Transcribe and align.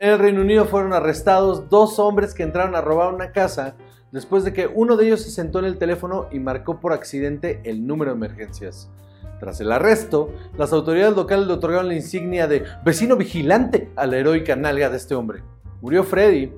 En 0.00 0.10
el 0.10 0.18
Reino 0.18 0.40
Unido 0.40 0.64
fueron 0.64 0.92
arrestados 0.92 1.70
dos 1.70 2.00
hombres 2.00 2.34
que 2.34 2.42
entraron 2.42 2.74
a 2.74 2.80
robar 2.80 3.14
una 3.14 3.30
casa 3.30 3.76
después 4.10 4.42
de 4.42 4.52
que 4.52 4.66
uno 4.66 4.96
de 4.96 5.06
ellos 5.06 5.22
se 5.22 5.30
sentó 5.30 5.60
en 5.60 5.64
el 5.64 5.78
teléfono 5.78 6.26
y 6.32 6.40
marcó 6.40 6.80
por 6.80 6.92
accidente 6.92 7.60
el 7.62 7.86
número 7.86 8.10
de 8.10 8.16
emergencias. 8.16 8.90
Tras 9.38 9.60
el 9.60 9.70
arresto, 9.70 10.32
las 10.58 10.72
autoridades 10.72 11.14
locales 11.14 11.46
le 11.46 11.52
otorgaron 11.52 11.86
la 11.86 11.94
insignia 11.94 12.48
de 12.48 12.64
vecino 12.84 13.16
vigilante 13.16 13.92
a 13.94 14.08
la 14.08 14.16
heroica 14.16 14.56
nalga 14.56 14.90
de 14.90 14.96
este 14.96 15.14
hombre. 15.14 15.44
Murió 15.80 16.02
Freddy, 16.02 16.52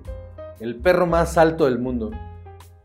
el 0.58 0.76
perro 0.76 1.06
más 1.06 1.36
alto 1.36 1.66
del 1.66 1.78
mundo. 1.78 2.12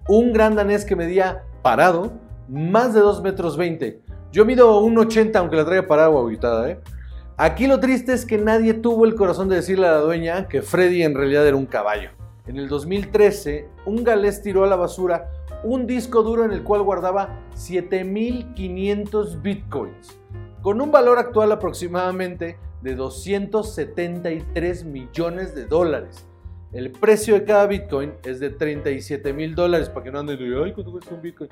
Un 0.09 0.34
gran 0.34 0.55
danés 0.55 0.84
que 0.84 0.98
medía, 0.98 1.43
parado, 1.61 2.11
más 2.50 2.93
de 2.93 3.00
2 3.00 3.21
metros 3.21 3.55
20. 3.55 4.02
Yo 4.34 4.43
mido 4.43 4.82
1,80 4.82 5.38
aunque 5.38 5.55
la 5.55 5.64
traiga 5.64 5.88
parada 5.88 6.09
o 6.09 6.27
agitada, 6.27 6.70
¿eh? 6.70 6.80
Aquí 7.36 7.65
lo 7.65 7.79
triste 7.79 8.13
es 8.13 8.27
que 8.27 8.38
nadie 8.38 8.75
tuvo 8.75 9.05
el 9.05 9.16
corazón 9.16 9.49
de 9.49 9.55
decirle 9.55 9.88
a 9.88 9.93
la 9.93 9.97
dueña 9.97 10.47
que 10.47 10.61
Freddy 10.61 11.02
en 11.02 11.16
realidad 11.16 11.48
era 11.48 11.57
un 11.57 11.66
caballo. 11.66 12.12
En 12.45 12.58
el 12.58 12.67
2013, 12.67 13.67
un 13.88 14.03
galés 14.03 14.44
tiró 14.44 14.63
a 14.63 14.67
la 14.67 14.75
basura 14.75 15.31
un 15.63 15.88
disco 15.88 16.22
duro 16.22 16.45
en 16.45 16.52
el 16.52 16.61
cual 16.61 16.84
guardaba 16.84 17.39
7.500 17.55 19.41
bitcoins, 19.41 20.20
con 20.61 20.80
un 20.80 20.91
valor 20.91 21.17
actual 21.17 21.52
aproximadamente 21.52 22.59
de 22.84 22.94
273 22.94 24.86
millones 24.86 25.55
de 25.55 25.66
dólares. 25.66 26.27
El 26.72 26.91
precio 26.91 27.34
de 27.34 27.45
cada 27.45 27.66
bitcoin 27.66 28.13
es 28.25 28.39
de 28.39 28.52
37 28.52 29.34
mil 29.34 29.55
dólares, 29.55 29.89
para 29.89 30.03
que 30.03 30.11
no 30.11 30.20
anden 30.20 30.38
de, 30.38 30.63
ay, 30.63 30.73
¿cuánto 30.73 30.91
cuesta 30.91 31.16
un 31.16 31.22
bitcoin? 31.23 31.50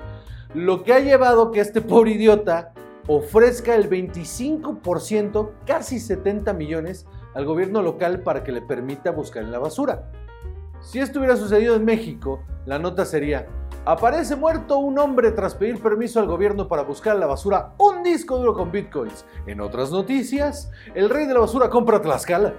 Lo 0.54 0.84
que 0.84 0.92
ha 0.92 1.00
llevado 1.00 1.50
que 1.50 1.58
este 1.58 1.80
pobre 1.80 2.12
idiota 2.12 2.72
ofrezca 3.06 3.74
el 3.74 3.88
25%, 3.88 5.50
casi 5.66 5.98
70 5.98 6.52
millones, 6.52 7.06
al 7.34 7.44
gobierno 7.44 7.82
local 7.82 8.22
para 8.22 8.44
que 8.44 8.52
le 8.52 8.62
permita 8.62 9.10
buscar 9.10 9.42
en 9.42 9.52
la 9.52 9.58
basura. 9.58 10.10
Si 10.80 10.98
esto 10.98 11.18
hubiera 11.18 11.36
sucedido 11.36 11.76
en 11.76 11.84
México, 11.84 12.42
la 12.66 12.78
nota 12.78 13.04
sería, 13.04 13.46
aparece 13.84 14.36
muerto 14.36 14.78
un 14.78 14.98
hombre 14.98 15.30
tras 15.30 15.54
pedir 15.54 15.80
permiso 15.80 16.20
al 16.20 16.26
gobierno 16.26 16.68
para 16.68 16.82
buscar 16.82 17.14
en 17.14 17.20
la 17.20 17.26
basura 17.26 17.74
un 17.78 18.02
disco 18.02 18.36
duro 18.38 18.54
con 18.54 18.72
bitcoins. 18.72 19.24
En 19.46 19.60
otras 19.60 19.90
noticias, 19.90 20.70
el 20.94 21.08
rey 21.08 21.26
de 21.26 21.34
la 21.34 21.40
basura 21.40 21.70
compra 21.70 22.00
Tlaxcala. 22.00 22.54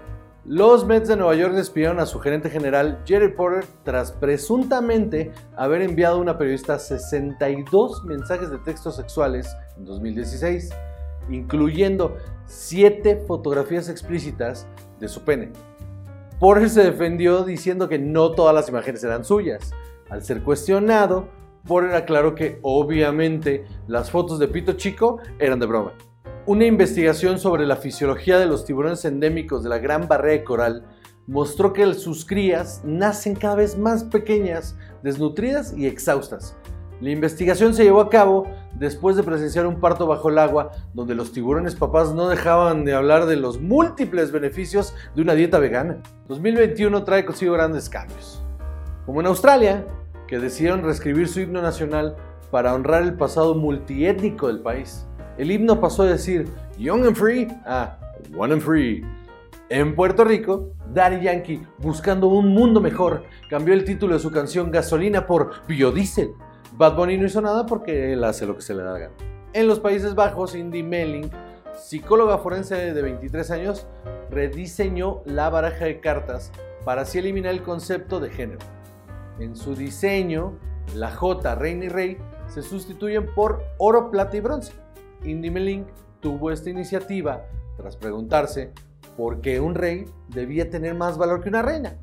Los 0.46 0.86
Mets 0.86 1.08
de 1.08 1.16
Nueva 1.16 1.36
York 1.36 1.54
despidieron 1.54 2.02
a 2.02 2.06
su 2.06 2.20
gerente 2.20 2.50
general 2.50 3.00
Jerry 3.06 3.30
Porter 3.30 3.64
tras 3.84 4.12
presuntamente 4.12 5.32
haber 5.56 5.82
enviado 5.82 6.18
a 6.18 6.20
una 6.20 6.38
periodista 6.38 6.78
62 6.78 8.04
mensajes 8.04 8.52
de 8.52 8.58
texto 8.58 8.92
sexuales 8.92 9.56
en 9.78 9.86
2016, 9.86 10.70
incluyendo 11.30 12.18
7 12.46 13.24
fotografías 13.26 13.88
explícitas 13.88 14.68
de 15.00 15.08
su 15.08 15.22
pene. 15.22 15.54
Porter 16.42 16.70
se 16.70 16.84
defendió 16.84 17.46
diciendo 17.46 17.88
que 17.88 17.98
no 17.98 18.32
todas 18.32 18.54
las 18.54 18.68
imágenes 18.68 19.02
eran 19.06 19.24
suyas. 19.24 19.72
Al 20.10 20.26
ser 20.26 20.44
cuestionado, 20.44 21.30
Porter 21.66 21.96
aclaró 21.96 22.36
que 22.36 22.60
obviamente 22.64 23.66
las 23.88 24.12
fotos 24.12 24.40
de 24.40 24.50
Pito 24.50 24.74
Chico 24.74 25.20
eran 25.40 25.60
de 25.60 25.68
broma. 25.68 25.94
Una 26.46 26.66
investigación 26.66 27.40
sobre 27.40 27.66
la 27.66 27.78
fisiología 27.78 28.38
de 28.38 28.48
los 28.48 28.66
tiburones 28.66 29.06
endémicos 29.06 29.64
de 29.64 29.70
la 29.70 29.78
Gran 29.78 30.10
Barrera 30.10 30.40
de 30.40 30.44
Coral 30.44 30.86
mostró 31.26 31.72
que 31.72 31.94
sus 31.94 32.26
crías 32.26 32.82
nacen 32.84 33.34
cada 33.34 33.56
vez 33.56 33.78
más 33.78 34.04
pequeñas, 34.04 34.76
desnutridas 35.04 35.74
y 35.78 35.88
exhaustas. 35.88 36.58
La 37.00 37.12
investigación 37.12 37.74
se 37.74 37.86
llevó 37.86 38.02
a 38.02 38.10
cabo 38.10 38.46
después 38.74 39.16
de 39.16 39.24
presenciar 39.24 39.66
un 39.66 39.80
parto 39.80 40.06
bajo 40.06 40.28
el 40.28 40.38
agua, 40.38 40.72
donde 40.94 41.16
los 41.16 41.32
tiburones 41.32 41.76
papás 41.76 42.14
no 42.14 42.28
dejaban 42.28 42.84
de 42.84 42.94
hablar 42.94 43.26
de 43.26 43.38
los 43.38 43.62
múltiples 43.62 44.34
beneficios 44.34 44.94
de 45.16 45.22
una 45.22 45.36
dieta 45.36 45.60
vegana. 45.60 46.02
2021 46.28 47.06
trae 47.06 47.24
consigo 47.24 47.54
grandes 47.54 47.88
cambios. 47.88 48.44
Como 49.06 49.22
en 49.22 49.28
Australia, 49.28 49.88
que 50.28 50.40
decidieron 50.40 50.84
reescribir 50.84 51.30
su 51.30 51.40
himno 51.40 51.62
nacional 51.62 52.18
para 52.52 52.74
honrar 52.74 53.04
el 53.04 53.14
pasado 53.14 53.56
multiétnico 53.56 54.48
del 54.48 54.59
país. 54.59 55.08
El 55.38 55.50
himno 55.52 55.80
pasó 55.80 56.04
a 56.04 56.08
decir 56.08 56.48
Young 56.78 57.06
and 57.06 57.16
Free 57.16 57.48
a 57.66 57.98
One 58.38 58.54
and 58.54 58.62
Free. 58.62 59.04
En 59.70 59.96
Puerto 59.96 60.24
Rico, 60.24 60.74
Daddy 60.94 61.24
Yankee, 61.24 61.66
buscando 61.80 62.28
un 62.28 62.50
mundo 62.50 62.80
mejor, 62.80 63.24
cambió 63.50 63.74
el 63.74 63.84
título 63.84 64.14
de 64.14 64.20
su 64.20 64.30
canción 64.30 64.70
Gasolina 64.70 65.26
por 65.26 65.66
Biodiesel. 65.68 66.34
Bad 66.74 66.96
Bunny 66.96 67.18
no 67.18 67.26
hizo 67.26 67.42
nada 67.42 67.66
porque 67.66 68.14
él 68.14 68.24
hace 68.24 68.46
lo 68.46 68.56
que 68.56 68.62
se 68.62 68.76
le 68.76 68.84
da 68.84 68.94
la 68.94 69.00
gana. 69.00 69.14
En 69.54 69.68
los 69.68 69.80
Países 69.80 70.14
Bajos, 70.14 70.56
Indy 70.56 70.84
Melling, 70.84 71.32
psicóloga 71.76 72.38
forense 72.38 72.94
de 72.94 73.02
23 73.02 73.50
años, 73.52 73.88
rediseñó 74.30 75.22
la 75.26 75.50
baraja 75.50 75.86
de 75.86 76.00
cartas 76.00 76.52
para 76.86 77.04
así 77.04 77.18
eliminar 77.18 77.54
el 77.54 77.64
concepto 77.64 78.20
de 78.20 78.30
género. 78.30 78.60
En 79.40 79.56
su 79.56 79.76
diseño, 79.76 80.54
la 80.96 81.12
J, 81.12 81.56
reina 81.56 81.86
y 81.86 81.90
rey, 81.90 82.18
se 82.48 82.62
sustituyen 82.62 83.34
por 83.34 83.64
oro, 83.80 84.12
plata 84.12 84.38
y 84.38 84.40
bronce. 84.40 84.83
Indy 85.25 85.50
Melink 85.50 85.88
tuvo 86.19 86.51
esta 86.51 86.69
iniciativa 86.69 87.45
tras 87.78 87.95
preguntarse 87.95 88.72
por 89.17 89.41
qué 89.41 89.59
un 89.59 89.75
rey 89.75 90.06
debía 90.29 90.69
tener 90.69 90.95
más 90.95 91.17
valor 91.17 91.41
que 91.41 91.50
una 91.50 91.61
reina. 91.61 91.95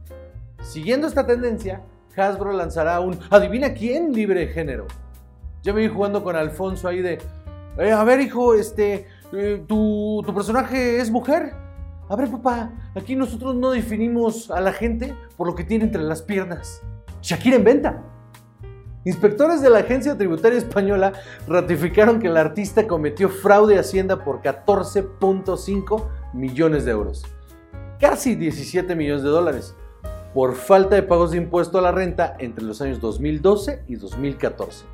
Siguiendo 0.63 1.07
esta 1.07 1.27
tendencia, 1.27 1.83
Hasbro 2.17 2.53
lanzará 2.53 3.01
un 3.01 3.19
adivina 3.31 3.73
quién 3.73 4.13
libre 4.13 4.49
género. 4.49 4.87
Ya 5.63 5.73
me 5.73 5.81
vi 5.81 5.89
jugando 5.89 6.23
con 6.23 6.37
Alfonso 6.37 6.89
ahí 6.89 7.03
de, 7.03 7.19
eh, 7.79 7.93
a 7.93 8.05
ver 8.05 8.21
hijo, 8.21 8.55
este, 8.55 9.07
eh, 9.33 9.63
¿tu, 9.67 10.23
¿tu 10.25 10.35
personaje 10.35 11.01
es 11.01 11.11
mujer? 11.11 11.53
A 12.09 12.17
ver 12.17 12.31
papá, 12.31 12.73
aquí 12.95 13.15
nosotros 13.15 13.55
no 13.55 13.71
definimos 13.71 14.51
a 14.51 14.61
la 14.61 14.73
gente 14.73 15.15
por 15.37 15.47
lo 15.47 15.55
que 15.55 15.65
tiene 15.65 15.85
entre 15.85 16.03
las 16.03 16.23
piernas. 16.23 16.83
Shakira 17.23 17.57
en 17.57 17.65
venta. 17.65 18.03
Inspectores 19.05 19.63
de 19.63 19.71
la 19.71 19.79
Agencia 19.79 20.19
Tributaria 20.19 20.59
Española 20.59 21.15
ratificaron 21.49 22.21
que 22.21 22.27
el 22.27 22.37
artista 22.37 22.87
cometió 22.87 23.31
fraude 23.31 23.79
a 23.79 23.81
Hacienda 23.81 24.23
por 24.23 24.43
14.5 24.43 26.05
millones 26.35 26.85
de 26.85 26.91
euros, 26.91 27.25
casi 27.99 28.35
17 28.35 28.95
millones 28.95 29.23
de 29.23 29.31
dólares, 29.31 29.75
por 30.35 30.55
falta 30.55 30.97
de 30.97 31.03
pagos 31.03 31.31
de 31.31 31.39
impuesto 31.39 31.79
a 31.79 31.83
la 31.83 31.93
renta 31.93 32.37
entre 32.39 32.63
los 32.63 32.83
años 32.83 33.01
2012 33.01 33.85
y 33.89 33.97
2014. 33.97 34.85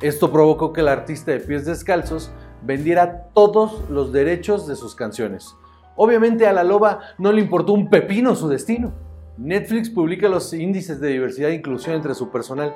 Esto 0.00 0.32
provocó 0.32 0.72
que 0.72 0.80
el 0.80 0.88
artista 0.88 1.30
de 1.30 1.38
pies 1.38 1.64
descalzos 1.64 2.32
vendiera 2.62 3.28
todos 3.34 3.88
los 3.88 4.12
derechos 4.12 4.66
de 4.66 4.74
sus 4.74 4.96
canciones. 4.96 5.54
Obviamente 5.94 6.48
a 6.48 6.52
la 6.52 6.64
loba 6.64 6.98
no 7.18 7.30
le 7.30 7.40
importó 7.40 7.72
un 7.72 7.88
pepino 7.88 8.34
su 8.34 8.48
destino. 8.48 8.92
Netflix 9.38 9.90
publica 9.90 10.28
los 10.28 10.52
índices 10.52 11.00
de 11.00 11.10
diversidad 11.10 11.50
e 11.50 11.54
inclusión 11.54 11.94
entre 11.94 12.14
su 12.14 12.30
personal. 12.30 12.74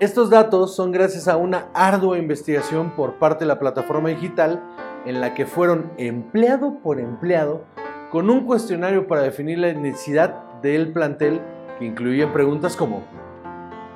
Estos 0.00 0.30
datos 0.30 0.74
son 0.74 0.92
gracias 0.92 1.28
a 1.28 1.36
una 1.36 1.68
ardua 1.74 2.16
investigación 2.16 2.96
por 2.96 3.18
parte 3.18 3.44
de 3.44 3.48
la 3.48 3.58
plataforma 3.58 4.08
digital 4.08 4.64
en 5.04 5.20
la 5.20 5.34
que 5.34 5.44
fueron 5.44 5.92
empleado 5.98 6.78
por 6.82 6.98
empleado 6.98 7.66
con 8.10 8.30
un 8.30 8.46
cuestionario 8.46 9.06
para 9.06 9.20
definir 9.20 9.58
la 9.58 9.74
necesidad 9.74 10.58
del 10.62 10.94
plantel 10.94 11.42
que 11.78 11.84
incluía 11.84 12.32
preguntas 12.32 12.76
como 12.76 13.02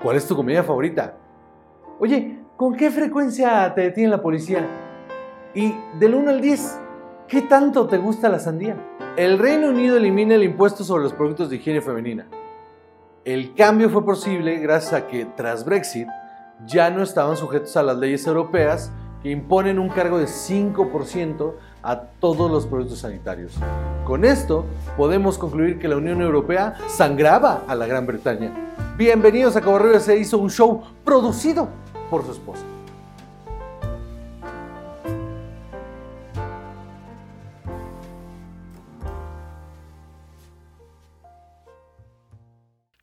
¿Cuál 0.03 0.19
es 0.19 0.29
tu 0.29 0.37
comida 0.37 0.63
favorita? 0.63 1.17
Oye, 1.99 2.39
¿con 2.59 2.77
qué 2.77 2.91
frecuencia 2.91 3.73
te 3.75 3.81
detiene 3.81 4.11
la 4.11 4.21
policía? 4.21 4.67
Y 5.55 5.75
del 5.99 6.17
1 6.17 6.33
al 6.33 6.43
10, 6.43 6.81
¿qué 7.29 7.41
tanto 7.41 7.87
te 7.87 7.97
gusta 7.97 8.29
la 8.29 8.41
sandía? 8.41 8.77
El 9.17 9.39
Reino 9.39 9.71
Unido 9.71 9.97
elimina 9.97 10.35
el 10.35 10.43
impuesto 10.43 10.85
sobre 10.85 11.05
los 11.05 11.15
productos 11.15 11.49
de 11.49 11.57
higiene 11.57 11.81
femenina. 11.81 12.29
El 13.25 13.55
cambio 13.55 13.89
fue 13.89 14.05
posible 14.05 14.59
gracias 14.59 14.93
a 14.93 15.07
que 15.07 15.25
tras 15.25 15.65
Brexit 15.65 16.07
ya 16.67 16.91
no 16.91 17.03
estaban 17.03 17.39
sujetos 17.39 17.75
a 17.79 17.83
las 17.83 17.97
leyes 17.97 18.27
europeas 18.27 18.93
que 19.23 19.31
imponen 19.31 19.79
un 19.79 19.89
cargo 19.89 20.19
de 20.19 20.27
5% 20.27 21.55
a 21.83 22.01
todos 22.21 22.51
los 22.51 22.67
productos 22.67 22.99
sanitarios. 22.99 23.55
Con 24.05 24.27
esto 24.27 24.67
podemos 24.99 25.39
concluir 25.39 25.79
que 25.79 25.89
la 25.89 25.97
Unión 25.97 26.21
Europea 26.21 26.75
sangraba 26.87 27.63
a 27.67 27.75
la 27.75 27.87
Gran 27.87 28.07
Bretaña. 28.07 28.53
Bienvenidos 28.99 29.57
a 29.57 29.63
Cobarrubias 29.63 30.05
se 30.05 30.19
hizo 30.19 30.37
un 30.37 30.51
show 30.51 30.83
producido 31.03 31.69
por 32.11 32.27
su 32.27 32.33
esposa. 32.33 32.74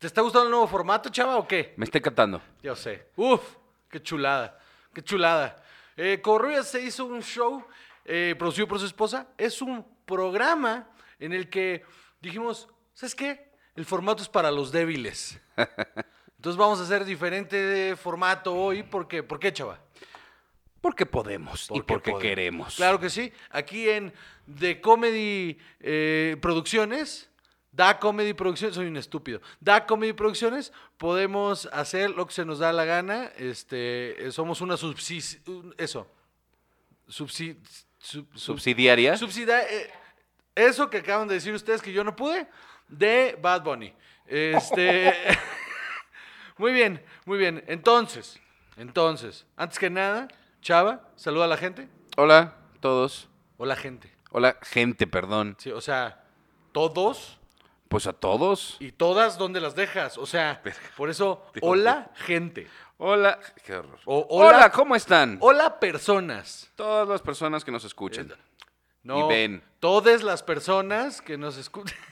¿Te 0.02 0.08
está 0.08 0.20
gustando 0.20 0.46
el 0.46 0.50
nuevo 0.50 0.66
formato, 0.66 1.10
chava, 1.10 1.36
o 1.36 1.46
qué? 1.46 1.74
Me 1.76 1.84
está 1.84 1.98
encantando. 1.98 2.42
Yo 2.60 2.74
sé. 2.74 3.06
Uf, 3.14 3.40
qué 3.88 4.02
chulada, 4.02 4.58
qué 4.92 5.00
chulada. 5.00 5.62
Eh, 5.96 6.20
se 6.64 6.80
hizo 6.80 7.04
un 7.04 7.22
show 7.22 7.64
eh, 8.04 8.34
producido 8.36 8.66
por 8.66 8.80
su 8.80 8.86
esposa. 8.86 9.28
Es 9.38 9.62
un 9.62 9.86
programa 10.04 10.88
en 11.20 11.32
el 11.32 11.48
que 11.48 11.84
dijimos, 12.20 12.66
¿sabes 12.92 13.14
qué? 13.14 13.52
El 13.76 13.84
formato 13.84 14.24
es 14.24 14.28
para 14.28 14.50
los 14.50 14.72
débiles. 14.72 15.40
Entonces 16.36 16.58
vamos 16.58 16.80
a 16.80 16.82
hacer 16.82 17.04
diferente 17.04 17.94
formato 17.94 18.52
hoy. 18.52 18.82
porque, 18.82 19.22
¿Por 19.22 19.38
qué, 19.38 19.52
chava? 19.52 19.78
Porque 20.80 21.06
podemos 21.06 21.68
y 21.70 21.80
porque 21.80 22.10
podemos. 22.10 22.22
queremos. 22.22 22.74
Claro 22.74 22.98
que 22.98 23.08
sí. 23.08 23.32
Aquí 23.50 23.88
en 23.88 24.12
The 24.58 24.80
Comedy 24.80 25.60
eh, 25.78 26.36
Producciones 26.40 27.30
Da 27.72 27.98
Comedy 27.98 28.34
Producciones, 28.34 28.74
soy 28.76 28.86
un 28.86 28.96
estúpido. 28.98 29.40
Da 29.58 29.86
Comedy 29.86 30.12
Producciones, 30.12 30.72
podemos 30.98 31.66
hacer 31.72 32.10
lo 32.10 32.26
que 32.26 32.34
se 32.34 32.44
nos 32.44 32.58
da 32.58 32.72
la 32.72 32.84
gana. 32.84 33.32
Este, 33.36 34.26
eh, 34.26 34.30
somos 34.32 34.60
una 34.60 34.76
subsis, 34.76 35.40
eso. 35.78 36.06
Subsi, 37.08 37.58
sub- 37.98 38.26
sub- 38.34 38.38
Subsidiaria. 38.38 39.16
subsidia- 39.16 39.62
eh, 39.68 39.90
eso 40.54 40.90
que 40.90 40.98
acaban 40.98 41.28
de 41.28 41.34
decir 41.34 41.54
ustedes 41.54 41.80
que 41.82 41.92
yo 41.92 42.04
no 42.04 42.14
pude, 42.14 42.46
de 42.88 43.38
Bad 43.40 43.62
Bunny. 43.62 43.94
Este. 44.26 45.14
muy 46.58 46.72
bien, 46.72 47.02
muy 47.24 47.38
bien. 47.38 47.64
Entonces, 47.66 48.38
entonces, 48.76 49.46
antes 49.56 49.78
que 49.78 49.88
nada, 49.90 50.28
Chava, 50.60 51.08
saluda 51.16 51.46
a 51.46 51.48
la 51.48 51.56
gente. 51.56 51.88
Hola, 52.16 52.54
todos. 52.80 53.28
O 53.56 53.64
la 53.66 53.76
gente. 53.76 54.12
Hola, 54.30 54.58
gente, 54.62 55.06
perdón. 55.06 55.56
Sí, 55.58 55.70
o 55.70 55.80
sea, 55.80 56.24
todos 56.72 57.38
Pues 57.92 58.06
a 58.06 58.12
todos. 58.14 58.76
y 58.80 58.90
todas, 58.90 59.36
¿dónde 59.36 59.60
las 59.60 59.74
dejas? 59.76 60.16
O 60.18 60.24
sea, 60.26 60.62
por 60.96 61.10
eso, 61.10 61.44
hola, 61.60 62.10
gente. 62.14 62.66
Hola. 62.96 63.38
Qué 63.66 63.74
horror. 63.74 63.98
O 64.06 64.26
hola, 64.30 64.56
hola, 64.56 64.70
¿cómo 64.70 64.96
están? 64.96 65.36
hola, 65.40 65.78
personas. 65.78 66.70
Todas 66.74 67.06
las 67.06 67.20
personas 67.20 67.64
que 67.64 67.70
nos 67.70 67.84
escuchan. 67.84 68.32
No, 69.02 69.26
Y 69.26 69.28
ven. 69.28 69.62
todas 69.78 70.22
las 70.22 70.42
personas 70.42 71.20
que 71.20 71.36
nos 71.36 71.56
escuchan. 71.58 71.98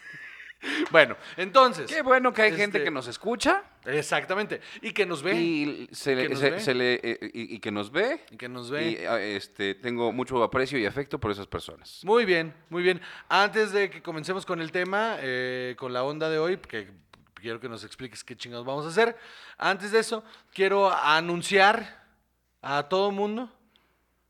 bueno, 0.90 1.16
entonces. 1.36 1.90
Qué 1.90 2.02
bueno 2.02 2.32
que 2.32 2.42
hay 2.42 2.50
gente 2.50 2.78
Este- 2.78 2.84
que 2.84 2.90
nos 2.90 3.06
escucha 3.06 3.64
Exactamente. 3.86 4.60
Y 4.82 4.92
que 4.92 5.06
nos 5.06 5.22
ve. 5.22 5.34
y, 5.34 5.88
se 5.92 6.14
le- 6.14 6.22
Que 6.24 6.28
nos 6.28 6.38
se- 6.38 6.50
ve. 6.50 6.60
se 6.60 6.74
le- 6.74 7.00
eh, 7.02 7.30
y- 7.32 7.54
y 7.56 7.58
que 7.60 7.70
nos 7.70 7.90
ve. 7.90 8.20
Y 8.30 8.36
que 8.36 8.48
nos 8.48 8.68
Y 8.68 8.72
ve. 8.72 9.06
ah, 9.08 9.18
este, 9.20 9.74
tengo 9.74 10.12
mucho 10.12 10.42
aprecio 10.42 10.78
y 10.78 10.84
afecto 10.84 11.18
por 11.18 11.30
esas 11.30 11.46
personas. 11.46 12.00
Muy 12.04 12.24
bien, 12.26 12.52
muy 12.68 12.82
bien. 12.82 13.00
Antes 13.28 13.72
de 13.72 13.88
que 13.88 14.02
comencemos 14.02 14.44
con 14.44 14.60
el 14.60 14.70
tema, 14.70 15.16
eh, 15.20 15.74
con 15.78 15.92
la 15.94 16.04
onda 16.04 16.28
de 16.28 16.38
hoy, 16.38 16.58
que 16.58 16.90
quiero 17.34 17.58
que 17.58 17.70
nos 17.70 17.82
expliques 17.84 18.22
qué 18.22 18.36
chingados 18.36 18.66
vamos 18.66 18.84
a 18.84 18.88
hacer. 18.90 19.16
Antes 19.56 19.92
de 19.92 20.00
eso, 20.00 20.22
quiero 20.52 20.90
anunciar 20.92 22.04
a 22.60 22.82
todo 22.90 23.10
mundo, 23.10 23.50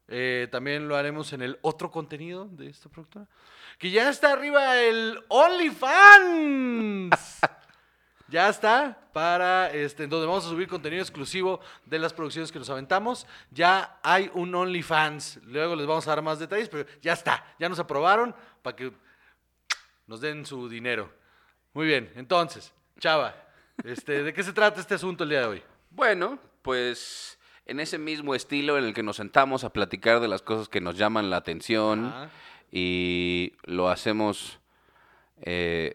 eh, 0.06 0.47
también 0.53 0.87
lo 0.87 0.94
haremos 0.97 1.33
en 1.33 1.43
el 1.43 1.59
otro 1.62 1.91
contenido 1.91 2.47
de 2.47 2.69
esta 2.69 2.88
productora, 2.88 3.26
que 3.81 3.91
ya 3.91 4.09
está 4.11 4.32
arriba 4.35 4.79
el 4.79 5.19
OnlyFans. 5.29 7.11
Ya 8.29 8.49
está 8.49 8.97
para 9.12 9.73
este, 9.73 10.05
en 10.05 10.11
donde 10.11 10.25
vamos 10.25 10.47
a 10.47 10.49
subir 10.49 10.69
contenido 10.69 11.03
exclusivo 11.03 11.59
de 11.85 11.99
las 11.99 12.12
producciones 12.12 12.53
que 12.53 12.61
nos 12.61 12.71
aventamos. 12.71 13.27
Ya 13.50 13.99
hay 14.05 14.31
un 14.35 14.55
OnlyFans. 14.55 15.41
Luego 15.47 15.75
les 15.75 15.85
vamos 15.85 16.06
a 16.06 16.11
dar 16.11 16.23
más 16.23 16.38
detalles, 16.38 16.69
pero 16.69 16.88
ya 17.03 17.15
está. 17.15 17.44
Ya 17.59 17.69
nos 17.69 17.81
aprobaron 17.81 18.32
para 18.62 18.77
que 18.77 18.93
nos 20.06 20.21
den 20.21 20.47
su 20.47 20.69
dinero. 20.69 21.11
Muy 21.73 21.88
bien, 21.88 22.09
entonces, 22.15 22.73
Chava, 23.00 23.35
este, 23.83 24.23
¿de 24.23 24.33
qué 24.33 24.44
se 24.44 24.53
trata 24.53 24.81
este 24.81 24.94
asunto 24.94 25.25
el 25.25 25.31
día 25.31 25.41
de 25.41 25.47
hoy? 25.47 25.62
Bueno, 25.91 26.38
pues 26.62 27.37
en 27.67 27.81
ese 27.81 27.99
mismo 27.99 28.37
estilo 28.37 28.79
en 28.79 28.85
el 28.85 28.94
que 28.94 29.03
nos 29.03 29.17
sentamos 29.17 29.65
a 29.65 29.73
platicar 29.73 30.21
de 30.21 30.29
las 30.29 30.43
cosas 30.43 30.69
que 30.69 30.81
nos 30.81 30.97
llaman 30.97 31.31
la 31.31 31.38
atención 31.38 32.06
Ajá. 32.06 32.31
Y 32.71 33.53
lo 33.65 33.89
hacemos 33.89 34.61
eh, 35.43 35.95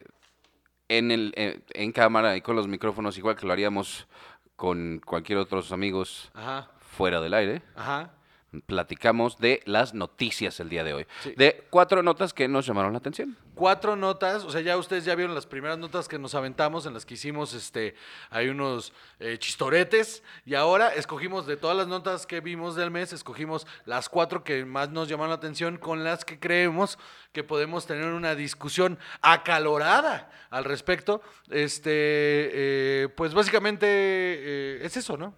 en, 0.89 1.12
el, 1.12 1.33
en 1.74 1.92
cámara 1.92 2.36
y 2.36 2.42
con 2.42 2.56
los 2.56 2.68
micrófonos 2.68 3.18
igual 3.18 3.36
que 3.36 3.45
lo 3.45 3.54
haríamos 3.54 4.07
con 4.56 5.01
cualquier 5.06 5.38
otros 5.39 5.72
amigos 5.72 6.31
Ajá, 6.33 6.69
fuera 6.80 7.22
del 7.22 7.33
aire. 7.33 7.62
ajá. 7.75 8.12
Platicamos 8.61 9.37
de 9.37 9.61
las 9.65 9.93
noticias 9.93 10.59
el 10.59 10.69
día 10.69 10.83
de 10.83 10.93
hoy. 10.93 11.07
Sí. 11.23 11.33
De 11.35 11.65
cuatro 11.69 12.03
notas 12.03 12.33
que 12.33 12.47
nos 12.47 12.65
llamaron 12.65 12.93
la 12.93 12.99
atención. 12.99 13.37
cuatro 13.55 13.95
notas, 13.95 14.43
o 14.43 14.51
sea, 14.51 14.61
ya 14.61 14.77
ustedes 14.77 15.05
ya 15.05 15.15
vieron 15.15 15.33
las 15.33 15.45
primeras 15.45 15.77
notas 15.77 16.07
que 16.07 16.19
nos 16.19 16.35
aventamos, 16.35 16.85
en 16.85 16.93
las 16.93 17.05
que 17.05 17.13
hicimos, 17.13 17.53
este, 17.53 17.95
hay 18.29 18.49
unos 18.49 18.93
eh, 19.19 19.37
chistoretes, 19.37 20.23
y 20.45 20.55
ahora 20.55 20.93
escogimos 20.93 21.47
de 21.47 21.55
todas 21.55 21.75
las 21.77 21.87
notas 21.87 22.25
que 22.27 22.41
vimos 22.41 22.75
del 22.75 22.91
mes, 22.91 23.13
escogimos 23.13 23.65
las 23.85 24.09
cuatro 24.09 24.43
que 24.43 24.65
más 24.65 24.89
nos 24.89 25.07
llamaron 25.07 25.29
la 25.29 25.35
atención, 25.35 25.77
con 25.77 26.03
las 26.03 26.25
que 26.25 26.37
creemos 26.37 26.99
que 27.31 27.43
podemos 27.43 27.85
tener 27.85 28.07
una 28.07 28.35
discusión 28.35 28.99
acalorada 29.21 30.29
al 30.49 30.65
respecto. 30.65 31.21
Este, 31.49 31.91
eh, 31.93 33.09
pues 33.15 33.33
básicamente 33.33 33.87
eh, 33.87 34.79
es 34.83 34.97
eso, 34.97 35.17
¿no? 35.17 35.33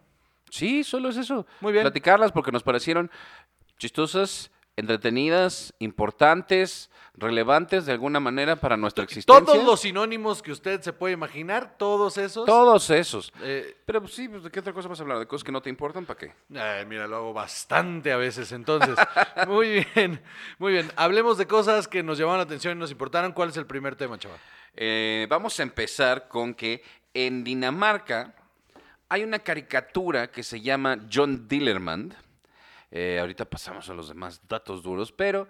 Sí, 0.49 0.83
solo 0.83 1.09
es 1.09 1.17
eso. 1.17 1.45
Muy 1.61 1.71
bien. 1.73 1.83
Platicarlas 1.83 2.31
porque 2.31 2.51
nos 2.51 2.63
parecieron 2.63 3.11
chistosas, 3.77 4.51
entretenidas, 4.75 5.73
importantes, 5.79 6.89
relevantes 7.15 7.85
de 7.87 7.91
alguna 7.93 8.19
manera 8.19 8.55
para 8.57 8.77
nuestra 8.77 9.03
existencia. 9.03 9.43
Todos 9.43 9.63
los 9.63 9.79
sinónimos 9.81 10.41
que 10.43 10.51
usted 10.51 10.81
se 10.81 10.93
puede 10.93 11.13
imaginar, 11.15 11.75
todos 11.77 12.17
esos. 12.17 12.45
Todos 12.45 12.89
esos. 12.91 13.33
eh, 13.41 13.75
Pero 13.85 14.01
pues, 14.01 14.13
sí, 14.13 14.29
pues, 14.29 14.43
¿de 14.43 14.51
qué 14.51 14.59
otra 14.59 14.73
cosa 14.73 14.87
vas 14.87 14.99
a 14.99 15.03
hablar? 15.03 15.19
¿De 15.19 15.27
cosas 15.27 15.43
que 15.43 15.51
no 15.51 15.61
te 15.61 15.69
importan? 15.69 16.05
¿Para 16.05 16.19
qué? 16.19 16.33
Ay, 16.55 16.85
mira, 16.85 17.07
lo 17.07 17.15
hago 17.17 17.33
bastante 17.33 18.11
a 18.11 18.17
veces, 18.17 18.51
entonces. 18.51 18.95
muy 19.47 19.85
bien, 19.95 20.21
muy 20.59 20.73
bien. 20.73 20.91
Hablemos 20.95 21.37
de 21.39 21.47
cosas 21.47 21.87
que 21.87 22.03
nos 22.03 22.19
llamaron 22.19 22.37
la 22.39 22.43
atención 22.43 22.77
y 22.77 22.79
nos 22.79 22.91
importaron. 22.91 23.31
¿Cuál 23.31 23.49
es 23.49 23.57
el 23.57 23.65
primer 23.65 23.95
tema, 23.95 24.17
chaval? 24.19 24.39
Eh, 24.75 25.25
vamos 25.27 25.59
a 25.59 25.63
empezar 25.63 26.27
con 26.27 26.53
que 26.53 26.83
en 27.15 27.43
Dinamarca 27.43 28.35
hay 29.09 29.23
una 29.23 29.39
caricatura 29.39 30.31
que 30.31 30.43
se 30.43 30.61
llama 30.61 30.99
John 31.11 31.47
Dillermand. 31.47 32.13
Eh, 32.91 33.17
ahorita 33.19 33.45
pasamos 33.45 33.89
a 33.89 33.93
los 33.93 34.07
demás 34.09 34.41
datos 34.47 34.81
duros, 34.83 35.11
pero 35.11 35.47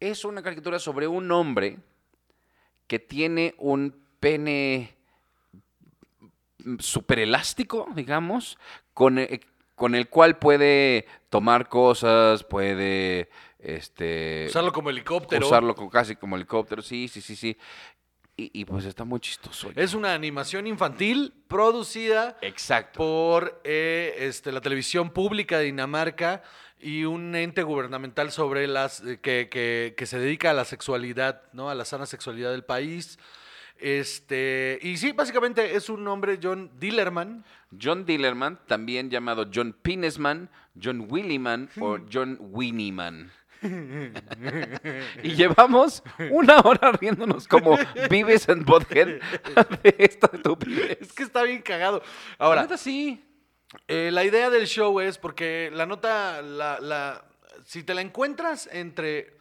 es 0.00 0.24
una 0.24 0.42
caricatura 0.42 0.78
sobre 0.78 1.06
un 1.06 1.30
hombre 1.30 1.78
que 2.86 2.98
tiene 2.98 3.54
un 3.58 4.04
pene 4.20 4.96
super 6.78 7.18
elástico, 7.18 7.88
digamos, 7.94 8.58
con 8.94 9.18
el, 9.18 9.40
con 9.74 9.94
el 9.94 10.08
cual 10.08 10.38
puede 10.38 11.06
tomar 11.28 11.68
cosas, 11.68 12.44
puede 12.44 13.28
este, 13.58 14.46
Usarlo 14.48 14.72
como 14.72 14.90
helicóptero. 14.90 15.46
usarlo 15.46 15.74
co- 15.74 15.90
casi 15.90 16.16
como 16.16 16.36
helicóptero, 16.36 16.82
sí, 16.82 17.08
sí, 17.08 17.20
sí, 17.20 17.34
sí. 17.36 17.56
Y, 18.36 18.50
y, 18.60 18.64
pues 18.64 18.86
está 18.86 19.04
muy 19.04 19.20
chistoso. 19.20 19.70
Es 19.76 19.92
una 19.92 20.14
animación 20.14 20.66
infantil 20.66 21.34
producida 21.48 22.38
Exacto. 22.40 22.96
por 22.98 23.60
eh, 23.62 24.14
este, 24.20 24.50
la 24.52 24.60
televisión 24.62 25.10
pública 25.10 25.58
de 25.58 25.64
Dinamarca 25.66 26.42
y 26.80 27.04
un 27.04 27.34
ente 27.36 27.62
gubernamental 27.62 28.32
sobre 28.32 28.66
las 28.66 29.00
eh, 29.02 29.20
que, 29.20 29.48
que- 29.50 29.94
que 29.96 30.06
se 30.06 30.18
dedica 30.18 30.50
a 30.50 30.54
la 30.54 30.64
sexualidad, 30.64 31.42
¿no? 31.52 31.68
A 31.68 31.74
la 31.74 31.84
sana 31.84 32.06
sexualidad 32.06 32.50
del 32.52 32.64
país. 32.64 33.18
Este, 33.78 34.78
y 34.80 34.96
sí, 34.96 35.12
básicamente 35.12 35.74
es 35.74 35.88
un 35.90 36.06
hombre, 36.08 36.38
John 36.42 36.70
Dillerman. 36.78 37.44
John 37.80 38.06
Dillerman, 38.06 38.60
también 38.66 39.10
llamado 39.10 39.46
John 39.52 39.74
Pinesman, 39.82 40.48
John 40.80 41.06
Willyman 41.10 41.68
o 41.80 41.98
John 42.10 42.38
Winnieman. 42.40 43.30
y 45.22 45.30
llevamos 45.34 46.02
una 46.30 46.60
hora 46.60 46.92
riéndonos 46.92 47.46
como 47.48 47.78
Vives 48.10 48.48
and 48.48 48.64
Bothead 48.64 49.06
de 49.82 49.94
esta 49.98 50.30
estupidez. 50.32 50.98
Es 51.00 51.12
que 51.12 51.22
está 51.22 51.42
bien 51.42 51.62
cagado. 51.62 52.02
La 52.38 52.46
Ahora, 52.46 52.62
neta, 52.62 52.76
sí. 52.76 53.24
Eh, 53.88 54.10
la 54.12 54.24
idea 54.24 54.50
del 54.50 54.66
show 54.66 55.00
es 55.00 55.16
porque 55.18 55.70
la 55.72 55.86
nota, 55.86 56.42
la, 56.42 56.78
la- 56.80 57.24
si 57.64 57.82
te 57.82 57.94
la 57.94 58.02
encuentras 58.02 58.68
entre, 58.70 59.38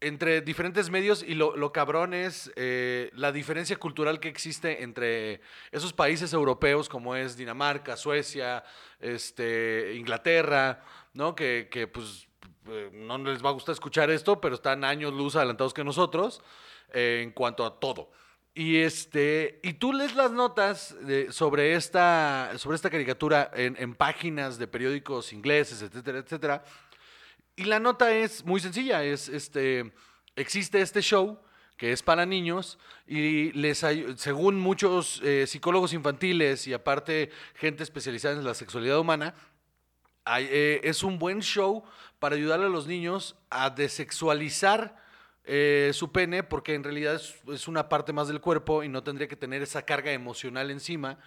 entre 0.00 0.40
diferentes 0.40 0.88
medios 0.90 1.24
y 1.26 1.34
lo, 1.34 1.56
lo 1.56 1.72
cabrón 1.72 2.14
es 2.14 2.52
eh, 2.54 3.10
la 3.14 3.32
diferencia 3.32 3.76
cultural 3.76 4.20
que 4.20 4.28
existe 4.28 4.82
entre 4.84 5.40
esos 5.72 5.92
países 5.92 6.32
europeos 6.32 6.88
como 6.88 7.16
es 7.16 7.36
Dinamarca, 7.36 7.96
Suecia, 7.96 8.62
este, 9.00 9.94
Inglaterra, 9.96 10.82
¿no? 11.12 11.34
Que, 11.34 11.68
que, 11.70 11.86
pues 11.88 12.28
eh, 12.68 12.90
no 12.92 13.18
les 13.18 13.44
va 13.44 13.50
a 13.50 13.52
gustar 13.52 13.72
escuchar 13.72 14.10
esto, 14.10 14.40
pero 14.40 14.54
están 14.54 14.84
años 14.84 15.12
luz 15.12 15.36
adelantados 15.36 15.74
que 15.74 15.84
nosotros 15.84 16.42
eh, 16.92 17.20
en 17.22 17.32
cuanto 17.32 17.64
a 17.64 17.78
todo. 17.78 18.10
Y 18.56 18.76
este, 18.76 19.58
y 19.64 19.72
tú 19.74 19.92
lees 19.92 20.14
las 20.14 20.30
notas 20.30 20.94
de- 21.04 21.32
sobre 21.32 21.74
esta, 21.74 22.52
sobre 22.56 22.76
esta 22.76 22.88
caricatura 22.88 23.50
en, 23.54 23.94
páginas 23.96 24.58
de 24.58 24.68
periódicos 24.68 25.32
ingleses, 25.32 25.82
etcétera, 25.82 26.18
etcétera. 26.18 26.64
Y 27.56 27.64
la 27.64 27.80
nota 27.80 28.12
es 28.12 28.44
muy 28.44 28.60
sencilla, 28.60 29.02
es 29.04 29.28
este, 29.28 29.92
existe 30.36 30.80
este 30.80 31.02
show 31.02 31.40
que 31.76 31.90
es 31.90 32.04
para 32.04 32.24
niños 32.26 32.78
y 33.08 33.50
les 33.52 33.84
según 34.16 34.60
muchos 34.60 35.20
eh, 35.24 35.46
psicólogos 35.48 35.92
infantiles 35.92 36.68
y 36.68 36.72
aparte 36.72 37.30
gente 37.56 37.82
especializada 37.82 38.36
en 38.36 38.44
la 38.44 38.54
sexualidad 38.54 39.00
humana, 39.00 39.34
eh, 40.38 40.80
es 40.84 41.02
un 41.02 41.18
buen 41.18 41.42
show 41.42 41.84
para 42.24 42.36
ayudarle 42.36 42.64
a 42.64 42.70
los 42.70 42.86
niños 42.86 43.36
a 43.50 43.68
desexualizar 43.68 44.96
eh, 45.44 45.90
su 45.92 46.10
pene, 46.10 46.42
porque 46.42 46.72
en 46.72 46.82
realidad 46.82 47.20
es, 47.52 47.68
una 47.68 47.90
parte 47.90 48.14
más 48.14 48.28
del 48.28 48.40
cuerpo 48.40 48.82
y 48.82 48.88
no 48.88 49.02
tendría 49.02 49.28
que 49.28 49.36
tener 49.36 49.60
esa 49.60 49.82
carga 49.82 50.10
emocional 50.10 50.70
encima. 50.70 51.18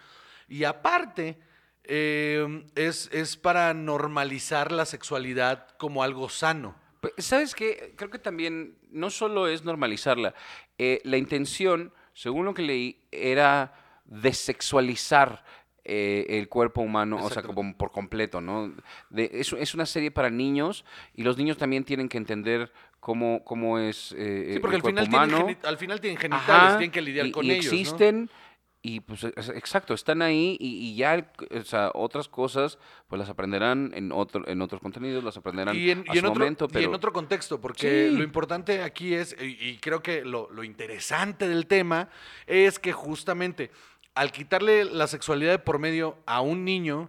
Y 0.48 0.64
aparte, 0.64 1.38
eh, 1.84 2.64
es, 2.74 3.08
es 3.12 3.36
para 3.36 3.72
normalizar 3.74 4.72
la 4.72 4.86
sexualidad 4.86 5.68
como 5.76 6.02
algo 6.02 6.28
sano. 6.28 6.74
¿Sabes 7.18 7.54
qué? 7.54 7.94
Creo 7.96 8.10
que 8.10 8.18
también 8.18 8.76
no 8.90 9.10
solo 9.10 9.46
es 9.46 9.62
normalizarla. 9.62 10.34
eh, 10.78 11.00
la 11.04 11.16
intención, 11.16 11.92
según 12.12 12.44
lo 12.44 12.54
que 12.54 12.62
leí, 12.62 13.06
era 13.12 13.72
desexualizar 14.04 15.44
eh, 15.88 16.26
el 16.38 16.48
cuerpo 16.48 16.82
humano, 16.82 17.18
o 17.24 17.30
sea, 17.30 17.42
como 17.42 17.76
por 17.76 17.90
completo, 17.90 18.40
¿no? 18.40 18.72
De- 19.10 19.30
es, 19.32 19.52
es 19.54 19.74
una 19.74 19.86
serie 19.86 20.10
para 20.10 20.30
niños 20.30 20.84
y 21.14 21.22
los 21.22 21.36
niños 21.38 21.56
también 21.56 21.82
tienen 21.84 22.08
que 22.08 22.18
entender 22.18 22.70
cómo, 23.00 23.42
cómo 23.44 23.78
es 23.78 24.14
eh, 24.18 24.52
Sí, 24.54 24.58
porque 24.60 24.76
el 24.76 24.82
al 24.82 24.86
final, 24.88 25.08
cuerpo 25.08 25.10
tienen 25.26 25.34
humano. 25.34 25.46
geni- 25.48 25.66
al 25.68 25.78
final 25.78 26.00
tienen 26.00 26.18
genitales, 26.18 26.48
Ajá, 26.50 26.78
tienen 26.78 26.90
que 26.92 27.00
lidiar 27.02 27.26
y- 27.26 27.32
con 27.32 27.44
y 27.46 27.50
ellos. 27.52 27.64
¿no? 27.64 27.70
existen 27.72 28.30
y 28.80 29.00
pues 29.00 29.24
es- 29.24 29.48
exacto, 29.48 29.92
están 29.92 30.22
ahí 30.22 30.56
y, 30.60 30.76
y 30.90 30.94
ya 30.96 31.32
o 31.50 31.62
sea, 31.64 31.90
otras 31.94 32.28
cosas 32.28 32.78
pues 33.08 33.18
las 33.18 33.28
aprenderán 33.28 33.90
en 33.92 34.12
otro 34.12 34.46
en 34.46 34.62
otros 34.62 34.80
contenidos, 34.80 35.24
las 35.24 35.36
aprenderán 35.36 35.74
Y 35.74 35.90
en, 35.90 36.04
a 36.08 36.14
y 36.14 36.18
en 36.18 36.24
su 36.24 36.30
otro, 36.30 36.38
momento, 36.40 36.68
y 36.72 36.84
en 36.84 36.94
otro 36.94 37.12
contexto, 37.12 37.60
porque 37.60 38.08
Sí. 38.10 38.16
lo 38.16 38.22
importante 38.22 38.82
aquí 38.82 39.14
es, 39.14 39.34
y, 39.40 39.56
y 39.70 39.78
creo 39.78 40.00
que 40.00 40.24
lo, 40.24 40.48
lo 40.52 40.62
interesante 40.62 41.48
del 41.48 41.66
tema 41.66 42.08
es 42.46 42.78
que 42.78 42.92
justamente 42.92 43.72
al 44.18 44.32
quitarle 44.32 44.84
la 44.84 45.06
sexualidad 45.06 45.52
de 45.52 45.58
por 45.58 45.78
medio 45.78 46.16
a 46.26 46.40
un 46.40 46.64
niño 46.64 47.08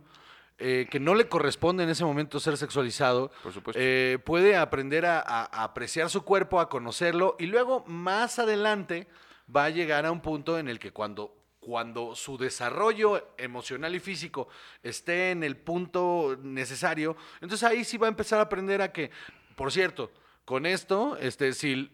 eh, 0.60 0.88
que 0.92 1.00
no 1.00 1.16
le 1.16 1.28
corresponde 1.28 1.84
en 1.84 1.89
ese 1.89 2.04
momento 2.04 2.39
ser 2.39 2.58
sexualizado, 2.58 3.32
por 3.42 3.54
supuesto. 3.54 3.80
eh, 3.82 4.20
puede 4.25 4.58
aprender 4.58 5.06
a, 5.06 5.20
a- 5.20 5.50
a 5.51 5.63
apreciar 5.63 6.10
su 6.10 6.24
cuerpo, 6.24 6.60
a 6.60 6.68
conocerlo, 6.70 7.36
y 7.39 7.46
luego 7.48 7.84
más 7.88 8.39
adelante 8.39 9.08
va 9.56 9.66
a 9.66 9.70
llegar 9.70 10.06
a 10.06 10.12
un 10.12 10.22
punto 10.22 10.60
en 10.60 10.68
el 10.68 10.78
que 10.78 10.92
cuando, 10.92 11.34
cuando 11.62 12.13
su 12.16 12.38
desarrollo 12.38 13.34
emocional 13.38 13.96
y 13.96 14.00
físico 14.00 14.50
esté 14.84 15.32
en 15.32 15.44
el 15.44 15.56
punto 15.56 16.38
necesario, 16.44 17.16
entonces 17.42 17.63
ahí 17.63 17.84
sí 17.86 17.98
va 17.98 18.08
a 18.08 18.10
empezar 18.10 18.39
a 18.39 18.44
aprender 18.44 18.82
a 18.82 18.92
que, 18.92 19.12
por 19.56 19.72
cierto, 19.72 20.12
con 20.46 20.66
esto, 20.66 21.16
este, 21.22 21.54
si, 21.54 21.89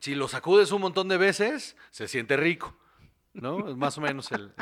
si 0.00 0.14
lo 0.16 0.26
sacudes 0.28 0.72
un 0.72 0.80
montón 0.82 1.08
de 1.08 1.16
veces, 1.16 1.76
se 1.92 2.08
siente 2.08 2.36
rico, 2.36 2.76
¿no? 3.34 3.68
Es 3.68 3.76
más 3.76 3.96
o 3.98 4.00
menos 4.00 4.32
el... 4.32 4.52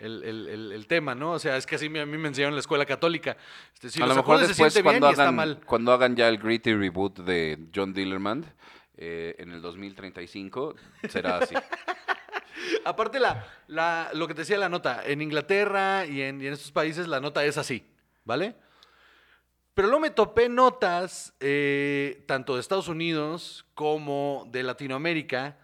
el- 0.00 0.22
el- 0.24 0.72
el- 0.72 0.86
tema, 0.86 1.14
¿no? 1.14 1.32
O 1.32 1.38
sea, 1.38 1.56
es 1.56 1.66
que 1.66 1.76
así 1.76 1.86
a 1.86 2.06
mí 2.06 2.18
me 2.18 2.28
enseñaron 2.28 2.52
en 2.52 2.56
la 2.56 2.60
escuela 2.60 2.84
católica. 2.84 3.36
Este, 3.74 3.90
si 3.90 4.02
a 4.02 4.06
lo 4.06 4.14
mejor 4.16 4.40
se 4.40 4.48
después 4.48 4.74
bien 4.74 4.84
cuando 4.84 5.08
y 5.08 5.10
está 5.10 5.22
hagan, 5.22 5.34
mal. 5.36 5.60
cuando 5.64 5.92
hagan 5.92 6.16
ya 6.16 6.28
el 6.28 6.38
gritty 6.38 6.74
reboot 6.74 7.20
de 7.20 7.58
John 7.74 7.92
Dillerman 7.94 8.44
eh, 8.96 9.34
en 9.38 9.50
el 9.52 9.60
2035 9.62 10.74
será 11.08 11.38
así. 11.38 11.54
Aparte, 12.84 13.20
la, 13.20 13.46
la- 13.68 14.10
lo 14.14 14.26
que 14.28 14.34
te 14.34 14.40
decía 14.42 14.58
la 14.58 14.68
nota, 14.68 15.02
en 15.06 15.22
Inglaterra 15.22 16.06
y 16.06 16.22
en, 16.22 16.40
y 16.40 16.46
en 16.46 16.52
estos 16.52 16.72
países 16.72 17.06
la 17.08 17.20
nota 17.20 17.44
es 17.44 17.56
así, 17.58 17.86
¿vale? 18.24 18.56
Pero 19.74 19.88
luego 19.88 20.00
me 20.00 20.10
topé 20.10 20.48
notas 20.48 21.34
eh, 21.40 22.24
tanto 22.26 22.54
de 22.54 22.60
Estados 22.60 22.88
Unidos 22.88 23.66
como 23.74 24.46
de 24.50 24.62
Latinoamérica 24.62 25.58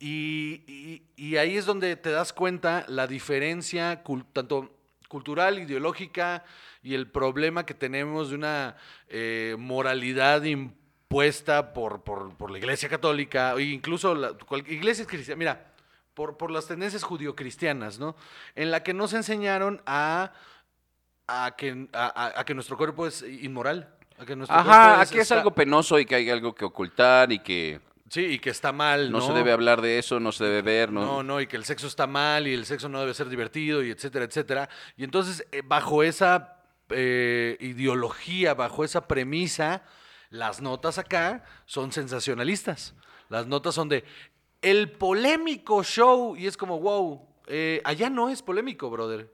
y, 0.00 0.64
y- 0.66 1.02
y 1.16 1.36
ahí 1.36 1.56
es 1.56 1.66
donde 1.66 1.94
te 1.96 2.10
das 2.10 2.32
cuenta 2.32 2.84
la 2.88 3.06
diferencia 3.06 4.02
cul- 4.02 4.24
tanto 4.32 4.74
cultural, 5.08 5.58
ideológica 5.58 6.42
y 6.82 6.94
el 6.94 7.06
problema 7.08 7.66
que 7.66 7.74
tenemos 7.74 8.30
de 8.30 8.36
una 8.36 8.76
eh, 9.08 9.54
moralidad 9.58 10.42
impuesta 10.44 11.72
por, 11.74 12.02
por- 12.02 12.34
por 12.36 12.50
la 12.50 12.58
Iglesia 12.58 12.88
Católica 12.88 13.54
e 13.58 13.62
incluso 13.62 14.14
la 14.14 14.32
cual- 14.32 14.64
iglesias 14.68 15.06
cristianas. 15.06 15.38
Mira, 15.38 15.66
por, 16.14 16.36
por 16.36 16.50
las 16.50 16.66
tendencias 16.66 17.02
judio-cristianas, 17.02 17.98
¿no? 17.98 18.16
En 18.54 18.70
la 18.70 18.82
que 18.82 18.94
nos 18.94 19.12
enseñaron 19.12 19.80
a, 19.86 20.32
a, 21.26 21.54
que, 21.56 21.88
a, 21.92 22.42
que 22.46 22.54
nuestro 22.54 22.76
cuerpo 22.76 23.06
es 23.06 23.22
inmoral. 23.22 23.88
A 24.18 24.24
que 24.26 24.36
nuestro 24.36 24.56
Ajá, 24.56 25.00
aquí 25.00 25.18
es 25.18 25.32
algo 25.32 25.50
penoso 25.52 25.98
y 25.98 26.04
que 26.06 26.14
hay 26.16 26.28
algo 26.30 26.54
que 26.54 26.64
ocultar 26.64 27.32
y 27.32 27.38
que 27.38 27.80
Sí, 28.10 28.26
y 28.26 28.38
que 28.40 28.50
está 28.50 28.72
mal, 28.72 29.12
no, 29.12 29.20
¿no? 29.20 29.26
se 29.28 29.32
debe 29.32 29.52
hablar 29.52 29.80
de 29.80 30.00
eso, 30.00 30.18
no 30.18 30.32
se 30.32 30.42
debe 30.42 30.62
ver, 30.62 30.90
no. 30.90 31.00
No, 31.00 31.22
no, 31.22 31.40
y 31.40 31.46
que 31.46 31.56
el 31.56 31.64
sexo 31.64 31.86
está 31.86 32.08
mal 32.08 32.48
y 32.48 32.52
el 32.52 32.66
sexo 32.66 32.88
no 32.88 32.98
debe 32.98 33.14
ser 33.14 33.28
divertido 33.28 33.84
y 33.84 33.90
etcétera, 33.92 34.24
etcétera. 34.24 34.68
Y 34.96 35.04
entonces, 35.04 35.46
eh, 35.52 35.62
bajo 35.64 36.02
esa 36.02 36.60
eh, 36.88 37.56
ideología, 37.60 38.54
bajo 38.54 38.82
esa 38.82 39.06
premisa, 39.06 39.84
las 40.28 40.60
notas 40.60 40.98
acá 40.98 41.44
son 41.66 41.92
sensacionalistas. 41.92 42.96
Las 43.28 43.46
notas 43.46 43.76
son 43.76 43.88
de 43.88 44.02
el 44.60 44.90
polémico 44.90 45.84
show 45.84 46.34
y 46.36 46.48
es 46.48 46.56
como, 46.56 46.80
wow, 46.80 47.28
eh, 47.46 47.80
allá 47.84 48.10
no 48.10 48.28
es 48.28 48.42
polémico, 48.42 48.90
brother. 48.90 49.32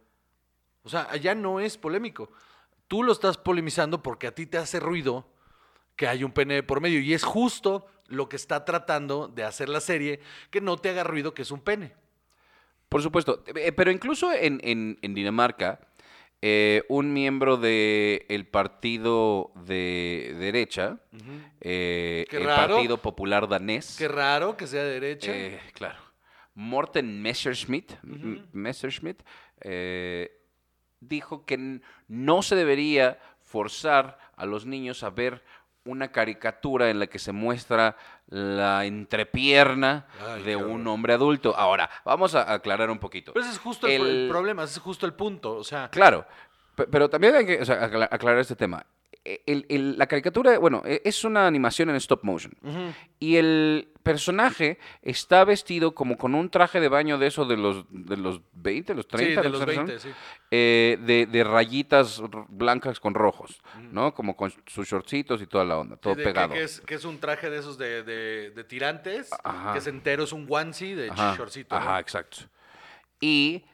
O 0.82 0.90
sea, 0.90 1.08
allá 1.10 1.34
no 1.34 1.60
es 1.60 1.78
polémico. 1.78 2.30
Tú 2.88 3.02
lo 3.02 3.12
estás 3.12 3.38
polemizando 3.38 4.02
porque 4.02 4.26
a 4.26 4.34
ti 4.34 4.44
te 4.44 4.58
hace 4.58 4.80
ruido 4.80 5.26
que 5.96 6.06
hay 6.06 6.24
un 6.24 6.32
pene 6.32 6.62
por 6.62 6.82
medio. 6.82 7.00
Y 7.00 7.14
es 7.14 7.24
justo 7.24 7.86
lo 8.08 8.28
que 8.28 8.36
está 8.36 8.64
tratando 8.64 9.28
de 9.28 9.44
hacer 9.44 9.68
la 9.68 9.80
serie, 9.80 10.20
que 10.50 10.60
no 10.60 10.76
te 10.76 10.88
haga 10.90 11.04
ruido 11.04 11.34
que 11.34 11.42
es 11.42 11.50
un 11.50 11.60
pene. 11.60 11.92
Por 12.88 13.02
supuesto, 13.02 13.42
eh, 13.54 13.72
pero 13.72 13.90
incluso 13.90 14.32
en, 14.32 14.60
en- 14.62 14.98
en 15.02 15.14
Dinamarca, 15.14 15.80
eh, 16.40 16.84
un 16.88 17.12
miembro 17.12 17.56
del 17.56 18.46
partido 18.50 19.50
de 19.56 20.36
derecha, 20.38 20.98
eh, 21.60 22.26
el 22.30 22.44
raro. 22.44 22.76
Partido 22.76 22.98
Popular 22.98 23.48
Danés, 23.48 23.96
Qué 23.98 24.06
raro 24.06 24.56
que 24.56 24.66
sea 24.66 24.84
de 24.84 25.00
derecha. 25.00 25.32
eh, 25.34 25.60
claro, 25.72 25.98
Morten 26.54 27.20
Messerschmidt, 27.22 27.92
Messerschmidt 28.52 29.22
eh, 29.62 30.30
dijo 31.00 31.44
que 31.44 31.80
no 32.08 32.42
se 32.42 32.54
debería 32.54 33.18
forzar 33.40 34.18
a 34.36 34.46
los 34.46 34.64
niños 34.66 35.02
a 35.02 35.10
ver 35.10 35.42
una 35.86 36.08
caricatura 36.12 36.90
en 36.90 36.98
la 37.00 37.06
que 37.06 37.18
se 37.18 37.32
muestra 37.32 37.96
la 38.28 38.84
entrepierna 38.84 40.06
Ay, 40.26 40.42
de 40.42 40.56
un 40.56 40.86
hombre 40.86 41.14
adulto. 41.14 41.56
Ahora, 41.56 41.88
vamos 42.04 42.34
a 42.34 42.52
aclarar 42.52 42.90
un 42.90 42.98
poquito. 42.98 43.32
Pero 43.32 43.44
ese 43.44 43.54
es 43.54 43.58
justo 43.60 43.86
el, 43.86 44.28
problema, 44.28 44.64
ese 44.64 44.74
es 44.74 44.80
justo 44.80 45.06
el 45.06 45.14
punto. 45.14 45.54
O 45.56 45.64
sea, 45.64 45.88
Claro, 45.90 46.26
pe- 46.74 46.86
pero 46.86 47.08
también 47.08 47.34
hay 47.36 47.46
que 47.46 47.62
o 47.62 47.64
sea, 47.64 47.82
acla- 47.84 48.08
aclarar 48.10 48.40
este 48.40 48.56
tema. 48.56 48.84
E- 49.28 49.42
el- 49.46 49.66
el- 49.68 49.98
la 49.98 50.06
caricatura, 50.06 50.56
bueno, 50.60 50.82
e- 50.84 51.02
es 51.04 51.24
una 51.24 51.48
animación 51.48 51.90
en 51.90 51.96
stop 51.96 52.22
motion. 52.22 52.52
Y 53.18 53.36
el 53.36 53.88
personaje 54.04 54.78
está 55.02 55.44
vestido 55.44 55.96
como 55.96 56.16
con 56.16 56.36
un 56.36 56.48
traje 56.48 56.78
de 56.78 56.88
baño 56.88 57.18
de 57.18 57.26
eso 57.26 57.44
de 57.44 57.56
los, 57.56 57.84
de 57.90 58.16
los 58.16 58.40
20, 58.52 58.94
los 58.94 59.08
30, 59.08 59.40
sí, 59.42 59.44
de 59.46 59.50
los 59.50 59.60
sé 59.60 59.66
qué 59.66 59.74
son, 59.74 59.86
20, 59.86 60.02
sí. 60.02 60.10
eh, 60.52 60.98
de, 61.00 61.26
de 61.26 61.42
rayitas 61.42 62.22
blancas 62.48 63.00
con 63.00 63.14
rojos, 63.14 63.60
¿no? 63.90 64.14
Como 64.14 64.36
con 64.36 64.52
sus 64.66 64.86
shortcitos 64.88 65.42
y 65.42 65.48
toda 65.48 65.64
la 65.64 65.76
onda, 65.78 65.96
todo 65.96 66.14
Sí, 66.14 66.18
de 66.18 66.22
que- 66.24 66.30
pegado. 66.32 66.54
Que, 66.54 66.62
es, 66.62 66.80
que 66.82 66.94
es 66.94 67.04
un 67.04 67.18
traje 67.18 67.50
de 67.50 67.58
esos 67.58 67.76
de, 67.78 68.04
de- 68.04 68.50
de 68.50 68.64
tirantes, 68.64 69.30
Ajá. 69.42 69.72
que 69.72 69.80
es 69.80 69.86
entero, 69.88 70.22
es 70.22 70.32
un 70.32 70.46
onesie 70.48 70.94
de 70.94 71.10
Ajá, 71.10 71.34
shortcito. 71.36 71.74
¿no? 71.74 71.80
Ajá, 71.80 71.98
exacto. 71.98 72.38
Y, 73.20 73.64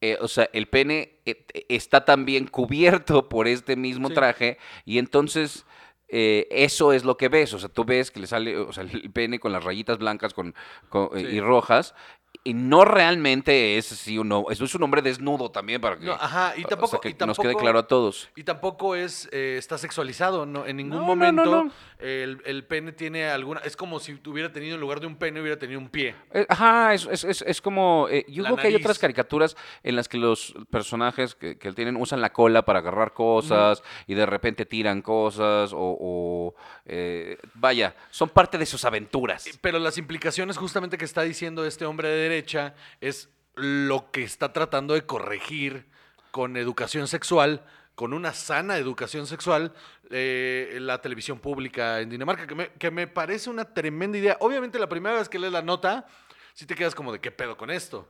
eh, 0.00 0.16
o 0.20 0.28
sea, 0.28 0.48
el 0.52 0.66
pene 0.68 1.20
eh, 1.26 1.44
está 1.68 2.04
también 2.04 2.46
cubierto 2.46 3.28
por 3.28 3.46
este 3.48 3.76
mismo 3.76 4.08
Sí. 4.08 4.14
traje 4.14 4.58
y 4.84 4.98
entonces 4.98 5.66
eh, 6.12 6.48
eso 6.50 6.92
es 6.92 7.04
lo 7.04 7.16
que 7.16 7.28
ves. 7.28 7.54
O 7.54 7.58
sea, 7.60 7.68
tú 7.68 7.84
ves 7.84 8.10
que 8.10 8.18
le 8.20 8.26
sale 8.26 8.56
o 8.58 8.72
sea, 8.72 8.82
el 8.82 9.10
pene 9.12 9.38
con 9.38 9.52
las 9.52 9.62
rayitas 9.62 9.98
blancas 9.98 10.34
con, 10.34 10.54
con- 10.88 11.16
eh, 11.16 11.20
Sí. 11.30 11.36
y 11.36 11.40
rojas 11.40 11.94
y 12.42 12.54
no 12.54 12.84
realmente 12.86 13.76
es 13.76 13.92
así 13.92 14.16
uno, 14.18 14.46
eso 14.50 14.64
es 14.64 14.74
un 14.74 14.82
hombre 14.82 15.02
desnudo 15.02 15.50
también 15.50 15.80
para 15.80 15.98
que, 15.98 16.06
No, 16.06 16.12
ajá, 16.12 16.54
y 16.56 16.60
o 16.60 16.62
sea, 16.62 16.68
tampoco, 16.70 17.00
que 17.00 17.08
y 17.10 17.12
nos 17.26 17.36
quede 17.38 17.48
tampoco- 17.48 17.58
claro 17.60 17.78
a 17.80 17.86
todos. 17.86 18.28
Y 18.34 18.44
tampoco 18.44 18.94
es, 18.96 19.28
eh, 19.32 19.56
está 19.58 19.76
sexualizado, 19.76 20.46
¿no? 20.46 20.64
En 20.66 20.76
ningún 20.78 20.98
No, 21.00 21.04
momento 21.04 21.44
no. 21.44 21.72
El, 21.98 22.40
el 22.46 22.64
pene 22.64 22.92
tiene 22.92 23.28
alguna... 23.28 23.60
Es 23.60 23.76
como 23.76 24.00
si 24.00 24.18
hubiera 24.26 24.50
tenido, 24.50 24.74
en 24.76 24.80
lugar 24.80 25.00
de 25.00 25.06
un 25.06 25.16
pene, 25.16 25.40
hubiera 25.40 25.58
tenido 25.58 25.78
un 25.78 25.90
pie. 25.90 26.14
Eh, 26.32 26.46
Ajá, 26.48 26.94
es, 26.94 27.06
es, 27.10 27.24
es, 27.24 27.42
es 27.46 27.60
como. 27.60 28.06
eh, 28.10 28.24
yo 28.26 28.42
La 28.42 28.48
creo 28.50 28.56
que 28.62 28.68
hay 28.68 28.74
otras 28.76 28.98
caricaturas 28.98 29.54
en 29.82 29.96
las 29.96 30.08
que 30.08 30.16
los 30.16 30.54
personajes 30.70 31.34
que, 31.34 31.58
que 31.58 31.72
tienen 31.72 31.96
usan 31.96 32.22
la 32.22 32.32
cola 32.32 32.64
para 32.64 32.78
agarrar 32.78 33.12
cosas 33.12 33.82
y 34.06 34.14
de 34.14 34.24
repente 34.24 34.64
tiran 34.64 35.02
cosas 35.02 35.74
o. 35.74 35.78
o, 36.00 36.54
eh, 36.86 37.36
vaya, 37.54 37.94
son 38.10 38.30
parte 38.30 38.56
de 38.56 38.64
sus 38.64 38.84
aventuras. 38.86 39.44
Pero 39.60 39.78
las 39.78 39.98
implicaciones 39.98 40.56
justamente 40.56 40.96
que 40.96 41.04
está 41.04 41.20
diciendo 41.22 41.66
este 41.66 41.84
hombre 41.84 42.08
de 42.08 42.29
derecha 42.30 42.74
es 43.00 43.28
lo 43.54 44.10
que 44.10 44.22
está 44.22 44.52
tratando 44.52 44.94
de 44.94 45.02
corregir 45.06 45.86
con 46.30 46.56
educación 46.56 47.06
sexual, 47.08 47.64
con 47.94 48.12
una 48.14 48.32
sana 48.32 48.78
educación 48.78 49.26
sexual, 49.26 49.74
eh, 50.10 50.78
la 50.80 51.00
televisión 51.02 51.38
pública 51.38 52.00
en 52.00 52.08
Dinamarca, 52.08 52.46
que 52.46 52.54
me, 52.54 52.68
que 52.72 52.90
me 52.90 53.06
parece 53.06 53.50
una 53.50 53.64
tremenda 53.64 54.16
idea. 54.16 54.36
Obviamente 54.40 54.78
la 54.78 54.88
primera 54.88 55.16
vez 55.16 55.28
que 55.28 55.38
lees 55.38 55.52
la 55.52 55.62
nota, 55.62 56.06
sí 56.54 56.64
te 56.66 56.74
quedas 56.74 56.94
como 56.94 57.12
de 57.12 57.20
qué 57.20 57.30
pedo 57.30 57.56
con 57.56 57.70
esto. 57.70 58.08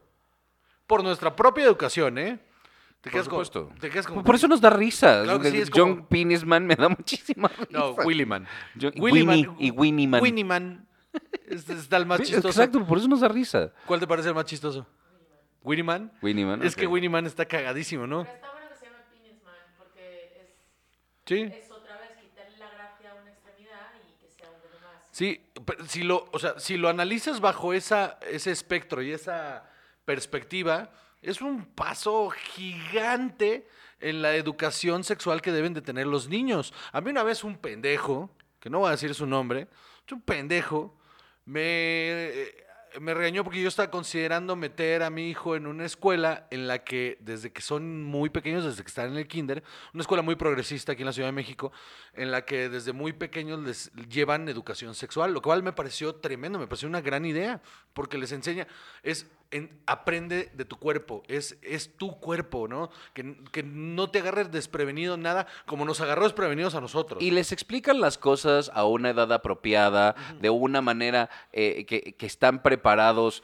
Por 0.87 1.03
nuestra 1.03 1.35
propia 1.35 1.65
educación, 1.65 2.19
¿eh? 2.19 2.39
Te 3.01 3.11
Por 3.11 3.21
como- 3.23 3.31
supuesto. 3.45 3.73
te 3.81 3.89
quedas 3.91 4.07
como- 4.07 4.23
Por 4.23 4.35
eso 4.35 4.47
nos 4.47 4.61
da 4.61 4.69
risa. 4.71 5.23
Claro 5.25 5.43
sí, 5.43 5.63
John 5.75 5.95
como- 5.97 6.09
Pinisman 6.09 6.67
me 6.67 6.77
da 6.77 6.89
muchísima 6.99 7.49
risa. 7.49 7.67
No, 7.71 7.93
Willyman. 7.93 8.47
Yo- 8.75 8.91
Willyman- 8.93 9.49
Winnie 9.49 9.57
y 9.59 9.71
Winnie 9.71 10.45
Man. 10.45 10.87
Man. 11.51 11.59
Este 11.59 11.73
está 11.75 11.97
el 11.97 12.07
más 12.07 12.19
Sí, 12.19 12.25
chistoso. 12.27 12.49
Exacto, 12.49 12.85
por 12.87 12.99
eso 12.99 13.09
nos 13.09 13.21
da 13.21 13.29
risa. 13.29 13.73
¿Cuál 13.87 14.01
te 14.01 14.07
parece 14.07 14.29
el 14.29 14.35
más 14.35 14.45
chistoso? 14.45 14.87
Winnie 15.63 15.83
Man. 15.85 16.13
Winnie 16.23 16.45
Man. 16.45 16.63
Es 16.63 16.75
que. 16.75 16.87
Winnie 16.87 17.09
Man 17.11 17.27
está 17.27 17.45
cagadísimo, 17.45 18.07
¿no? 18.07 18.23
Pero 18.25 18.35
está 18.35 18.51
bueno 18.53 18.69
que 18.71 18.77
se 18.77 18.85
llame 18.87 18.99
Penisman 19.11 19.55
porque 19.77 20.33
es, 20.41 20.49
Sí. 21.27 21.43
es 21.43 21.71
otra 21.71 21.99
vez 21.99 22.11
quitarle 22.21 22.57
la 22.59 22.71
gracia 22.71 23.11
a 23.13 23.15
una 23.15 23.31
extremidad 23.31 23.91
y 23.97 25.11
Sí, 25.13 25.45
pero 25.67 25.85
si 25.87 26.03
lo, 26.03 26.29
o 26.33 26.39
sea, 26.39 26.59
si 26.59 26.77
lo 26.79 26.89
analizas 26.89 27.41
bajo 27.41 27.75
esa, 27.75 28.19
ese 28.31 28.51
espectro 28.53 29.03
y 29.03 29.13
esa 29.13 29.69
perspectiva, 30.07 30.91
es 31.21 31.43
un 31.43 31.67
paso 31.67 32.31
gigante 32.31 33.67
en 34.01 34.23
la 34.23 34.35
educación 34.35 35.05
sexual 35.05 35.43
que 35.43 35.53
deben 35.53 35.75
de 35.75 35.83
tener 35.83 36.07
los 36.07 36.29
niños. 36.29 36.73
A 36.93 37.03
mí 37.03 37.11
una 37.11 37.23
vez 37.23 37.45
un 37.45 37.59
pendejo, 37.59 38.31
que 38.61 38.71
no 38.71 38.79
voy 38.79 38.89
a 38.89 38.93
decir 38.93 39.15
su 39.15 39.27
nombre, 39.27 39.69
un 40.11 40.23
pendejo, 40.23 40.97
me, 41.45 42.53
me 42.99 43.15
regañó 43.15 43.45
porque 43.45 43.63
yo 43.63 43.69
estaba 43.69 43.91
considerando 43.91 44.57
meter 44.57 45.03
a 45.03 45.11
mi 45.11 45.29
hijo 45.29 45.55
en 45.55 45.67
una 45.67 45.85
escuela 45.85 46.47
en 46.51 46.67
la 46.67 46.83
que 46.83 47.19
desde 47.21 47.53
que 47.53 47.63
son 47.63 48.03
muy 48.03 48.31
pequeños, 48.31 48.65
desde 48.65 48.83
que 48.83 48.89
están 48.89 49.13
en 49.13 49.19
el 49.19 49.29
kinder, 49.29 49.63
una 49.95 50.03
escuela 50.03 50.23
muy 50.23 50.35
progresista 50.35 50.93
aquí 50.93 51.03
en 51.03 51.07
la 51.07 51.13
Ciudad 51.13 51.29
de 51.29 51.33
México, 51.33 51.73
en 52.15 52.31
la 52.31 52.45
que 52.45 52.69
desde 52.69 52.93
muy 52.93 53.13
pequeños 53.13 53.61
les 53.61 53.93
llevan 54.09 54.49
educación 54.49 54.95
sexual, 54.95 55.33
lo 55.33 55.43
cual 55.43 55.63
me 55.63 55.73
pareció 55.73 56.17
tremendo, 56.17 56.59
me 56.59 56.67
pareció 56.67 56.89
una 56.89 57.01
gran 57.01 57.25
idea, 57.25 57.61
porque 57.93 58.19
les 58.19 58.33
enseña, 58.33 58.67
es 59.03 59.27
en- 59.53 59.81
aprende 59.87 60.51
de 60.55 60.65
tu 60.65 60.77
cuerpo, 60.79 61.23
es, 61.27 61.59
es 61.63 61.97
tu 61.97 62.19
cuerpo, 62.21 62.69
¿no? 62.69 62.91
Que, 63.15 63.37
que 63.51 63.63
no 63.65 64.09
te 64.11 64.21
agarres 64.21 64.51
desprevenido 64.53 65.17
nada, 65.17 65.47
como 65.67 65.85
nos 65.85 66.01
agarró 66.01 66.23
desprevenidos 66.25 66.75
a 66.77 66.81
nosotros. 66.81 67.23
Y 67.23 67.31
les 67.33 67.51
explican 67.53 68.01
las 68.01 68.17
cosas 68.19 68.71
a 68.75 68.85
una 68.87 69.11
edad 69.11 69.33
apropiada, 69.33 70.15
de 70.41 70.51
una 70.51 70.81
manera 70.83 71.31
eh, 71.53 71.85
que, 71.87 72.15
que 72.15 72.27
están 72.27 72.63
preparados 72.63 73.43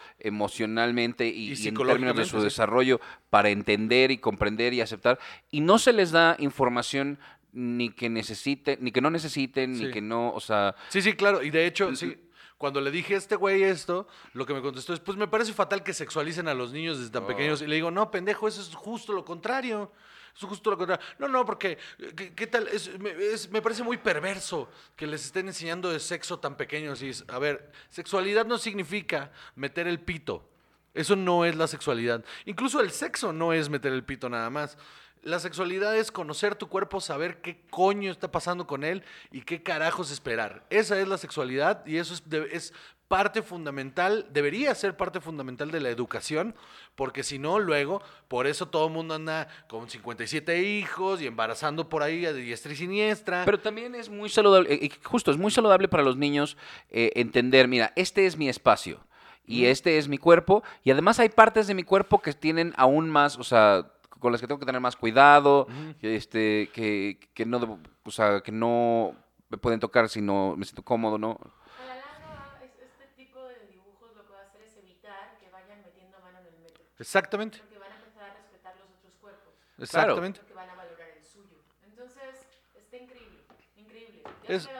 emocionalmente 0.50 1.26
y, 1.28 1.52
Y 1.52 1.64
y 1.64 1.68
en 1.68 1.74
términos 1.74 2.16
de 2.16 2.24
su 2.24 2.40
desarrollo 2.40 3.00
para 3.30 3.50
entender 3.50 4.10
y 4.10 4.18
comprender 4.18 4.72
y 4.74 4.80
aceptar. 4.80 5.18
Y 5.50 5.60
no 5.60 5.78
se 5.78 5.92
les 5.92 6.12
da 6.12 6.36
información 6.38 7.18
ni 7.52 7.88
que 7.90 8.10
necesiten, 8.10 8.78
ni 8.82 8.92
que 8.92 9.00
no 9.00 9.10
necesiten, 9.10 9.74
Sí. 9.76 9.84
ni 9.86 9.90
que 9.90 10.02
no, 10.02 10.30
o 10.30 10.40
sea, 10.40 10.74
Sí, 10.88 11.00
sí, 11.00 11.14
claro. 11.14 11.42
Y 11.42 11.50
de 11.50 11.66
hecho, 11.66 11.94
sí, 11.96 12.14
cuando 12.58 12.80
le 12.80 12.90
dije 12.90 13.14
a 13.14 13.18
este 13.18 13.36
güey 13.36 13.62
esto, 13.62 14.06
lo 14.32 14.46
que 14.46 14.54
me 14.54 14.62
contestó 14.62 14.92
es, 14.94 15.00
pues 15.00 15.16
me 15.18 15.28
parece 15.28 15.52
fatal 15.52 15.82
que 15.82 15.92
sexualicen 15.92 16.48
a 16.48 16.54
los 16.54 16.72
niños 16.72 16.98
desde 16.98 17.10
tan 17.12 17.24
Oh. 17.24 17.26
pequeños. 17.26 17.60
Y 17.62 17.66
le 17.66 17.74
digo, 17.74 17.90
no, 17.90 18.10
pendejo, 18.10 18.48
eso 18.48 18.60
es 18.60 18.74
justo 18.74 19.12
lo 19.12 19.24
contrario. 19.24 19.92
Es 20.34 20.42
justo 20.42 20.70
lo 20.70 20.76
contrario. 20.78 21.04
No, 21.18 21.28
no, 21.28 21.44
porque, 21.46 21.78
¿qué, 22.14 22.34
qué 22.34 22.46
tal? 22.46 22.68
Es, 22.68 22.98
me, 22.98 23.10
es- 23.10 23.50
me 23.50 23.62
parece 23.62 23.82
muy 23.82 23.96
perverso 23.98 24.68
que 24.94 25.06
les 25.06 25.24
estén 25.24 25.46
enseñando 25.48 25.90
de 25.90 25.98
sexo 26.00 26.38
tan 26.38 26.56
pequeños. 26.56 27.02
Y 27.02 27.10
a 27.28 27.38
ver, 27.38 27.70
sexualidad 27.90 28.44
no 28.46 28.58
significa 28.58 29.32
meter 29.54 29.86
el 29.86 30.00
pito. 30.00 30.46
Eso 30.94 31.14
no 31.16 31.44
es 31.44 31.56
la 31.56 31.66
sexualidad. 31.66 32.24
Incluso 32.46 32.80
el 32.80 32.90
sexo 32.90 33.32
no 33.32 33.52
es 33.52 33.68
meter 33.68 33.92
el 33.92 34.02
pito 34.04 34.28
nada 34.30 34.48
más. 34.48 34.78
La 35.26 35.40
sexualidad 35.40 35.96
es 35.96 36.12
conocer 36.12 36.54
tu 36.54 36.68
cuerpo, 36.68 37.00
saber 37.00 37.40
qué 37.40 37.60
coño 37.68 38.12
está 38.12 38.30
pasando 38.30 38.68
con 38.68 38.84
él 38.84 39.02
y 39.32 39.40
qué 39.40 39.60
carajos 39.60 40.12
esperar. 40.12 40.64
Esa 40.70 41.00
es 41.00 41.08
la 41.08 41.18
sexualidad 41.18 41.84
y 41.84 41.96
eso 41.96 42.14
es, 42.52 42.72
parte 43.08 43.42
fundamental, 43.42 44.28
debería 44.30 44.72
ser 44.76 44.96
parte 44.96 45.20
fundamental 45.20 45.72
de 45.72 45.80
la 45.80 45.90
educación, 45.90 46.54
porque 46.94 47.24
si 47.24 47.40
no, 47.40 47.58
luego, 47.58 48.02
por 48.28 48.46
eso 48.46 48.68
todo 48.68 48.86
el 48.86 48.92
mundo 48.92 49.14
anda 49.14 49.48
con 49.66 49.90
57 49.90 50.62
hijos 50.62 51.20
y 51.20 51.26
embarazando 51.26 51.88
por 51.88 52.04
ahí 52.04 52.24
a 52.24 52.32
diestra 52.32 52.72
y 52.72 52.76
siniestra. 52.76 53.44
Pero 53.44 53.58
también 53.58 53.96
es 53.96 54.08
muy 54.08 54.28
saludable, 54.28 54.74
eh, 54.74 54.78
y 54.80 54.92
justo, 55.02 55.32
es 55.32 55.36
muy 55.36 55.50
saludable 55.50 55.88
para 55.88 56.04
los 56.04 56.16
niños 56.16 56.56
eh, 56.88 57.10
entender, 57.16 57.66
mira, 57.66 57.92
este 57.96 58.26
es 58.26 58.36
mi 58.36 58.48
espacio 58.48 59.04
y 59.44 59.66
este 59.66 59.98
es 59.98 60.06
mi 60.08 60.18
cuerpo, 60.18 60.62
y 60.84 60.90
además 60.92 61.18
hay 61.18 61.28
partes 61.28 61.66
de 61.66 61.74
mi 61.74 61.84
cuerpo 61.84 62.20
que 62.20 62.32
tienen 62.32 62.74
aún 62.76 63.08
más, 63.10 63.38
o 63.38 63.44
sea, 63.44 63.86
con 64.18 64.32
las 64.32 64.40
que 64.40 64.46
tengo 64.46 64.58
que 64.58 64.66
tener 64.66 64.80
más 64.80 64.96
cuidado, 64.96 65.66
que, 66.00 66.16
este, 66.16 66.70
que, 66.72 67.18
que 67.34 67.46
no, 67.46 67.60
debo- 67.60 67.78
o 68.04 68.10
sea, 68.10 68.40
que 68.40 68.52
no 68.52 69.14
me 69.48 69.58
pueden 69.58 69.80
tocar 69.80 70.08
si 70.08 70.20
no 70.20 70.54
me 70.56 70.64
siento 70.64 70.82
cómodo, 70.82 71.18
¿no? 71.18 71.32
A 71.80 71.86
la 71.86 71.94
larga, 71.96 72.60
es- 72.64 72.72
este 72.82 73.06
tipo 73.16 73.40
de 73.46 73.66
dibujos 73.72 74.14
lo 74.16 74.24
que 74.26 74.32
va 74.32 74.40
a 74.40 74.44
hacer 74.44 74.62
es 74.62 74.76
evitar 74.76 75.38
que 75.38 75.48
vayan 75.50 75.82
metiendo 75.82 76.18
mano 76.20 76.38
en 76.40 76.46
el 76.46 76.60
metro. 76.60 76.84
Exactamente, 76.98 77.58
Porque 77.58 77.78
van 77.78 77.92
a 77.92 77.96
empezar 77.96 78.22
a 78.30 78.34
respetar 78.34 78.74
los 78.78 78.90
otros 78.98 79.14
cuerpos. 79.20 79.52
exactamente. 79.78 80.40
Porque 80.40 80.54
van 80.54 80.70
a 80.70 80.74
valorar 80.74 81.08
el 81.16 81.24
suyo. 81.24 81.56
Entonces, 81.84 82.46
está 82.74 82.96
increíble. 82.96 83.42
Increíble. 83.76 84.22
Ya 84.48 84.54
Es-. 84.54 84.70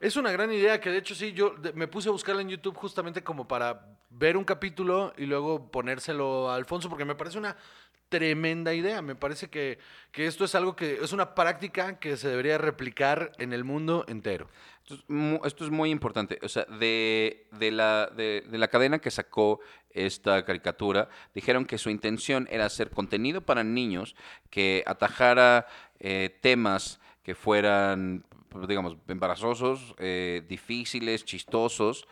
Es 0.00 0.16
una 0.16 0.30
gran 0.32 0.52
idea 0.52 0.80
que 0.80 0.90
de 0.90 0.98
hecho 0.98 1.14
sí, 1.14 1.32
yo 1.32 1.54
me 1.74 1.88
puse 1.88 2.08
a 2.08 2.12
buscarla 2.12 2.42
en 2.42 2.48
YouTube 2.50 2.76
justamente 2.76 3.22
como 3.24 3.48
para 3.48 3.96
ver 4.10 4.36
un 4.36 4.44
capítulo 4.44 5.14
y 5.16 5.24
luego 5.24 5.70
ponérselo 5.70 6.50
a 6.50 6.56
Alfonso 6.56 6.90
porque 6.90 7.04
me 7.06 7.14
parece 7.14 7.38
una 7.38 7.56
tremenda 8.14 8.72
idea. 8.74 9.02
Me 9.02 9.16
parece 9.16 9.48
que, 9.48 9.78
que 10.12 10.26
esto 10.26 10.44
es 10.44 10.54
algo 10.54 10.76
que 10.76 11.00
es 11.02 11.12
una 11.12 11.34
práctica 11.34 11.98
que 11.98 12.16
se 12.16 12.28
debería 12.28 12.58
replicar 12.58 13.32
en 13.38 13.52
el 13.52 13.64
mundo 13.64 14.04
entero. 14.06 14.48
Esto 15.44 15.64
es, 15.64 15.70
muy 15.70 15.90
importante. 15.90 16.38
O 16.42 16.48
sea, 16.48 16.64
de, 16.78 17.48
de 17.58 17.72
la, 17.72 18.06
de, 18.06 18.44
la 18.52 18.68
cadena 18.68 19.00
que 19.00 19.10
sacó 19.10 19.58
esta 19.90 20.44
caricatura, 20.44 21.08
dijeron 21.34 21.64
que 21.64 21.76
su 21.76 21.90
intención 21.90 22.46
era 22.52 22.66
hacer 22.66 22.90
contenido 22.90 23.40
para 23.40 23.64
niños 23.64 24.14
que 24.48 24.84
atajara 24.86 25.66
eh, 25.98 26.38
temas 26.40 27.00
que 27.24 27.34
fueran, 27.34 28.24
digamos, 28.66 28.96
embarazosos, 29.08 29.94
eh, 29.98 30.42
difíciles, 30.48 31.24
chistosos, 31.24 32.06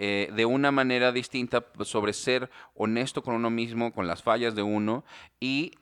eh, 0.00 0.30
de 0.32 0.46
una 0.46 0.70
manera 0.70 1.10
distinta 1.10 1.60
pues, 1.60 1.88
sobre 1.88 2.12
ser 2.12 2.48
honesto 2.76 3.20
con 3.20 3.34
uno 3.34 3.50
mismo, 3.50 3.92
con 3.92 4.06
las 4.06 4.22
fallas 4.22 4.54
de 4.54 4.62
uno 4.62 5.04
y, 5.40 5.72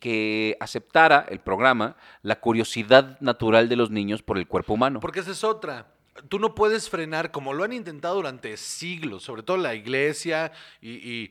que 0.00 0.56
aceptara 0.60 1.26
el 1.28 1.40
programa 1.40 1.96
la 2.22 2.38
curiosidad 2.38 3.18
natural 3.20 3.68
de 3.68 3.74
los 3.74 3.90
niños 3.90 4.22
por 4.22 4.38
el 4.38 4.46
cuerpo 4.46 4.74
humano. 4.74 5.00
Porque 5.00 5.18
esa 5.18 5.32
es 5.32 5.42
otra. 5.42 5.92
Tú 6.28 6.38
no 6.38 6.54
puedes 6.54 6.88
frenar, 6.88 7.32
como 7.32 7.52
lo 7.52 7.64
han 7.64 7.72
intentado 7.72 8.14
durante 8.14 8.56
siglos, 8.56 9.24
sobre 9.24 9.42
todo 9.42 9.56
la 9.56 9.74
iglesia 9.74 10.52
y, 10.80 11.30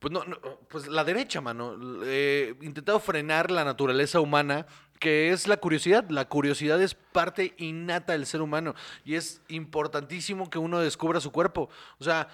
pues, 0.00 0.12
no, 0.12 0.24
pues 0.68 0.88
la 0.88 1.04
derecha, 1.04 1.40
mano. 1.40 1.76
Eh, 2.04 2.56
intentado 2.60 2.98
frenar 2.98 3.52
la 3.52 3.62
naturaleza 3.62 4.20
humana, 4.20 4.66
que 4.98 5.32
es 5.32 5.46
la 5.46 5.56
curiosidad. 5.56 6.08
La 6.10 6.26
curiosidad 6.26 6.80
es 6.82 6.94
parte 6.94 7.54
innata 7.58 8.12
del 8.12 8.26
ser 8.26 8.42
humano 8.42 8.74
y 9.04 9.14
es 9.14 9.42
importantísimo 9.48 10.50
que 10.50 10.58
uno 10.58 10.80
descubra 10.80 11.20
su 11.20 11.32
cuerpo. 11.32 11.68
O 11.98 12.04
sea, 12.04 12.28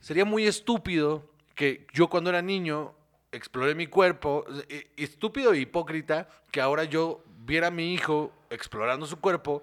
sería 0.00 0.24
muy 0.24 0.46
estúpido 0.46 1.30
que 1.54 1.86
yo 1.92 2.08
cuando 2.08 2.30
era 2.30 2.42
niño 2.42 2.94
exploré 3.32 3.74
mi 3.74 3.86
cuerpo, 3.86 4.44
eh, 4.68 4.90
estúpido 4.96 5.52
e 5.52 5.58
hipócrita 5.58 6.28
que 6.50 6.60
ahora 6.60 6.84
yo 6.84 7.24
viera 7.38 7.68
a 7.68 7.70
mi 7.70 7.92
hijo 7.92 8.32
explorando 8.50 9.06
su 9.06 9.18
cuerpo 9.18 9.62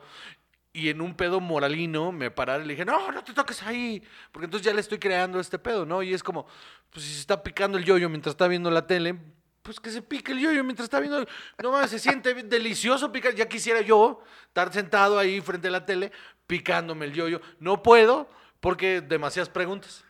y 0.73 0.89
en 0.89 1.01
un 1.01 1.15
pedo 1.15 1.39
moralino 1.39 2.11
me 2.11 2.31
parara 2.31 2.63
y 2.63 2.67
le 2.67 2.73
dije, 2.73 2.85
no, 2.85 3.11
no 3.11 3.23
te 3.23 3.33
toques 3.33 3.61
ahí, 3.61 4.01
porque 4.31 4.45
entonces 4.45 4.65
ya 4.65 4.73
le 4.73 4.81
estoy 4.81 4.97
creando 4.97 5.39
este 5.39 5.59
pedo, 5.59 5.85
¿no? 5.85 6.01
Y 6.01 6.13
es 6.13 6.23
como, 6.23 6.47
pues 6.89 7.05
si 7.05 7.13
se 7.13 7.19
está 7.19 7.43
picando 7.43 7.77
el 7.77 7.85
yoyo 7.85 8.09
mientras 8.09 8.33
está 8.33 8.47
viendo 8.47 8.71
la 8.71 8.87
tele, 8.87 9.15
pues 9.63 9.79
que 9.79 9.89
se 9.89 10.01
pique 10.01 10.33
el 10.33 10.39
yoyo 10.39 10.63
mientras 10.63 10.83
está 10.85 10.99
viendo, 10.99 11.25
no 11.61 11.71
mames, 11.71 11.89
se 11.89 11.97
siente 11.99 12.33
delicioso 12.33 13.11
picar, 13.11 13.33
ya 13.33 13.47
quisiera 13.47 13.81
yo 13.81 14.21
estar 14.47 14.71
sentado 14.73 15.17
ahí 15.17 15.39
frente 15.41 15.69
a 15.69 15.71
la 15.71 15.85
tele 15.85 16.11
picándome 16.45 17.05
el 17.05 17.13
yoyo, 17.13 17.41
no 17.59 17.81
puedo 17.81 18.27
porque 18.59 19.01
demasiadas 19.01 19.49
preguntas. 19.49 20.03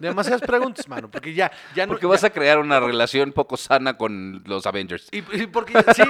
Demasiadas 0.00 0.40
preguntas, 0.42 0.88
mano, 0.88 1.10
porque 1.10 1.34
ya, 1.34 1.50
ya 1.74 1.84
no. 1.84 1.92
Porque 1.92 2.06
ya- 2.06 2.10
vas 2.10 2.24
a 2.24 2.30
crear 2.30 2.58
una 2.58 2.78
relación 2.80 3.32
poco 3.32 3.56
sana 3.56 3.98
con 3.98 4.42
los 4.46 4.66
Avengers. 4.66 5.08
y, 5.10 5.18
y 5.42 5.46
porque 5.46 5.74
sí, 5.94 6.02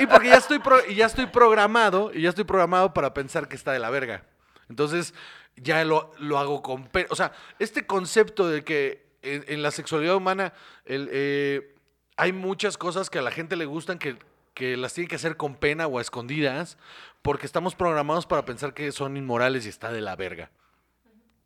y 0.00 0.06
porque 0.06 0.28
ya 0.28 0.36
estoy 0.36 0.58
pro- 0.58 0.84
ya 0.86 1.06
estoy 1.06 1.26
programado 1.26 2.10
y 2.12 2.22
ya 2.22 2.30
estoy 2.30 2.44
programado 2.44 2.94
para 2.94 3.14
pensar 3.14 3.48
que 3.48 3.54
está 3.56 3.72
de 3.72 3.78
la 3.78 3.90
verga. 3.90 4.24
Entonces 4.68 5.14
ya 5.56 5.84
lo, 5.84 6.12
lo 6.18 6.38
hago 6.38 6.62
con 6.62 6.88
o 7.10 7.16
sea, 7.16 7.32
este 7.58 7.86
concepto 7.86 8.48
de 8.48 8.64
que 8.64 9.07
en, 9.34 9.44
en 9.48 9.62
la 9.62 9.70
sexualidad 9.70 10.16
humana 10.16 10.52
el, 10.84 11.08
eh, 11.12 11.74
hay 12.16 12.32
muchas 12.32 12.76
cosas 12.76 13.10
que 13.10 13.18
a 13.18 13.22
la 13.22 13.30
gente 13.30 13.56
le 13.56 13.64
gustan 13.64 13.98
que, 13.98 14.18
que 14.54 14.76
las 14.76 14.92
tiene 14.94 15.08
que 15.08 15.16
hacer 15.16 15.36
con 15.36 15.54
pena 15.54 15.86
o 15.86 15.98
a 15.98 16.02
escondidas 16.02 16.76
porque 17.22 17.46
estamos 17.46 17.74
programados 17.74 18.26
para 18.26 18.44
pensar 18.44 18.74
que 18.74 18.90
son 18.92 19.16
inmorales 19.16 19.66
y 19.66 19.68
está 19.68 19.92
de 19.92 20.00
la 20.00 20.16
verga. 20.16 20.50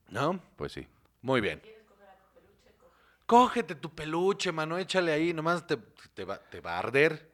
¿No? 0.09 0.41
Pues 0.57 0.73
sí. 0.73 0.87
Muy 1.21 1.41
bien. 1.41 1.63
Cógete 3.27 3.75
tu 3.75 3.95
peluche, 3.95 4.53
mano, 4.53 4.77
échale 4.77 5.13
ahí, 5.13 5.33
nomás 5.33 5.67
te, 5.67 5.79
te 6.15 6.25
va, 6.25 6.39
te 6.39 6.61
va 6.61 6.75
a 6.75 6.79
arder. 6.81 7.31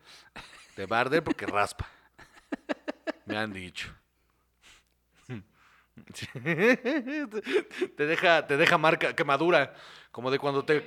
Te 0.75 0.87
va 0.87 0.99
a 0.99 1.01
arder 1.01 1.25
porque 1.25 1.47
raspa. 1.47 1.89
Me 3.27 3.37
han 3.37 3.53
dicho. 3.53 3.93
Te 7.97 8.07
deja, 8.07 8.47
te 8.47 8.57
deja 8.57 8.79
marca, 8.79 9.15
quemadura, 9.15 9.75
como 10.19 10.33
de 10.33 10.41
cuando 10.41 10.65
te, 10.65 10.85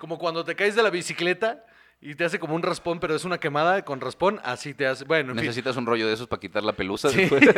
como 0.00 0.18
cuando 0.18 0.44
te 0.44 0.56
caes 0.56 0.74
de 0.74 0.82
la 0.82 0.90
bicicleta 0.90 1.64
y 2.00 2.16
te 2.16 2.24
hace 2.24 2.40
como 2.40 2.56
un 2.56 2.62
raspón, 2.64 2.98
pero 2.98 3.14
es 3.14 3.24
una 3.24 3.38
quemada 3.38 3.84
con 3.84 4.00
raspón, 4.00 4.40
así 4.42 4.74
te 4.74 4.88
hace. 4.88 5.04
Bueno, 5.04 5.30
en 5.30 5.36
fin. 5.38 5.46
¿Necesitas 5.46 5.76
un 5.76 5.86
rollo 5.86 6.08
de 6.08 6.14
esos 6.14 6.26
para 6.26 6.40
quitar 6.40 6.64
la 6.64 6.72
pelusa 6.72 7.08
Sí. 7.08 7.18
después? 7.20 7.44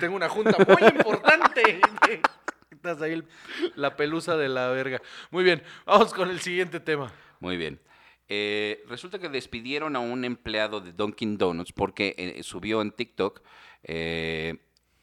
Tengo 0.00 0.16
una 0.16 0.28
junta 0.28 0.56
muy 0.66 0.88
importante. 0.88 1.80
Estás 2.72 3.00
ahí 3.02 3.12
el- 3.12 3.28
la 3.76 3.94
pelusa 3.94 4.36
de 4.36 4.48
la 4.48 4.70
verga. 4.70 5.00
Muy 5.30 5.44
bien, 5.44 5.62
vamos 5.86 6.12
con 6.12 6.30
el 6.30 6.40
siguiente 6.40 6.80
tema. 6.80 7.12
Muy 7.38 7.56
bien. 7.56 7.80
Eh, 8.28 8.82
resulta 8.88 9.20
que 9.20 9.28
despidieron 9.28 9.94
a 9.94 10.00
un 10.00 10.24
empleado 10.24 10.80
de 10.80 10.92
Dunkin' 10.92 11.38
Donuts 11.38 11.72
porque 11.72 12.16
eh, 12.18 12.42
subió 12.42 12.82
en 12.82 12.90
TikTok 12.90 13.42
eh, 13.84 14.56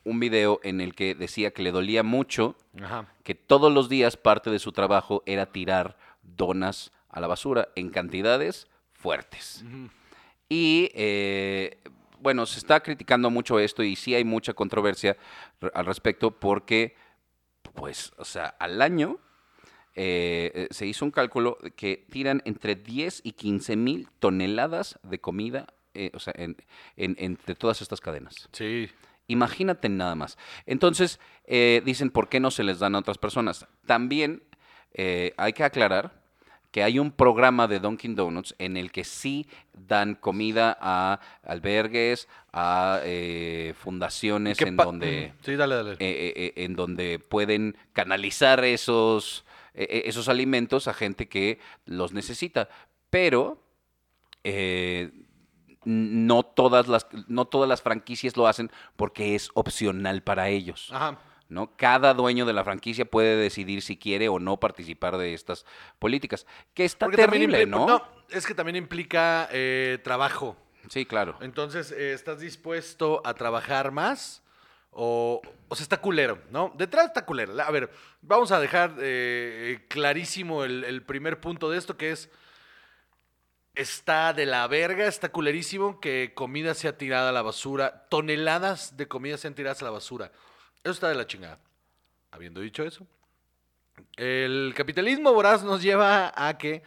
un 0.05 0.19
video 0.19 0.59
en 0.63 0.79
el 0.81 0.95
que 0.95 1.15
decía 1.15 1.51
que 1.51 1.61
le 1.63 1.71
dolía 1.71 2.03
mucho 2.03 2.55
Ajá. 2.81 3.11
que 3.23 3.35
todos 3.35 3.73
los 3.73 3.89
días 3.89 4.15
parte 4.17 4.49
de 4.49 4.59
su 4.59 4.71
trabajo 4.71 5.21
era 5.25 5.47
tirar 5.51 5.97
donas 6.23 6.91
a 7.09 7.19
la 7.19 7.27
basura 7.27 7.69
en 7.75 7.89
cantidades 7.89 8.67
fuertes. 8.93 9.63
Y 10.47 10.91
eh, 10.93 11.79
bueno, 12.19 12.45
se 12.45 12.59
está 12.59 12.81
criticando 12.81 13.29
mucho 13.29 13.59
esto 13.59 13.83
y 13.83 13.95
sí 13.95 14.13
hay 14.15 14.23
mucha 14.23 14.53
controversia 14.53 15.17
al 15.73 15.85
respecto 15.85 16.31
porque, 16.31 16.95
pues, 17.73 18.11
o 18.17 18.25
sea, 18.25 18.45
al 18.59 18.81
año 18.81 19.17
eh, 19.95 20.51
eh, 20.53 20.67
se 20.71 20.85
hizo 20.85 21.05
un 21.05 21.11
cálculo 21.11 21.57
que 21.75 22.05
tiran 22.11 22.41
entre 22.45 22.75
10 22.75 23.21
y 23.23 23.31
15 23.31 23.75
mil 23.75 24.09
toneladas 24.19 24.99
de 25.03 25.19
comida, 25.19 25.67
eh, 25.93 26.11
o 26.13 26.19
sea, 26.19 26.33
en- 26.35 26.57
en- 26.97 27.15
entre 27.17 27.55
todas 27.55 27.81
estas 27.81 28.01
cadenas. 28.01 28.49
Sí. 28.51 28.89
Imagínate 29.27 29.89
nada 29.89 30.15
más. 30.15 30.37
Entonces, 30.65 31.19
eh, 31.45 31.81
dicen, 31.85 32.09
¿por 32.11 32.29
qué 32.29 32.39
no 32.39 32.51
se 32.51 32.63
les 32.63 32.79
dan 32.79 32.95
a 32.95 32.99
otras 32.99 33.17
personas? 33.17 33.65
También 33.85 34.43
eh, 34.93 35.33
hay 35.37 35.53
que 35.53 35.63
aclarar 35.63 36.23
que 36.71 36.83
hay 36.83 36.99
un 36.99 37.11
programa 37.11 37.67
de 37.69 37.79
Dunkin' 37.79 38.15
Donuts 38.15 38.53
en 38.59 38.75
el 38.75 38.91
que 38.91 39.05
sí 39.05 39.47
dan 39.71 40.13
comida 40.15 40.77
a 40.81 41.21
albergues, 41.43 42.27
a 42.51 42.99
eh, 43.03 43.73
fundaciones 43.77 44.57
¿Qué 44.57 44.65
en 44.65 44.75
donde 44.75 45.33
Sí, 45.41 45.55
dale, 45.55 45.75
dale. 45.75 45.91
eh, 45.93 45.95
eh, 45.99 46.33
eh, 46.35 46.53
en 46.65 46.75
donde 46.75 47.17
pueden 47.19 47.77
canalizar 47.93 48.65
esos, 48.65 49.45
eh, 49.73 50.03
esos 50.05 50.27
alimentos 50.27 50.89
a 50.89 50.93
gente 50.93 51.29
que 51.29 51.59
los 51.85 52.11
necesita. 52.11 52.67
Pero 53.09 53.63
no, 55.85 56.43
todas 56.43 56.87
las, 56.87 57.07
no 57.27 57.45
todas 57.45 57.69
las 57.69 57.81
franquicias 57.81 58.35
lo 58.35 58.47
hacen 58.47 58.71
porque 58.95 59.35
es 59.35 59.49
opcional 59.53 60.21
para 60.21 60.49
ellos. 60.49 60.89
Ajá. 60.91 61.17
¿no? 61.49 61.75
Cada 61.75 62.13
dueño 62.13 62.45
de 62.45 62.53
la 62.53 62.63
franquicia 62.63 63.05
puede 63.05 63.35
decidir 63.35 63.81
si 63.81 63.97
quiere 63.97 64.29
o 64.29 64.39
no 64.39 64.59
participar 64.59 65.17
de 65.17 65.33
estas 65.33 65.65
políticas. 65.99 66.45
Que 66.73 66.85
está 66.85 67.05
Porque 67.05 67.17
terrible, 67.17 67.65
¿no? 67.65 68.01
es 68.29 68.45
que 68.45 68.55
también 68.55 68.75
implica 68.75 69.47
eh, 69.51 69.99
trabajo. 70.03 70.57
Sí, 70.89 71.05
claro. 71.05 71.37
Entonces, 71.41 71.91
eh, 71.91 72.13
¿estás 72.13 72.39
dispuesto 72.39 73.21
a 73.25 73.33
trabajar 73.33 73.91
más? 73.91 74.41
O, 74.91 75.41
o 75.67 75.75
sea, 75.75 75.83
está 75.83 75.99
culero, 75.99 76.39
¿no? 76.51 76.73
Detrás 76.77 77.07
está 77.07 77.25
culero. 77.25 77.53
A 77.61 77.71
ver, 77.71 77.91
vamos 78.21 78.51
a 78.51 78.59
dejar 78.59 78.95
eh, 78.99 79.85
clarísimo 79.89 80.63
el, 80.63 80.83
el 80.83 81.03
primer 81.03 81.41
punto 81.41 81.69
de 81.69 81.77
esto, 81.77 81.97
que 81.97 82.11
es, 82.11 82.29
está 83.75 84.33
de 84.33 84.45
la 84.45 84.67
verga, 84.67 85.05
está 85.05 85.29
culerísimo 85.29 85.99
que 85.99 86.33
comida 86.33 86.73
sea 86.73 86.97
tirada 86.97 87.29
a 87.29 87.33
la 87.33 87.41
basura, 87.41 88.07
toneladas 88.09 88.97
de 88.97 89.07
comida 89.07 89.37
sean 89.37 89.53
tiradas 89.53 89.81
a 89.81 89.85
la 89.85 89.91
basura. 89.91 90.31
Eso 90.83 90.93
está 90.93 91.09
de 91.09 91.15
la 91.15 91.27
chingada. 91.27 91.59
Habiendo 92.31 92.61
dicho 92.61 92.83
eso, 92.83 93.05
el 94.17 94.73
capitalismo 94.75 95.33
voraz 95.33 95.63
nos 95.63 95.81
lleva 95.81 96.33
a 96.35 96.57
que, 96.57 96.83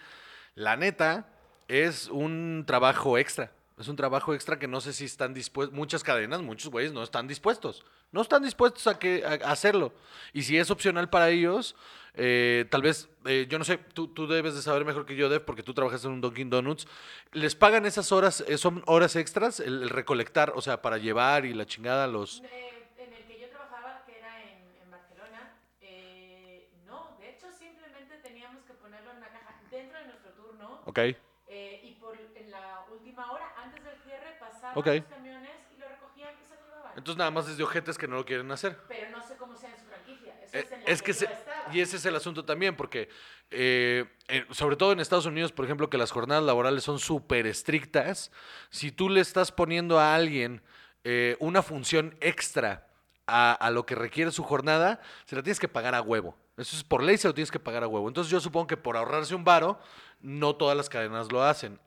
la 0.54 0.76
neta, 0.76 1.26
es 1.68 2.08
un 2.08 2.64
trabajo 2.66 3.18
extra. 3.18 3.52
Es 3.78 3.86
un 3.86 3.96
trabajo 3.96 4.34
extra 4.34 4.58
que 4.58 4.66
no 4.66 4.80
sé 4.80 4.92
si 4.92 5.04
están 5.04 5.34
dispuestos. 5.34 5.76
Muchas 5.76 6.02
cadenas, 6.02 6.42
muchos 6.42 6.70
güeyes 6.70 6.92
no 6.92 7.02
están 7.02 7.28
dispuestos. 7.28 7.84
No 8.10 8.22
están 8.22 8.42
dispuestos 8.42 8.86
a, 8.86 8.98
que, 8.98 9.24
a 9.24 9.52
hacerlo. 9.52 9.92
Y 10.32 10.42
si 10.42 10.58
es 10.58 10.70
opcional 10.70 11.08
para 11.08 11.28
ellos, 11.28 11.76
eh, 12.18 12.66
tal 12.70 12.82
vez, 12.82 13.08
eh, 13.24 13.46
yo 13.48 13.58
no 13.58 13.64
sé, 13.64 13.78
tú, 13.78 14.08
tú 14.08 14.26
debes 14.26 14.54
de 14.54 14.62
saber 14.62 14.84
mejor 14.84 15.06
que 15.06 15.16
yo, 15.16 15.28
Dev, 15.28 15.44
porque 15.44 15.62
tú 15.62 15.72
trabajas 15.72 16.04
en 16.04 16.10
un 16.10 16.20
Dunkin' 16.20 16.50
Donuts. 16.50 16.86
¿Les 17.32 17.54
pagan 17.54 17.86
esas 17.86 18.12
horas? 18.12 18.44
eh, 18.46 18.58
¿Son 18.58 18.82
horas 18.86 19.16
extras? 19.16 19.60
El, 19.60 19.82
el 19.84 19.88
recolectar, 19.90 20.52
o 20.54 20.60
sea, 20.60 20.82
para 20.82 20.98
llevar 20.98 21.44
y 21.46 21.54
la 21.54 21.64
chingada 21.66 22.06
los. 22.06 22.42
Eh, 22.42 22.88
en 22.98 23.12
el 23.14 23.24
que 23.26 23.38
yo 23.40 23.48
trabajaba, 23.48 24.04
que 24.06 24.18
era 24.18 24.42
en, 24.42 24.58
en 24.82 24.90
Barcelona, 24.90 25.54
eh, 25.80 26.68
no, 26.86 27.16
de 27.20 27.30
hecho 27.30 27.46
simplemente 27.52 28.18
teníamos 28.18 28.64
que 28.64 28.74
ponerlo 28.74 29.12
en 29.12 29.16
una 29.18 29.28
caja 29.28 29.60
dentro 29.70 29.98
de 29.98 30.06
nuestro 30.06 30.32
turno 30.32 30.82
Ok. 30.86 30.98
eh, 30.98 31.80
y 31.84 31.92
por 32.00 32.16
en 32.18 32.50
la 32.50 32.84
última 32.92 33.30
hora, 33.32 33.52
antes 33.62 33.82
del 33.84 33.96
cierre, 34.04 34.36
pasaban 34.40 34.76
Ok. 34.78 34.86
los 34.86 35.04
camiones 35.06 35.56
y 35.74 35.78
lo 35.78 35.88
recogían 35.88 36.34
y 36.42 36.44
se 36.48 36.54
lo 36.56 36.62
llevaban. 36.66 36.87
Entonces 36.98 37.16
nada 37.18 37.30
más 37.30 37.48
es 37.48 37.56
de 37.56 37.64
ojetes 37.64 37.96
que 37.96 38.08
no 38.08 38.16
lo 38.16 38.24
quieren 38.26 38.50
hacer. 38.50 38.76
Pero 38.88 39.10
no 39.16 39.26
sé 39.26 39.36
cómo 39.36 39.56
sea 39.56 39.70
en 39.70 39.78
su 39.78 39.86
franquicia. 39.86 40.34
Eso 40.42 40.56
Eh, 40.58 40.60
es 40.60 40.72
en 40.72 40.78
la 40.84 40.84
es 40.92 41.02
que 41.02 41.14
se- 41.14 41.30
y 41.70 41.80
ese 41.80 41.96
es 41.96 42.04
el 42.06 42.16
asunto 42.16 42.44
también, 42.44 42.76
porque 42.76 43.08
eh, 43.50 44.04
eh, 44.28 44.46
sobre 44.50 44.76
todo 44.76 44.92
en 44.92 45.00
Estados 45.00 45.26
Unidos, 45.26 45.52
por 45.52 45.64
ejemplo, 45.64 45.88
que 45.90 45.98
las 45.98 46.10
jornadas 46.10 46.42
laborales 46.44 46.82
son 46.82 46.98
súper 46.98 47.46
estrictas, 47.46 48.30
si 48.70 48.90
tú 48.90 49.08
le 49.08 49.20
estás 49.20 49.52
poniendo 49.52 49.98
a 49.98 50.14
alguien 50.14 50.62
eh, 51.04 51.36
una 51.40 51.62
función 51.62 52.16
extra 52.20 52.88
a, 53.26 53.52
a 53.52 53.70
lo 53.70 53.86
que 53.86 53.94
requiere 53.94 54.30
su 54.30 54.42
jornada, 54.42 55.00
se 55.26 55.36
la 55.36 55.42
tienes 55.42 55.60
que 55.60 55.68
pagar 55.68 55.94
a 55.94 56.02
huevo. 56.02 56.36
Eso 56.56 56.76
es 56.76 56.82
por 56.84 57.02
ley, 57.02 57.16
se 57.18 57.28
lo 57.28 57.34
tienes 57.34 57.50
que 57.50 57.60
pagar 57.60 57.84
a 57.84 57.86
huevo. 57.88 58.08
Entonces 58.08 58.30
yo 58.30 58.40
supongo 58.40 58.66
que 58.66 58.76
por 58.76 58.96
ahorrarse 58.96 59.34
un 59.34 59.44
varo, 59.44 59.78
no 60.20 60.56
todas 60.56 60.76
las 60.76 60.88
cadenas 60.88 61.30
lo 61.30 61.42
hacen. 61.44 61.78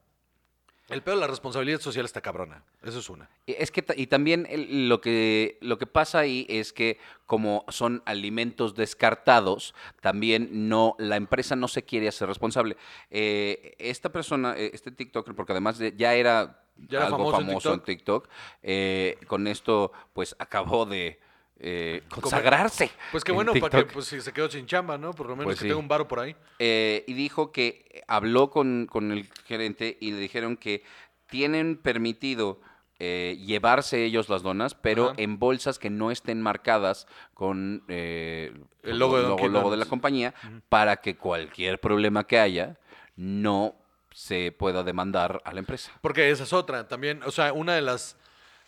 El 0.92 1.02
peor 1.02 1.18
de 1.18 1.22
la 1.22 1.28
responsabilidad 1.28 1.80
social 1.80 2.06
está 2.06 2.22
cabrona. 2.22 2.64
Eso 2.84 3.00
es 3.00 3.10
una. 3.10 3.30
Y 3.46 3.54
Es 3.54 3.72
que 3.72 3.84
y 3.96 4.08
también 4.08 4.46
el- 4.50 4.90
lo 4.90 5.00
que 5.02 5.58
lo 5.62 5.78
que 5.78 5.88
pasa 5.88 6.20
ahí 6.20 6.46
es 6.50 6.74
que 6.74 7.00
como 7.26 7.66
son 7.70 8.04
alimentos 8.06 8.76
descartados, 8.76 9.74
también 10.02 10.68
no 10.70 10.96
la 11.00 11.16
empresa 11.16 11.56
no 11.56 11.68
se 11.68 11.84
quiere 11.84 12.08
hacer 12.08 12.28
responsable. 12.28 12.76
Eh, 13.10 13.74
esta 13.80 14.12
persona, 14.12 14.54
eh, 14.58 14.72
este 14.74 14.92
TikToker, 14.92 15.34
porque 15.36 15.54
además 15.54 15.78
de- 15.78 15.94
ya 15.96 16.14
era, 16.14 16.64
Ya 16.90 17.06
algo 17.06 17.18
famoso 17.32 17.38
famoso, 17.38 17.70
en 17.70 17.80
en 17.80 17.86
TikTok, 17.86 18.28
eh, 18.64 19.18
con 19.28 19.48
esto 19.48 19.92
pues 20.14 20.36
acabó 20.40 20.86
de 20.86 21.20
eh, 21.64 22.02
consagrarse. 22.10 22.92
Pues 23.12 23.24
qué 23.24 23.32
en 23.32 23.36
bueno, 23.36 23.54
para 23.54 23.86
que 23.86 23.94
pues, 23.94 24.08
si 24.08 24.20
se 24.20 24.34
quedó 24.34 24.50
sin 24.50 24.66
chamba, 24.66 24.98
¿no? 24.98 25.12
Por 25.14 25.28
lo 25.28 25.36
menos 25.36 25.46
Pues 25.46 25.58
que 25.60 25.64
sí. 25.64 25.68
tenga 25.68 25.80
un 25.80 25.88
varo 25.88 26.08
por 26.08 26.20
ahí. 26.20 26.36
Eh, 26.60 27.04
y 27.08 27.14
dijo 27.14 27.52
que 27.52 28.04
habló 28.08 28.50
con, 28.50 28.88
con 28.90 29.12
el 29.12 29.30
gerente 29.46 29.98
y 30.02 30.12
le 30.12 30.18
dijeron 30.18 30.58
que 30.58 30.84
tienen 31.28 31.78
permitido 31.78 32.60
eh, 33.00 33.38
llevarse 33.46 34.04
ellos 34.04 34.28
las 34.30 34.42
donas, 34.44 34.76
pero 34.76 35.12
Ajá. 35.12 35.14
en 35.18 35.40
bolsas 35.40 35.80
que 35.80 35.90
no 35.90 36.12
estén 36.12 36.42
marcadas 36.42 37.08
con 37.34 37.84
eh, 37.88 38.54
El 38.84 39.00
logo 39.00 39.18
de 39.18 39.24
logo, 39.24 39.36
Dunkin' 39.38 39.54
logo 39.54 39.72
de 39.72 39.78
la 39.78 39.86
compañía, 39.86 40.34
para 40.70 40.98
que 40.98 41.16
cualquier 41.16 41.80
problema 41.80 42.26
que 42.26 42.40
haya 42.40 42.78
no 43.16 43.76
se 44.12 44.52
pueda 44.52 44.84
demandar 44.84 45.42
a 45.46 45.54
la 45.54 45.60
empresa. 45.60 45.92
Porque 46.02 46.30
esa 46.30 46.44
es 46.44 46.54
otra 46.54 46.88
también. 46.88 47.22
O 47.24 47.32
sea, 47.32 47.54
una 47.54 47.74
de 47.76 47.82
las, 47.82 48.18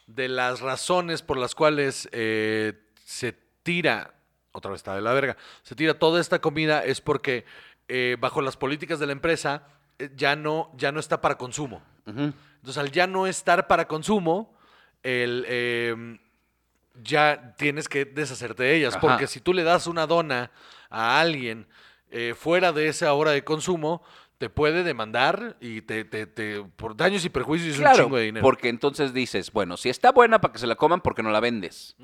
de 0.08 0.28
las 0.28 0.62
razones 0.62 1.22
por 1.22 1.38
las 1.38 1.56
cuales 1.56 2.10
eh, 2.12 2.74
se 3.06 3.36
tira, 3.64 4.14
otra 4.52 4.72
vez 4.72 4.80
está 4.80 4.96
de 4.96 5.02
la 5.02 5.14
verga, 5.14 5.38
se 5.64 5.76
tira 5.76 5.98
toda 5.98 6.20
esta 6.22 6.40
comida 6.40 6.84
es 6.84 7.02
porque 7.02 7.46
eh, 7.88 8.18
bajo 8.20 8.42
las 8.42 8.58
políticas 8.58 9.00
de 9.00 9.08
la 9.08 9.12
empresa 9.12 9.68
eh, 10.00 10.10
ya, 10.16 10.36
no, 10.36 10.72
ya 10.78 10.92
no 10.92 11.00
está 11.00 11.22
para 11.22 11.38
consumo. 11.38 11.82
Entonces, 12.06 12.78
al 12.78 12.92
ya 12.92 13.08
no 13.08 13.28
estar 13.28 13.68
para 13.68 13.88
consumo, 13.88 14.58
el, 15.04 15.46
eh, 15.48 16.20
ya 17.02 17.56
tienes 17.58 17.88
que 17.88 18.06
deshacerte 18.06 18.64
de 18.64 18.76
ellas. 18.76 18.96
Ajá. 18.96 19.02
Porque 19.02 19.28
si 19.28 19.40
tú 19.40 19.54
le 19.54 19.64
das 19.64 19.88
una 19.88 20.06
dona 20.06 20.52
a 20.90 21.20
alguien 21.20 21.68
fuera 22.36 22.72
de 22.72 22.90
esa 22.90 23.12
hora 23.14 23.32
de 23.32 23.44
consumo, 23.44 24.04
te 24.44 24.50
puede 24.50 24.84
demandar 24.84 25.56
y 25.62 25.84
te, 25.84 26.04
te- 26.04 26.26
te- 26.28 26.62
por 26.76 26.98
daños 26.98 27.24
y 27.24 27.30
perjuicios 27.30 27.70
es 27.76 27.78
un 27.78 27.84
Claro, 27.86 28.04
chingo 28.04 28.18
de 28.18 28.24
dinero. 28.24 28.44
porque 28.44 28.68
entonces 28.68 29.14
dices, 29.14 29.54
bueno, 29.54 29.78
si 29.78 29.88
está 29.88 30.12
buena 30.12 30.42
para 30.42 30.52
que 30.52 30.60
se 30.60 30.68
la 30.68 30.76
coman, 30.76 31.00
¿por 31.00 31.16
qué 31.16 31.24
no 31.24 31.32
la 31.32 31.40
vendes? 31.40 31.96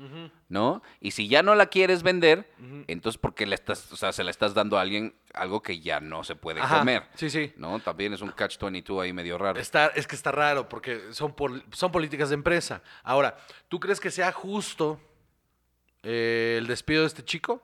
¿No? 0.48 0.82
Y 1.00 1.10
si 1.10 1.28
ya 1.28 1.42
no 1.42 1.54
la 1.54 1.66
quieres 1.66 2.02
vender, 2.02 2.50
Ujú. 2.58 2.84
entonces 2.88 3.18
¿por 3.20 3.34
qué 3.34 3.44
le 3.44 3.54
estás, 3.56 3.92
o 3.92 3.96
sea, 3.96 4.12
se 4.12 4.24
la 4.24 4.30
estás 4.30 4.54
dando 4.54 4.78
a 4.78 4.80
alguien 4.80 5.14
algo 5.34 5.60
que 5.60 5.80
ya 5.80 6.00
no 6.00 6.24
se 6.24 6.34
puede 6.34 6.62
Ajá, 6.62 6.78
comer? 6.78 7.02
Sí, 7.14 7.28
sí. 7.28 7.52
¿No? 7.58 7.78
También 7.80 8.14
es 8.14 8.22
un 8.22 8.30
catch-22 8.32 9.02
ahí 9.02 9.12
medio 9.12 9.36
raro. 9.36 9.60
Está, 9.60 9.88
es 9.88 10.06
que 10.06 10.16
está 10.16 10.32
raro 10.32 10.66
porque 10.66 11.12
son, 11.12 11.34
pol- 11.34 11.62
son 11.72 11.92
políticas 11.92 12.30
de 12.30 12.36
empresa. 12.36 12.82
Ahora, 13.02 13.36
¿tú 13.68 13.78
crees 13.78 14.00
que 14.00 14.10
sea 14.10 14.32
justo 14.32 14.98
eh, 16.02 16.56
el 16.58 16.66
despido 16.66 17.02
de 17.02 17.08
este 17.08 17.22
chico? 17.22 17.62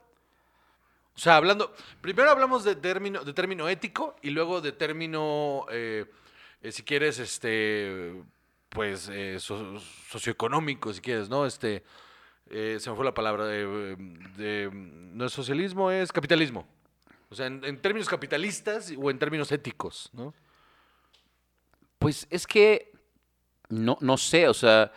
O 1.17 1.19
sea, 1.19 1.35
hablando, 1.37 1.73
primero 1.99 2.29
hablamos 2.29 2.63
de 2.63 2.75
término, 2.75 3.23
de 3.23 3.33
término 3.33 3.67
ético 3.67 4.15
y 4.21 4.29
luego 4.29 4.61
de 4.61 4.71
término, 4.71 5.65
eh, 5.71 6.05
eh, 6.61 6.71
si 6.71 6.83
quieres, 6.83 7.17
este, 7.17 8.21
pues, 8.69 9.09
eh, 9.11 9.39
so- 9.39 9.79
socioeconómico, 9.79 10.93
si 10.93 11.01
quieres, 11.01 11.27
¿no? 11.27 11.47
Este, 11.47 11.83
se 12.47 12.87
me 12.87 12.95
fue 12.95 13.03
la 13.03 13.15
palabra, 13.15 13.45
no 13.45 15.25
es 15.25 15.33
socialismo, 15.33 15.89
es 15.89 16.11
capitalismo. 16.11 16.67
O 17.29 17.35
sea, 17.35 17.47
en, 17.47 17.81
términos 17.81 18.07
capitalistas 18.07 18.93
o 18.95 19.09
en 19.09 19.17
términos 19.17 19.51
éticos, 19.51 20.11
¿no? 20.13 20.35
Pues 21.97 22.27
es 22.29 22.45
que 22.45 22.91
no, 23.69 23.97
no 24.01 24.17
sé, 24.17 24.47
o 24.47 24.53
sea, 24.53 24.91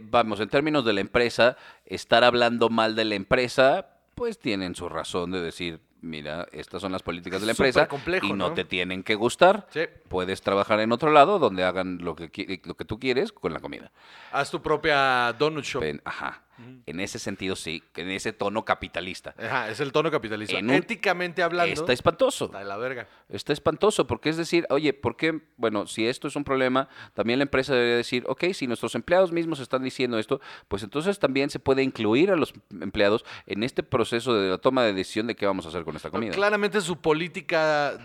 vamos, 0.00 0.38
en 0.38 0.48
términos 0.48 0.84
de 0.84 0.92
la 0.92 1.00
empresa, 1.00 1.56
estar 1.84 2.22
hablando 2.22 2.70
mal 2.70 2.94
de 2.94 3.04
la 3.04 3.16
empresa, 3.16 3.93
pues 4.14 4.38
tienen 4.38 4.74
su 4.74 4.88
razón 4.88 5.30
de 5.30 5.40
decir, 5.40 5.80
mira, 6.00 6.46
estas 6.52 6.80
son 6.82 6.92
las 6.92 7.02
políticas 7.02 7.40
de 7.40 7.46
la 7.46 7.52
empresa 7.52 7.88
complejo, 7.88 8.26
y 8.26 8.30
no, 8.30 8.48
¿no? 8.48 8.54
te 8.54 8.64
tienen 8.64 9.02
que 9.02 9.14
gustar. 9.14 9.66
Sí. 9.70 9.82
Puedes 10.08 10.42
trabajar 10.42 10.80
en 10.80 10.92
otro 10.92 11.10
lado 11.10 11.38
donde 11.38 11.64
hagan 11.64 11.98
lo 12.02 12.14
que, 12.14 12.60
lo 12.64 12.74
que 12.76 12.84
tú 12.84 12.98
quieres 12.98 13.32
con 13.32 13.52
la 13.52 13.60
comida. 13.60 13.90
Haz 14.32 14.50
tu 14.50 14.62
propia 14.62 15.34
donut 15.38 15.64
shop. 15.64 15.82
Ajá. 16.04 16.42
En 16.86 17.00
ese 17.00 17.18
sentido, 17.18 17.56
sí, 17.56 17.82
en 17.96 18.10
ese 18.10 18.32
tono 18.32 18.64
capitalista. 18.64 19.34
Ajá, 19.38 19.70
es 19.70 19.80
el 19.80 19.90
tono 19.92 20.10
capitalista. 20.10 20.56
En 20.58 20.68
un- 20.70 20.74
Éticamente 20.76 21.42
hablando, 21.42 21.72
Está 21.72 21.92
espantoso. 21.92 22.44
está 22.46 22.58
de 22.60 22.64
la 22.64 22.76
verga. 22.76 23.08
Está 23.28 23.52
espantoso, 23.52 24.06
porque 24.06 24.28
es 24.28 24.36
decir, 24.36 24.66
oye, 24.70 24.92
¿por 24.92 25.16
qué? 25.16 25.40
Bueno, 25.56 25.86
si 25.86 26.06
esto 26.06 26.28
es 26.28 26.36
un 26.36 26.44
problema, 26.44 26.88
también 27.14 27.38
la 27.38 27.44
empresa 27.44 27.74
debería 27.74 27.96
decir, 27.96 28.24
ok, 28.28 28.44
si 28.52 28.66
nuestros 28.66 28.94
empleados 28.94 29.32
mismos 29.32 29.58
están 29.60 29.82
diciendo 29.82 30.18
esto, 30.18 30.40
pues 30.68 30.82
entonces 30.82 31.18
también 31.18 31.50
se 31.50 31.58
puede 31.58 31.82
incluir 31.82 32.30
a 32.30 32.36
los 32.36 32.54
empleados 32.80 33.24
en 33.46 33.62
este 33.62 33.82
proceso 33.82 34.34
de 34.34 34.50
la 34.50 34.58
toma 34.58 34.84
de 34.84 34.92
decisión 34.92 35.26
de 35.26 35.34
qué 35.34 35.46
vamos 35.46 35.66
a 35.66 35.70
hacer 35.70 35.84
con 35.84 35.96
esta 35.96 36.10
comida. 36.10 36.32
Claramente 36.32 36.80
su 36.80 37.00
política 37.00 37.96
de, 37.96 38.04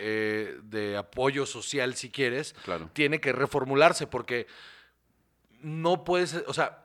eh, 0.00 0.58
de 0.62 0.96
apoyo 0.96 1.44
social, 1.46 1.94
si 1.94 2.10
quieres, 2.10 2.54
Claro. 2.64 2.88
tiene 2.92 3.20
que 3.20 3.32
reformularse 3.32 4.06
porque 4.06 4.46
no 5.62 6.04
puedes, 6.04 6.42
o 6.46 6.54
sea, 6.54 6.84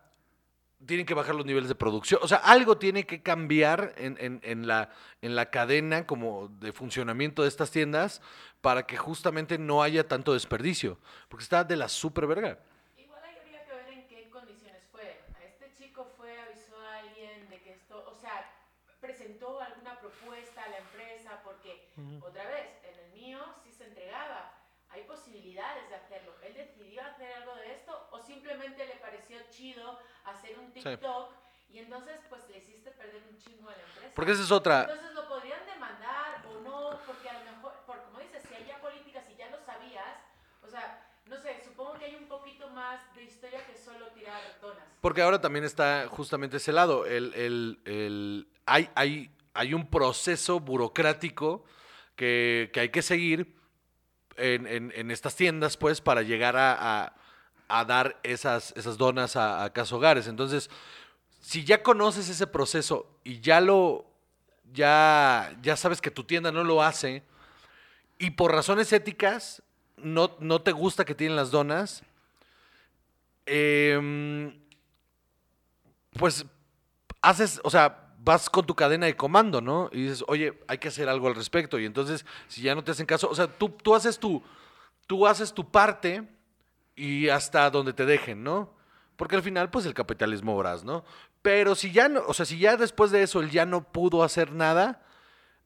tienen 0.86 1.06
que 1.06 1.14
bajar 1.14 1.36
los 1.36 1.46
niveles 1.46 1.70
de 1.70 1.76
producción. 1.76 2.20
O 2.24 2.28
sea, 2.28 2.38
algo 2.38 2.78
tiene 2.78 3.06
que 3.06 3.22
cambiar 3.22 3.94
en, 3.98 4.18
en- 4.20 4.40
en 4.44 4.68
la, 4.68 4.90
en 5.22 5.36
la 5.36 5.50
cadena 5.50 6.06
como 6.06 6.48
de 6.50 6.72
funcionamiento 6.74 7.42
de 7.42 7.48
estas 7.50 7.72
tiendas 7.72 8.22
para 8.62 8.86
que 8.86 8.98
justamente 8.98 9.58
no 9.58 9.82
haya 9.84 10.08
tanto 10.08 10.34
desperdicio. 10.34 10.98
Porque 11.30 11.44
está 11.44 11.64
de 11.64 11.76
la 11.76 11.88
super 11.90 12.28
verga. 12.28 12.60
Igual 12.98 13.22
ahí 13.24 13.36
habría 13.42 13.66
que 13.66 13.72
ver 13.74 13.90
en 13.90 14.08
qué 14.08 14.30
condiciones 14.30 14.84
fue. 14.92 15.22
A 15.40 15.44
este 15.46 15.72
chico 15.78 16.06
fue, 16.18 16.38
avisó 16.40 16.78
a 16.80 16.98
alguien 17.00 17.50
de 17.50 17.62
que 17.62 17.74
esto, 17.74 18.06
o 18.08 18.16
sea, 18.20 18.52
presentó 19.02 19.60
alguna 19.62 20.00
propuesta 20.00 20.64
a 20.64 20.70
la 20.70 20.78
empresa, 20.80 21.42
porque 21.44 21.90
otra 22.22 22.44
vez, 22.50 22.68
en 22.92 23.00
el 23.06 23.12
mío 23.14 23.40
sí 23.64 23.72
se 23.72 23.86
entregaba. 23.86 24.52
Hay 24.90 25.04
posibilidades 25.46 25.90
de 25.90 25.96
hacerlo. 25.96 26.34
Él 26.44 26.54
decidió 26.56 27.02
hacer 27.04 27.32
algo 27.34 27.56
de 27.56 27.74
esto 27.74 28.08
o 28.12 28.20
simplemente 28.20 28.86
le 28.86 28.96
pareció 28.96 29.38
chido 29.52 30.00
hacer 30.26 30.58
un 30.60 30.72
TikTok 30.72 31.32
y 31.72 31.80
entonces 31.80 32.18
pues 32.30 32.48
le 32.50 32.58
hiciste 32.58 32.92
perder 32.92 33.22
un 33.30 33.38
chingo 33.38 33.70
a 33.70 33.74
la 33.76 33.84
empresa. 33.84 34.12
Porque 34.16 34.32
esa 34.32 34.44
es 34.44 34.52
otra. 34.52 34.82
Entonces 34.82 35.14
lo 35.14 35.28
podrían 35.28 35.66
demandar 35.66 36.46
o 36.48 36.62
no, 36.62 37.00
porque 37.06 37.30
a 37.30 37.40
lo 37.44 37.52
mejor, 37.52 37.74
por 37.86 38.02
como 38.06 38.20
dices, 38.20 38.44
si 38.48 38.56
hay 38.56 38.66
ya 38.66 38.80
políticas 38.82 39.24
y 39.32 39.36
ya 39.36 39.50
lo 39.50 39.60
sabías, 39.66 40.18
o 40.64 40.68
sea, 40.68 41.02
no 41.28 41.38
sé, 41.38 41.62
supongo 41.64 41.94
que 41.94 42.06
hay 42.06 42.16
un 42.16 42.28
poquito 42.28 42.70
más 42.70 43.00
de 43.16 43.24
historia 43.24 43.66
que 43.66 43.76
solo 43.76 44.08
tirar 44.10 44.42
donas. 44.62 44.84
Porque 45.02 45.22
ahora 45.22 45.40
también 45.42 45.66
está 45.66 46.08
justamente 46.10 46.58
ese 46.58 46.72
lado. 46.72 47.06
El, 47.06 47.34
el- 47.34 47.80
el- 47.86 48.48
hay, 48.66 48.90
hay, 48.96 49.32
hay 49.54 49.74
un 49.74 49.90
proceso 49.90 50.60
burocrático 50.60 51.66
que, 52.16 52.70
que 52.74 52.80
hay 52.80 52.90
que 52.90 53.02
seguir 53.02 53.55
en, 54.38 54.68
en- 54.68 55.12
estas 55.12 55.36
tiendas, 55.36 55.78
pues, 55.78 56.02
para 56.02 56.22
llegar 56.22 56.56
a, 56.58 57.14
a- 57.68 57.86
dar 57.86 58.20
esas, 58.24 58.74
esas 58.76 58.98
donas 58.98 59.36
a, 59.36 59.66
a 59.66 59.72
Hogares. 59.92 60.28
Entonces, 60.28 60.70
si 61.42 61.64
ya 61.64 61.82
conoces 61.84 62.30
ese 62.30 62.48
proceso 62.48 63.08
y 63.24 63.40
ya 63.40 63.62
lo, 63.62 64.06
ya, 64.74 65.56
ya 65.62 65.76
sabes 65.78 66.02
que 66.02 66.12
tu 66.12 66.24
tienda 66.24 66.52
no 66.52 66.64
lo 66.64 66.82
hace, 66.84 67.24
y 68.18 68.32
por 68.32 68.52
razones 68.54 68.92
éticas 68.94 69.62
no, 69.98 70.36
no 70.40 70.62
te 70.62 70.72
gusta 70.72 71.06
que 71.06 71.16
tienen 71.16 71.36
las 71.36 71.52
donas, 71.52 72.04
em, 73.46 74.58
pues 76.18 76.46
haces, 77.22 77.60
o 77.64 77.70
sea, 77.70 78.05
vas 78.26 78.50
con 78.50 78.66
tu 78.66 78.76
cadena 78.76 79.06
de 79.06 79.16
comando, 79.16 79.62
¿no? 79.62 79.90
Y 79.94 80.02
dices, 80.02 80.24
oye, 80.28 80.60
hay 80.68 80.80
que 80.80 80.88
hacer 80.88 81.08
algo 81.08 81.28
al 81.28 81.36
respecto. 81.36 81.78
Y 81.80 81.86
entonces, 81.86 82.26
si 82.48 82.64
ya 82.64 82.74
no 82.74 82.84
te 82.84 82.92
hacen 82.92 83.06
caso, 83.06 83.30
o 83.30 83.36
sea, 83.36 83.48
tú, 83.48 83.70
tú 83.70 83.94
haces 83.94 84.18
tu, 84.18 84.44
tú 85.06 85.28
haces 85.28 85.54
tu 85.54 85.70
parte 85.70 86.28
y 86.96 87.30
hasta 87.30 87.70
donde 87.70 87.94
te 87.94 88.06
dejen, 88.06 88.44
¿no? 88.44 88.74
Porque 89.16 89.36
al 89.36 89.44
final, 89.44 89.70
pues 89.70 89.86
el 89.86 89.94
capitalismo 89.94 90.54
voraz, 90.54 90.84
¿no? 90.84 91.06
Pero 91.44 91.76
si 91.76 91.92
ya 91.92 92.10
no, 92.10 92.24
o 92.26 92.34
sea, 92.34 92.46
si 92.46 92.58
ya 92.58 92.76
después 92.76 93.12
de 93.12 93.22
eso 93.22 93.40
él 93.40 93.52
ya 93.52 93.68
no 93.68 93.84
pudo 93.92 94.24
hacer 94.24 94.52
nada, 94.52 95.06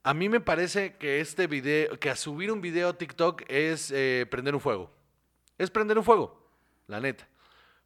a 0.04 0.14
mí 0.14 0.28
me 0.28 0.42
parece 0.42 0.98
que 0.98 1.22
este 1.22 1.48
video, 1.48 1.98
que 1.98 2.10
a 2.10 2.16
subir 2.18 2.52
un 2.52 2.60
video 2.60 2.90
a 2.90 2.98
TikTok 2.98 3.44
es 3.48 3.90
eh, 3.92 4.28
prender 4.30 4.54
un 4.54 4.62
fuego. 4.62 4.92
Es 5.58 5.72
prender 5.72 5.98
un 5.98 6.04
fuego, 6.04 6.46
la 6.88 7.00
neta. 7.00 7.28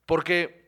Porque 0.07 0.67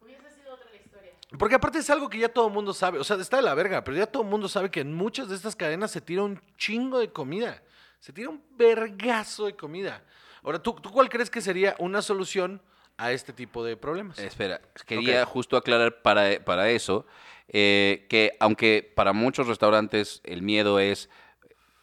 Hubiese 0.00 0.30
sido 0.30 0.54
otra 0.54 0.68
la 0.70 0.76
historia. 0.76 1.12
Porque 1.38 1.54
aparte 1.54 1.78
es 1.78 1.90
algo 1.90 2.08
que 2.08 2.18
ya 2.18 2.28
todo 2.28 2.48
el 2.48 2.54
mundo 2.54 2.72
sabe. 2.74 2.98
O 2.98 3.04
sea, 3.04 3.16
está 3.16 3.36
de 3.36 3.42
la 3.42 3.54
verga, 3.54 3.82
pero 3.82 3.96
ya 3.96 4.06
todo 4.06 4.22
el 4.22 4.28
mundo 4.28 4.48
sabe 4.48 4.70
que 4.70 4.80
en 4.80 4.92
muchas 4.92 5.28
de 5.28 5.36
estas 5.36 5.56
cadenas 5.56 5.90
se 5.90 6.00
tira 6.00 6.22
un 6.22 6.40
chingo 6.56 6.98
de 6.98 7.10
comida. 7.10 7.62
Se 7.98 8.12
tira 8.12 8.28
un 8.28 8.42
vergazo 8.56 9.46
de 9.46 9.56
comida. 9.56 10.02
Ahora, 10.42 10.58
¿tú, 10.58 10.74
tú 10.74 10.90
cuál 10.90 11.08
crees 11.08 11.30
que 11.30 11.40
sería 11.40 11.74
una 11.78 12.02
solución 12.02 12.60
a 12.96 13.12
este 13.12 13.32
tipo 13.32 13.64
de 13.64 13.76
problemas? 13.76 14.18
Espera, 14.18 14.60
quería 14.86 15.24
justo 15.24 15.56
aclarar 15.56 16.02
para, 16.02 16.44
para 16.44 16.68
eso 16.70 17.06
eh, 17.48 18.06
que 18.08 18.36
aunque 18.40 18.90
para 18.94 19.12
muchos 19.12 19.46
restaurantes 19.46 20.20
el 20.24 20.42
miedo 20.42 20.80
es, 20.80 21.10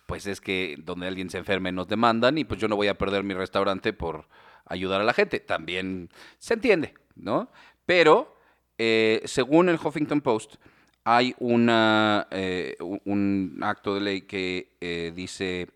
pues 0.05 0.25
es 0.25 0.41
que 0.41 0.75
donde 0.79 1.07
alguien 1.07 1.29
se 1.29 1.37
enferme 1.37 1.71
nos 1.71 1.87
demandan 1.87 2.37
y 2.37 2.43
pues 2.43 2.59
yo 2.59 2.67
no 2.67 2.75
voy 2.75 2.87
a 2.87 2.97
perder 2.97 3.23
mi 3.23 3.33
restaurante 3.33 3.93
por 3.93 4.27
ayudar 4.65 5.01
a 5.01 5.03
la 5.03 5.13
gente. 5.13 5.39
También 5.39 6.09
se 6.39 6.55
entiende, 6.55 6.93
¿no? 7.15 7.51
Pero 7.85 8.37
eh, 8.83 9.21
según 9.25 9.69
el 9.69 9.75
Huffington 9.75 10.21
Post 10.21 10.55
hay 11.03 11.35
una, 11.39 12.27
eh, 12.31 12.75
un- 13.05 13.59
acto 13.61 13.93
de 13.93 14.01
ley 14.01 14.21
que 14.21 14.69
eh, 14.81 15.11
dice 15.15 15.67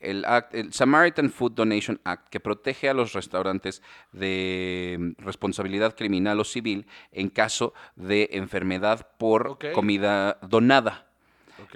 el, 0.00 0.24
act- 0.24 0.52
el 0.52 0.72
Samaritan 0.74 1.30
Food 1.30 1.52
Donation 1.52 1.98
Act, 2.04 2.28
que 2.28 2.38
protege 2.40 2.90
a 2.90 2.94
los 2.94 3.14
restaurantes 3.14 3.82
de 4.12 4.96
mm, 4.98 5.22
responsabilidad 5.24 5.94
criminal 5.96 6.38
o 6.40 6.44
civil 6.44 6.84
en 7.12 7.30
caso 7.30 7.72
de 7.96 8.28
enfermedad 8.32 9.08
por 9.18 9.58
comida 9.72 10.38
donada. 10.42 11.06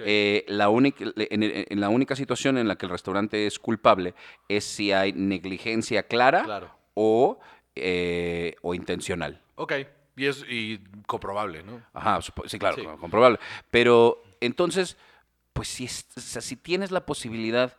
Eh, 0.05 0.45
la 0.47 0.69
única, 0.69 1.03
en, 1.17 1.41
en 1.43 1.79
la 1.79 1.89
única 1.89 2.15
situación 2.15 2.57
en 2.59 2.67
la 2.67 2.75
que 2.75 2.85
el 2.85 2.91
restaurante 2.91 3.47
es 3.47 3.57
culpable 3.57 4.13
es 4.47 4.63
si 4.63 4.91
hay 4.91 5.11
negligencia 5.13 6.03
clara 6.03 6.43
Claro. 6.43 6.69
o, 6.93 7.39
o 8.61 8.73
intencional. 8.75 9.41
Ok, 9.55 9.73
y 10.21 10.27
es 10.27 10.45
y 10.47 10.79
comprobable, 11.07 11.63
¿no? 11.63 11.81
Ajá, 11.93 12.19
sí, 12.21 12.59
claro, 12.59 12.75
Sí. 12.77 12.83
comprobable. 12.99 13.39
Pero 13.71 14.21
entonces, 14.39 14.97
pues 15.53 15.67
si, 15.67 15.85
es- 15.85 16.07
o 16.15 16.19
sea, 16.21 16.41
si 16.41 16.55
tienes 16.55 16.91
la 16.91 17.05
posibilidad, 17.05 17.75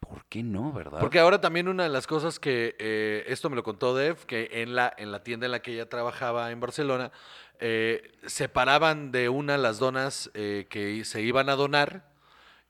¿por 0.00 0.24
qué 0.26 0.42
no, 0.42 0.72
verdad? 0.72 1.00
Porque 1.00 1.18
ahora 1.18 1.40
también 1.40 1.68
una 1.68 1.84
de 1.84 1.88
las 1.88 2.06
cosas 2.06 2.38
que, 2.38 2.76
eh, 2.78 3.24
esto 3.28 3.48
me 3.50 3.56
lo 3.56 3.62
contó 3.62 3.94
Dev, 3.94 4.24
que 4.26 4.48
en 4.62 4.74
la, 4.74 4.92
en 4.96 5.10
la 5.12 5.22
tienda 5.22 5.46
en 5.46 5.52
la 5.52 5.60
que 5.62 5.72
ella 5.72 5.88
trabajaba 5.88 6.50
en 6.50 6.60
Barcelona, 6.60 7.12
eh, 7.60 8.12
separaban 8.26 9.12
de 9.12 9.28
una 9.28 9.56
las 9.56 9.78
donas 9.78 10.30
eh, 10.34 10.66
que 10.68 11.04
se 11.04 11.22
iban 11.22 11.48
a 11.48 11.56
donar 11.56 12.04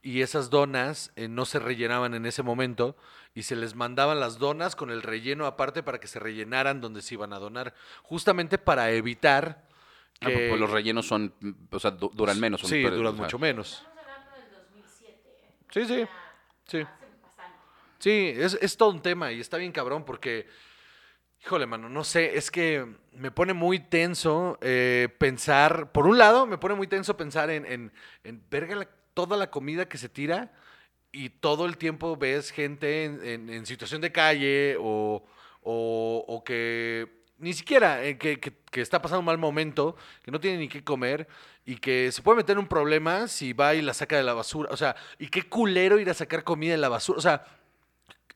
y 0.01 0.21
esas 0.21 0.49
donas 0.49 1.11
eh, 1.15 1.27
no 1.27 1.45
se 1.45 1.59
rellenaban 1.59 2.13
en 2.13 2.25
ese 2.25 2.43
momento 2.43 2.95
y 3.33 3.43
se 3.43 3.55
les 3.55 3.75
mandaban 3.75 4.19
las 4.19 4.37
donas 4.39 4.75
con 4.75 4.89
el 4.89 5.01
relleno 5.03 5.45
aparte 5.45 5.83
para 5.83 5.99
que 5.99 6.07
se 6.07 6.19
rellenaran 6.19 6.81
donde 6.81 7.01
se 7.01 7.15
iban 7.15 7.33
a 7.33 7.39
donar, 7.39 7.73
justamente 8.03 8.57
para 8.57 8.91
evitar 8.91 9.65
Ah, 10.21 10.27
que... 10.27 10.33
pues, 10.33 10.45
pues 10.49 10.59
los 10.61 10.71
rellenos 10.71 11.05
son, 11.07 11.33
mm, 11.39 11.51
o 11.71 11.79
sea, 11.79 11.91
du- 11.91 12.11
duran 12.13 12.39
menos. 12.39 12.61
son 12.61 12.69
Sí, 12.71 12.81
duran 12.81 12.97
o 12.99 13.15
sea, 13.15 13.23
mucho 13.25 13.37
menos. 13.39 13.73
Estamos 13.87 13.97
hablando 13.99 14.31
del 14.35 14.51
2007, 14.73 15.29
¿eh? 15.43 15.53
Sí, 15.69 15.85
sí, 15.85 16.07
sí. 16.65 16.87
Sí, 17.99 18.33
es, 18.35 18.57
es 18.61 18.77
todo 18.77 18.89
un 18.89 19.01
tema 19.01 19.31
y 19.31 19.39
está 19.39 19.57
bien 19.57 19.71
cabrón 19.71 20.05
porque, 20.05 20.47
híjole, 21.43 21.65
mano, 21.65 21.89
no 21.89 22.03
sé, 22.03 22.37
es 22.37 22.49
que 22.51 22.85
me 23.11 23.31
pone 23.31 23.53
muy 23.53 23.79
tenso 23.79 24.57
eh, 24.61 25.09
pensar, 25.17 25.91
por 25.91 26.05
un 26.07 26.17
lado, 26.17 26.45
me 26.45 26.57
pone 26.57 26.75
muy 26.75 26.87
tenso 26.87 27.17
pensar 27.17 27.49
en, 27.49 27.65
en, 27.65 27.91
en 28.23 28.43
verga 28.49 28.75
la- 28.75 28.89
toda 29.17 29.35
la 29.35 29.49
comida 29.49 29.89
que 29.89 29.97
se 29.97 30.09
tira 30.09 30.51
y 31.11 31.29
todo 31.29 31.65
el 31.65 31.75
tiempo 31.79 32.15
ves 32.17 32.51
gente 32.51 33.05
en, 33.05 33.65
situación 33.65 33.99
de 33.99 34.11
calle 34.11 34.77
o, 34.79 35.25
o- 35.63 36.43
que 36.45 37.23
ni 37.39 37.53
siquiera, 37.53 38.03
eh, 38.05 38.19
que, 38.19 38.39
que- 38.39 38.53
está 38.79 39.01
pasando 39.01 39.21
un 39.21 39.25
mal 39.25 39.39
momento, 39.39 39.95
que 40.21 40.29
no 40.29 40.39
tiene 40.39 40.59
ni 40.59 40.67
qué 40.69 40.83
comer 40.83 41.27
y 41.65 41.77
que 41.77 42.11
se 42.11 42.21
puede 42.21 42.37
meter 42.37 42.53
en 42.53 42.59
un 42.59 42.67
problema 42.67 43.27
si 43.27 43.53
va 43.53 43.73
y 43.73 43.81
la 43.81 43.95
saca 43.95 44.17
de 44.17 44.21
la 44.23 44.35
basura. 44.35 44.69
O 44.71 44.77
sea, 44.77 44.95
y 45.17 45.29
qué 45.29 45.49
culero 45.49 45.97
ir 45.99 46.11
a 46.11 46.13
sacar 46.13 46.43
comida 46.43 46.73
de 46.73 46.77
la 46.77 46.89
basura. 46.89 47.17
O 47.17 47.21
sea, 47.21 47.43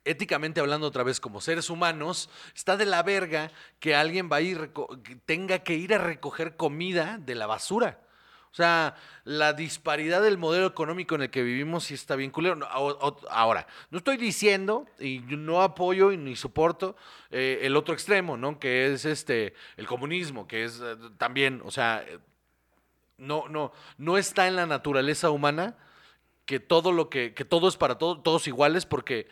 éticamente 0.03 0.61
hablando 0.61 0.87
otra 0.87 1.03
vez 1.03 1.19
como 1.19 1.41
seres 1.41 1.69
humanos, 1.69 2.27
está 2.55 2.75
de 2.75 2.87
la 2.87 3.03
verga 3.03 3.51
que 3.79 3.93
alguien 3.93 4.29
va 4.31 4.37
a 4.37 4.41
ir, 4.41 4.71
tenga 5.27 5.59
que 5.59 5.75
ir 5.75 5.93
a 5.93 5.99
recoger 5.99 6.55
comida 6.55 7.19
de 7.19 7.35
la 7.35 7.45
basura. 7.45 7.99
O 8.51 8.53
sea, 8.53 8.95
la 9.23 9.53
disparidad 9.53 10.21
del 10.21 10.37
modelo 10.37 10.67
económico 10.67 11.15
en 11.15 11.21
el 11.21 11.29
que 11.29 11.41
vivimos 11.41 11.85
sí 11.85 11.93
está 11.93 12.17
bien 12.17 12.31
culero. 12.31 12.59
Ahora, 13.29 13.65
no 13.89 13.97
estoy 13.99 14.17
diciendo 14.17 14.85
y 14.99 15.19
no 15.19 15.61
apoyo 15.61 16.11
ni 16.11 16.35
soporto 16.35 16.97
eh, 17.29 17.59
el 17.61 17.77
otro 17.77 17.93
extremo, 17.93 18.35
¿no? 18.35 18.59
Que 18.59 18.91
es 18.91 19.05
este 19.05 19.53
el 19.77 19.87
comunismo, 19.87 20.47
que 20.49 20.65
es 20.65 20.81
eh, 20.83 20.97
también, 21.17 21.61
o 21.63 21.71
sea, 21.71 22.03
eh, 22.05 22.19
no, 23.17 23.47
no, 23.47 23.71
no 23.97 24.17
está 24.17 24.47
en 24.49 24.57
la 24.57 24.65
naturaleza 24.65 25.29
humana 25.29 25.77
que 26.45 26.59
todo 26.59 26.91
lo 26.91 27.09
que, 27.09 27.33
que 27.33 27.45
todo 27.45 27.69
es 27.69 27.77
para 27.77 27.97
todo- 27.97 28.19
todos 28.19 28.47
iguales 28.47 28.85
porque, 28.85 29.29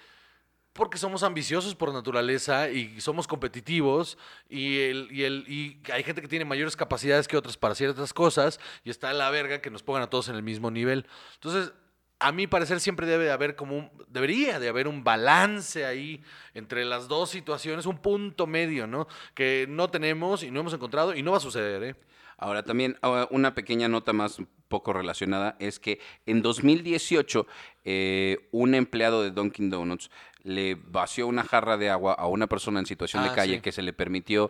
porque 0.74 0.98
somos 0.98 1.24
ambiciosos 1.24 1.76
por 1.76 1.94
naturaleza 1.94 2.70
y 2.70 3.02
somos 3.02 3.28
competitivos 3.28 4.18
y, 4.50 4.80
el, 4.80 5.08
y, 5.12 5.24
el, 5.24 5.46
y 5.48 5.82
hay 5.92 6.04
gente 6.04 6.22
que 6.22 6.28
tiene 6.28 6.46
mayores 6.46 6.76
capacidades 6.76 7.28
que 7.28 7.38
otras 7.38 7.58
para 7.58 7.76
ciertas 7.76 8.14
cosas 8.14 8.60
y 8.84 8.90
está 8.90 9.12
la 9.14 9.30
verga 9.30 9.62
que 9.62 9.72
nos 9.72 9.84
pongan 9.84 10.04
a 10.04 10.10
todos 10.10 10.30
en 10.30 10.36
el 10.36 10.44
mismo 10.44 10.72
nivel. 10.72 11.06
Entonces, 11.36 11.74
a 12.20 12.32
mi 12.32 12.48
parecer 12.48 12.80
siempre 12.80 13.08
debe 13.08 13.26
de 13.26 13.32
haber 13.32 13.56
como 13.56 13.78
un, 13.78 13.92
debería 14.08 14.60
de 14.60 14.68
haber 14.68 14.88
un 14.88 15.04
balance 15.04 15.86
ahí 15.86 16.22
entre 16.54 16.86
las 16.86 17.08
dos 17.08 17.30
situaciones, 17.30 17.86
un 17.86 17.98
punto 17.98 18.46
medio, 18.46 18.88
¿no? 18.88 19.08
Que 19.34 19.66
no 19.70 19.90
tenemos 19.90 20.44
y 20.44 20.52
no 20.52 20.60
hemos 20.60 20.74
encontrado 20.74 21.16
y 21.16 21.24
no 21.24 21.32
va 21.32 21.38
a 21.38 21.42
suceder, 21.42 21.84
¿eh? 21.84 21.96
Ahora 22.38 22.64
también 22.64 22.98
ah, 23.02 23.28
una 23.32 23.54
pequeña 23.54 23.90
nota 23.90 24.14
más 24.14 24.42
poco 24.70 24.94
relacionada 24.94 25.58
es 25.60 25.80
que 25.80 26.00
en 26.26 26.42
2018 26.42 27.46
eh, 27.84 28.48
un 28.52 28.76
empleado 28.76 29.24
de 29.24 29.32
Dunkin' 29.32 29.70
Donuts 29.70 30.10
le 30.44 30.76
vació 30.76 31.28
una 31.28 31.44
jarra 31.44 31.76
de 31.78 31.90
agua 31.90 32.14
a 32.14 32.28
una 32.28 32.48
persona 32.48 32.80
en 32.80 32.86
situación 32.86 33.24
de 33.24 33.30
Ah, 33.30 33.36
calle 33.36 33.56
sí. 33.56 33.62
que 33.62 33.72
se 33.72 33.82
le 33.82 33.92
permitió, 33.94 34.50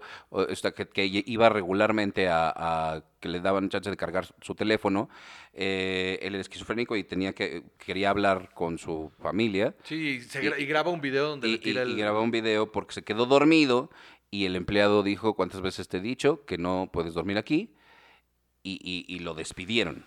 que, 0.75 0.87
que 0.87 1.23
iba 1.25 1.49
regularmente 1.49 2.27
a, 2.29 2.53
a- 2.55 3.03
que 3.19 3.27
le 3.27 3.39
daban 3.39 3.69
chance 3.69 3.89
de 3.89 3.97
cargar 3.97 4.27
su 4.41 4.53
teléfono. 4.55 5.09
Eh, 5.53 6.19
él 6.21 6.35
era 6.35 6.41
esquizofrénico 6.41 6.95
y 6.95 7.03
tenía 7.03 7.33
que 7.33 7.63
quería 7.79 8.11
hablar 8.11 8.51
con 8.53 8.77
su 8.77 9.11
familia 9.19 9.75
Sí, 9.83 9.95
y, 9.95 10.21
se 10.21 10.43
Y- 10.43 10.47
gra- 10.47 10.59
y 10.59 10.65
graba 10.67 10.91
un 10.91 11.01
video 11.01 11.29
donde 11.29 11.47
y, 11.47 11.51
le 11.53 11.57
tira 11.57 11.83
y- 11.83 11.89
y 11.89 11.91
el... 11.93 11.97
grabó 11.97 12.21
un 12.21 12.31
video 12.31 12.71
porque 12.71 12.93
se 12.93 13.03
quedó 13.03 13.25
dormido 13.25 13.89
y 14.31 14.45
el 14.45 14.55
empleado 14.55 15.01
dijo 15.01 15.33
cuántas 15.33 15.61
veces 15.61 15.87
te 15.87 15.97
he 15.97 16.01
dicho 16.01 16.45
que 16.45 16.57
no 16.59 16.89
puedes 16.93 17.15
dormir 17.15 17.37
aquí 17.39 17.73
y- 18.61 19.05
y 19.07 19.19
lo 19.19 19.33
despidieron. 19.33 20.05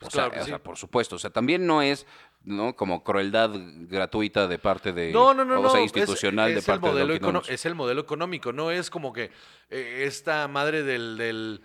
Pues 0.00 0.08
o 0.14 0.16
sea, 0.16 0.24
claro 0.24 0.32
que 0.32 0.40
o 0.40 0.44
sea, 0.46 0.56
sí. 0.56 0.62
por 0.64 0.76
supuesto. 0.76 1.16
O 1.16 1.18
sea, 1.18 1.30
también 1.30 1.66
no 1.66 1.82
es 1.82 2.06
¿no? 2.42 2.74
como 2.74 3.04
crueldad 3.04 3.50
gratuita 3.54 4.48
de 4.48 4.58
parte 4.58 4.92
de... 4.92 5.12
No, 5.12 5.34
no, 5.34 5.44
no, 5.44 5.60
o 5.60 5.62
no. 5.62 5.70
sea, 5.70 5.80
es- 5.80 5.84
institucional 5.94 6.48
es, 6.50 6.56
de 6.56 6.62
parte 6.62 6.86
el 6.86 6.92
modelo 6.92 7.42
de. 7.42 7.52
Es 7.54 7.66
el 7.66 7.74
modelo 7.74 8.00
económico, 8.00 8.52
no 8.52 8.70
es 8.70 8.88
como 8.90 9.12
que 9.12 9.30
eh, 9.70 10.04
esta 10.06 10.48
madre 10.48 10.82
del, 10.82 11.16
del 11.18 11.60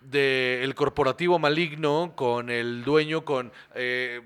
de 0.00 0.64
el 0.64 0.74
corporativo 0.74 1.38
maligno 1.38 2.14
con 2.16 2.48
el 2.50 2.84
dueño 2.84 3.24
con 3.24 3.52
eh, 3.74 4.20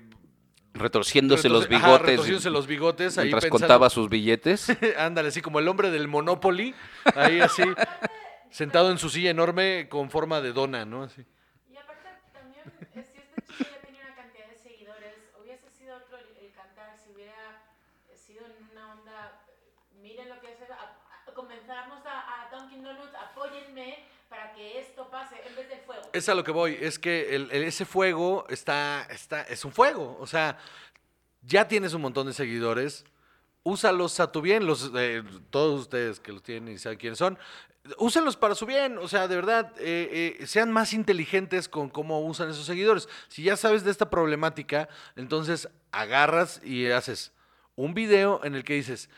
Retorciéndose 0.73 1.49
los 1.49 1.65
ajá, 1.65 1.75
bigotes. 1.77 2.05
retorciéndose 2.07 2.49
los 2.49 2.67
bigotes 2.67 3.17
ahí 3.17 3.25
mientras 3.25 3.43
pensando- 3.45 3.59
contaba 3.59 3.89
sus 3.89 4.07
billetes. 4.07 4.67
Ándale, 4.97 5.29
así 5.29 5.41
como 5.41 5.59
el 5.59 5.67
hombre 5.67 5.89
del 5.91 6.07
Monopoly, 6.07 6.73
ahí 7.15 7.39
así, 7.41 7.63
sentado 8.51 8.91
en 8.91 8.97
su 8.99 9.09
silla 9.09 9.31
enorme 9.31 9.87
con 9.89 10.09
forma 10.09 10.39
de 10.41 10.53
dona, 10.53 10.85
¿no? 10.85 11.03
Así. 11.03 11.25
Y 11.69 11.75
aparte 11.75 12.07
también, 12.31 12.63
eh, 12.95 13.08
si 13.57 13.63
ya 13.63 13.81
tenía 13.81 14.01
una 14.05 14.15
cantidad 14.15 14.47
de 14.47 14.57
seguidores, 14.57 15.15
hubiese 15.41 15.69
sido 15.71 15.97
otro 15.97 16.17
el, 16.17 16.37
el 16.45 16.53
cantar 16.53 16.97
si 16.97 17.11
hubiera 17.11 17.61
sido 18.15 18.45
en 18.45 18.69
una 18.71 18.93
onda, 18.93 19.41
miren 20.01 20.29
lo 20.29 20.39
que 20.39 20.47
hace, 20.53 20.65
a- 20.71 20.75
a- 21.27 21.33
comenzamos 21.33 22.05
a, 22.05 22.47
a 22.47 22.49
Dunkin' 22.51 22.83
Donuts, 22.83 23.13
apóyenme 23.15 24.05
para 24.29 24.53
que 24.53 24.79
esto 24.79 25.09
pase 25.09 25.35
en 25.47 25.55
vez 25.55 25.69
del 25.69 25.79
fuego. 25.81 26.09
Es 26.13 26.27
a 26.29 26.35
lo 26.35 26.43
que 26.43 26.51
voy, 26.51 26.77
es 26.81 26.99
que 26.99 27.35
el- 27.35 27.49
el- 27.51 27.63
ese 27.63 27.85
fuego 27.85 28.45
está, 28.49 29.07
está, 29.09 29.41
es 29.43 29.63
un 29.65 29.71
fuego, 29.71 30.17
o 30.19 30.27
sea, 30.27 30.57
ya 31.41 31.67
tienes 31.67 31.93
un 31.93 32.01
montón 32.01 32.27
de 32.27 32.33
seguidores, 32.33 33.05
úsalos 33.69 34.19
a 34.19 34.31
tu 34.31 34.41
bien, 34.41 34.65
los, 34.65 34.91
eh, 34.95 35.23
todos 35.49 35.81
ustedes 35.81 36.19
que 36.19 36.31
los 36.31 36.43
tienen 36.43 36.73
y 36.73 36.77
saben 36.77 36.97
quiénes 36.97 37.19
son, 37.19 37.37
úsenlos 37.97 38.35
para 38.35 38.55
su 38.55 38.65
bien, 38.65 38.97
o 38.97 39.07
sea, 39.07 39.27
de 39.27 39.35
verdad, 39.35 39.73
eh, 39.79 40.37
eh, 40.39 40.47
sean 40.47 40.71
más 40.71 40.93
inteligentes 40.93 41.69
con 41.69 41.89
cómo 41.89 42.21
usan 42.25 42.49
esos 42.49 42.65
seguidores. 42.65 43.07
Si 43.27 43.43
ya 43.43 43.55
sabes 43.55 43.83
de 43.83 43.91
esta 43.91 44.09
problemática, 44.09 44.89
entonces 45.15 45.69
agarras 45.91 46.61
y 46.63 46.87
haces 46.87 47.31
un 47.75 47.93
video 47.93 48.41
en 48.43 48.55
el 48.55 48.63
que 48.63 48.73
dices, 48.73 49.09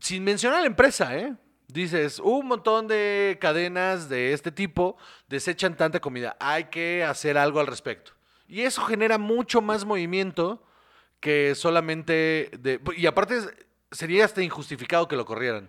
sin 0.00 0.24
mencionar 0.24 0.58
a 0.58 0.62
la 0.62 0.68
empresa, 0.68 1.16
¿eh? 1.16 1.34
Dices, 1.68 2.20
un 2.20 2.46
montón 2.46 2.86
de 2.86 3.38
cadenas 3.40 4.08
de 4.08 4.32
este 4.32 4.52
tipo 4.52 4.96
desechan 5.28 5.76
tanta 5.76 5.98
comida. 5.98 6.36
Hay 6.38 6.64
que 6.64 7.02
hacer 7.02 7.36
algo 7.36 7.58
al 7.58 7.66
respecto. 7.66 8.12
Y 8.46 8.60
eso 8.60 8.82
genera 8.82 9.18
mucho 9.18 9.60
más 9.60 9.84
movimiento 9.84 10.62
que 11.20 11.54
solamente... 11.54 12.50
De, 12.58 12.80
y 12.96 13.06
aparte 13.06 13.40
sería 13.90 14.24
hasta 14.24 14.42
injustificado 14.42 15.08
que 15.08 15.16
lo 15.16 15.24
corrieran. 15.24 15.68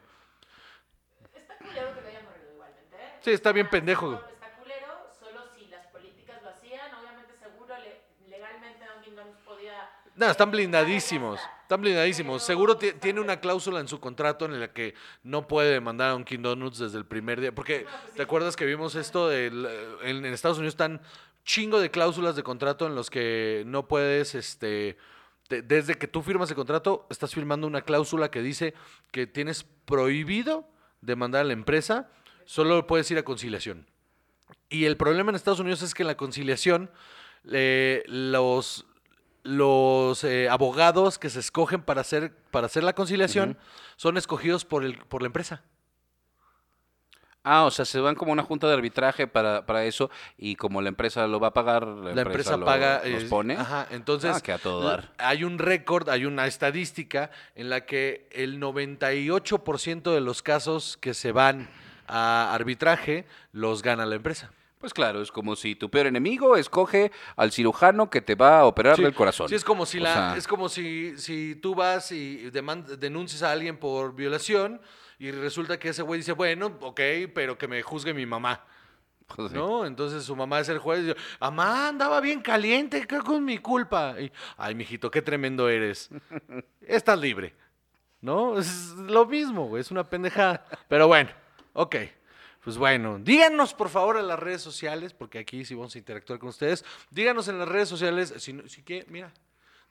Está 1.35 1.57
culero 1.57 1.93
que 1.95 2.01
lo 2.01 2.07
hayan 2.07 2.25
corrido 2.25 2.51
igualmente, 2.53 2.95
¿eh? 2.97 3.13
Sí, 3.21 3.31
está 3.31 3.51
bien 3.51 3.67
Ah, 3.67 3.71
pendejo. 3.71 4.11
no, 4.11 4.17
Está 4.27 4.51
culero, 4.57 4.87
solo 5.19 5.41
si 5.57 5.67
las 5.67 5.87
políticas 5.87 6.41
lo 6.43 6.49
hacían, 6.49 6.93
obviamente 6.95 7.33
seguro 7.37 7.75
le- 7.77 8.29
legalmente 8.29 8.85
Donuts 9.15 9.39
podía... 9.45 9.89
No, 10.15 10.25
están 10.29 10.51
blindadísimos. 10.51 11.39
Están 11.63 11.81
blindadísimos. 11.81 12.43
Seguro 12.43 12.77
tiene 12.77 13.19
una 13.19 13.39
cláusula 13.41 13.79
en 13.81 13.87
su 13.89 13.99
contrato 13.99 14.45
en 14.45 14.59
la 14.59 14.71
que 14.71 14.95
no 15.23 15.47
puede 15.47 15.71
demandar 15.73 16.11
a 16.11 16.15
un 16.15 16.23
King 16.23 16.39
Donuts 16.41 16.79
desde 16.79 16.97
el 16.97 17.05
primer 17.05 17.41
día. 17.41 17.53
Porque, 17.53 17.83
No, 17.83 17.89
pues 17.89 18.11
¿te 18.13 18.17
sí. 18.17 18.21
acuerdas 18.21 18.55
que 18.55 18.65
vimos 18.65 18.95
esto? 18.95 19.31
eh, 19.31 19.47
en, 19.47 20.25
en 20.25 20.25
Estados 20.27 20.57
Unidos 20.59 20.73
están 20.73 21.01
chingo 21.43 21.79
de 21.81 21.91
cláusulas 21.91 22.35
de 22.37 22.43
contrato 22.43 22.87
en 22.87 22.95
los 22.95 23.09
que 23.09 23.63
no 23.65 23.87
puedes, 23.87 24.33
este... 24.35 24.97
te- 25.47 25.61
desde 25.61 25.95
que 25.95 26.07
tú 26.07 26.21
firmas 26.21 26.49
el 26.49 26.55
contrato, 26.55 27.07
estás 27.09 27.33
firmando 27.33 27.67
una 27.67 27.81
cláusula 27.81 28.29
que 28.31 28.41
dice 28.41 28.73
que 29.11 29.27
tienes 29.27 29.63
prohibido 29.85 30.67
demandar 31.01 31.41
a 31.41 31.45
la 31.45 31.53
empresa, 31.53 32.09
solo 32.45 32.85
puedes 32.87 33.09
ir 33.11 33.17
a 33.17 33.23
conciliación. 33.23 33.87
Y 34.69 34.85
el 34.85 34.97
problema 34.97 35.29
en 35.31 35.35
Estados 35.35 35.59
Unidos 35.59 35.81
es 35.81 35.93
que 35.93 36.03
en 36.03 36.07
la 36.07 36.17
conciliación 36.17 36.91
eh, 37.51 38.03
los, 38.07 38.85
los 39.43 40.23
eh, 40.23 40.49
abogados 40.49 41.17
que 41.19 41.29
se 41.29 41.39
escogen 41.39 41.81
para 41.81 42.01
hacer, 42.01 42.35
para 42.51 42.65
hacer 42.65 42.83
la 42.83 42.93
conciliación 42.93 43.57
son 43.95 44.17
escogidos 44.17 44.65
por, 44.65 44.83
el, 44.83 44.97
por 44.97 45.21
la 45.21 45.27
empresa. 45.27 45.63
Ah, 47.49 47.63
o 47.63 47.71
sea, 47.71 47.85
se 47.85 47.99
van 48.01 48.15
como 48.15 48.33
una 48.33 48.43
junta 48.43 48.67
de 48.67 48.73
arbitraje 48.73 49.25
para, 49.25 49.65
para 49.65 49.85
eso 49.85 50.09
y 50.37 50.55
como 50.57 50.81
la 50.81 50.89
empresa 50.89 51.25
lo 51.27 51.39
va 51.39 51.47
a 51.47 51.53
pagar, 51.53 51.87
la, 51.87 52.13
La 52.13 52.21
empresa 52.23 52.57
paga. 52.57 53.01
los 53.05 53.23
eh, 53.23 53.27
pone. 53.29 53.55
Ajá, 53.55 53.87
entonces. 53.91 54.35
Ah, 54.35 54.41
que 54.41 54.51
a 54.51 54.57
todo 54.57 54.83
dar. 54.87 55.13
Hay 55.17 55.43
un 55.45 55.57
récord, 55.57 56.09
hay 56.09 56.25
una 56.25 56.45
estadística 56.45 57.31
en 57.55 57.69
la 57.69 57.85
que 57.85 58.27
el 58.31 58.59
98% 58.59 60.13
de 60.13 60.21
los 60.21 60.41
casos 60.43 60.97
que 60.97 61.13
se 61.13 61.31
van 61.31 61.69
a 62.07 62.53
arbitraje 62.53 63.25
los 63.51 63.81
gana 63.81 64.05
la 64.05 64.15
empresa. 64.15 64.51
Pues 64.79 64.93
claro, 64.93 65.21
es 65.21 65.31
como 65.31 65.55
si 65.55 65.73
tu 65.75 65.89
peor 65.89 66.05
enemigo 66.05 66.55
escoge 66.55 67.11
al 67.35 67.51
cirujano 67.51 68.09
que 68.09 68.21
te 68.21 68.35
va 68.35 68.59
a 68.59 68.65
operar 68.65 68.95
Sí, 68.95 69.03
del 69.03 69.15
corazón. 69.15 69.49
Sí, 69.49 69.55
es 69.55 69.63
como 69.63 69.85
si 69.87 69.99
O 69.99 70.03
la, 70.03 70.13
sea, 70.13 70.37
es 70.37 70.47
como 70.47 70.69
si, 70.69 71.17
si 71.17 71.55
tú 71.55 71.73
vas 71.73 72.11
y 72.11 72.51
denuncias 72.51 73.41
a 73.41 73.51
alguien 73.51 73.77
por 73.77 74.13
violación 74.13 74.79
y 75.19 75.31
resulta 75.31 75.79
que 75.79 75.89
ese 75.89 76.03
güey 76.03 76.19
dice, 76.19 76.33
bueno, 76.33 76.77
ok, 76.81 77.01
pero 77.33 77.57
que 77.57 77.67
me 77.67 77.81
juzgue 77.81 78.13
mi 78.13 78.25
mamá. 78.25 78.63
pues, 79.27 79.51
sí. 79.51 79.57
¿No? 79.57 79.85
Entonces 79.85 80.23
su 80.23 80.35
mamá 80.35 80.59
es 80.59 80.69
el 80.69 80.77
juez 80.77 80.99
y 80.99 81.03
dice, 81.07 81.17
mamá, 81.39 81.87
andaba 81.87 82.21
bien 82.21 82.41
caliente, 82.41 83.07
¿qué 83.07 83.19
con 83.19 83.43
mi 83.43 83.57
culpa? 83.57 84.15
Y, 84.19 84.31
Ay, 84.57 84.75
mijito, 84.75 85.09
qué 85.09 85.21
tremendo 85.21 85.69
eres. 85.69 86.09
Estás 86.81 87.19
libre. 87.19 87.55
¿No? 88.21 88.57
Es 88.59 88.93
lo 88.93 89.25
mismo, 89.25 89.67
güey, 89.67 89.81
es 89.81 89.91
una 89.91 90.03
pendejada. 90.03 90.65
Pero 90.87 91.07
bueno, 91.07 91.29
ok. 91.73 91.95
Pues 92.63 92.77
bueno, 92.77 93.17
díganos 93.19 93.73
por 93.73 93.87
favor 93.89 94.17
en 94.17 94.27
las 94.27 94.37
redes 94.37 94.61
sociales, 94.61 95.13
porque 95.13 95.39
aquí 95.39 95.63
sí 95.63 95.73
vamos 95.73 95.95
a 95.95 95.99
interactuar 95.99 96.37
con 96.37 96.49
ustedes. 96.49 96.83
Díganos 97.09 97.47
en 97.47 97.59
las 97.59 97.67
redes 97.69 97.87
sociales, 97.87 98.33
si, 98.37 98.61
si 98.67 98.83
que, 98.83 99.05
mira, 99.07 99.31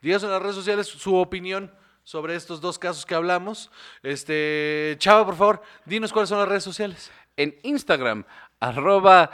díganos 0.02 0.24
en 0.24 0.30
las 0.30 0.42
redes 0.42 0.56
sociales 0.56 0.86
su 0.86 1.16
opinión 1.16 1.72
sobre 2.06 2.36
estos 2.36 2.60
dos 2.60 2.78
casos 2.78 3.04
que 3.04 3.16
hablamos. 3.16 3.68
Este, 4.04 4.94
Chava, 4.98 5.26
por 5.26 5.34
favor, 5.34 5.62
dinos 5.84 6.12
cuáles 6.12 6.28
son 6.28 6.38
las 6.38 6.48
redes 6.48 6.62
sociales. 6.62 7.10
En 7.36 7.58
Instagram, 7.64 8.24
arroba 8.60 9.28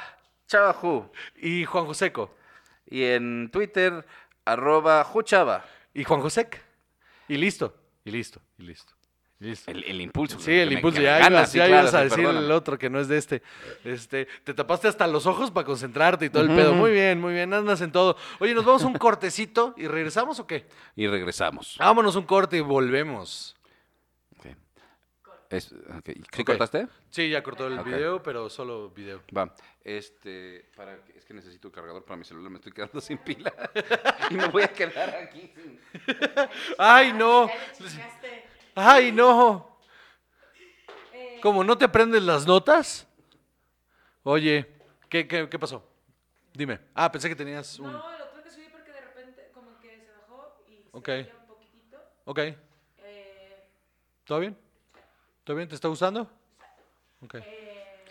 chavaju. 0.48 1.12
Y 1.36 1.66
Juan 1.66 1.84
Joseco. 1.84 2.34
Y 2.86 3.04
en 3.04 3.50
Twitter, 3.52 4.06
arroba 4.46 5.04
juchava. 5.04 5.66
Y 5.92 6.02
Juan 6.04 6.22
Josec. 6.22 6.62
Y 7.28 7.36
listo. 7.36 7.74
Y 8.06 8.10
listo. 8.10 8.40
Y 8.58 8.62
listo. 8.62 8.94
Listo. 9.42 9.72
El, 9.72 9.82
el 9.82 10.00
impulso. 10.00 10.38
Sí, 10.38 10.52
el 10.52 10.72
impulso. 10.72 10.98
me 10.98 11.04
Ya, 11.04 11.26
ibas, 11.28 11.50
sí, 11.50 11.58
ya 11.58 11.66
claro, 11.66 11.82
ibas 11.82 11.94
a 11.94 12.04
decir 12.04 12.24
el 12.24 12.50
otro 12.52 12.78
que 12.78 12.88
no 12.88 13.00
es 13.00 13.08
de 13.08 13.18
este. 13.18 13.42
Este, 13.82 14.26
te 14.44 14.54
tapaste 14.54 14.86
hasta 14.86 15.04
los 15.08 15.26
ojos 15.26 15.50
para 15.50 15.66
concentrarte 15.66 16.26
y 16.26 16.30
todo 16.30 16.44
el 16.44 16.48
pedo. 16.50 16.74
Muy 16.74 16.92
bien, 16.92 17.20
muy 17.20 17.32
bien. 17.32 17.52
Andas 17.52 17.80
en 17.80 17.90
todo. 17.90 18.16
Oye, 18.38 18.54
¿nos 18.54 18.64
vamos 18.64 18.84
a 18.84 18.86
un 18.86 18.94
cortecito 18.94 19.74
y 19.76 19.88
regresamos 19.88 20.38
o 20.38 20.46
qué? 20.46 20.66
Y 20.94 21.08
regresamos. 21.08 21.74
Vámonos 21.80 22.14
un 22.14 22.22
corte 22.24 22.58
y 22.58 22.60
volvemos. 22.60 23.56
Ok. 24.38 24.46
Es- 25.50 25.72
ok. 25.72 26.10
¿Sí 26.32 26.44
cortaste? 26.44 26.86
Sí, 27.10 27.28
ya 27.28 27.42
cortó 27.42 27.66
el 27.66 27.80
video, 27.80 28.22
pero 28.22 28.48
solo 28.48 28.90
video. 28.90 29.22
Va. 29.36 29.52
Este, 29.82 30.70
para 30.76 31.02
que- 31.02 31.18
es 31.18 31.24
que 31.24 31.34
necesito 31.34 31.66
el 31.66 31.74
cargador 31.74 32.04
para 32.04 32.16
mi 32.16 32.24
celular, 32.24 32.48
me 32.48 32.58
estoy 32.58 32.70
quedando 32.70 33.00
sin 33.00 33.18
pila. 33.18 33.52
y 34.30 34.34
me 34.34 34.46
voy 34.46 34.62
a 34.62 34.68
quedar 34.68 35.16
aquí 35.16 35.50
sin. 35.52 35.80
¡Ay, 36.78 37.12
no! 37.12 37.48
Ya 37.48 37.54
le. 38.22 38.51
¡Ay, 38.74 39.12
no! 39.12 39.78
Eh, 41.12 41.38
¿Cómo 41.42 41.62
no 41.64 41.76
te 41.76 41.84
aprendes 41.84 42.22
las 42.22 42.46
notas? 42.46 43.06
Oye, 44.22 44.66
¿qué, 45.08 45.26
qué, 45.26 45.48
qué 45.48 45.58
pasó? 45.58 45.84
Dime. 46.54 46.78
Ah, 46.94 47.10
pensé 47.10 47.28
que 47.28 47.36
tenías 47.36 47.78
un... 47.78 47.92
No, 47.92 48.18
lo 48.18 48.24
tuve 48.28 48.42
que 48.42 48.50
subir 48.50 48.70
porque 48.70 48.92
de 48.92 49.00
repente 49.00 49.50
como 49.52 49.78
que 49.80 49.98
se 49.98 50.10
bajó 50.12 50.56
y 50.68 50.76
se 51.02 51.10
veía 51.10 51.34
un 51.40 51.46
poquitito. 51.46 51.98
Ok. 52.24 52.38
Eh, 52.38 53.68
¿Todo 54.24 54.38
bien? 54.40 54.56
¿Todo 55.44 55.56
bien? 55.56 55.68
¿Te 55.68 55.74
está 55.74 55.88
gustando? 55.88 56.30
Ok. 57.24 57.34
eh, 57.36 58.04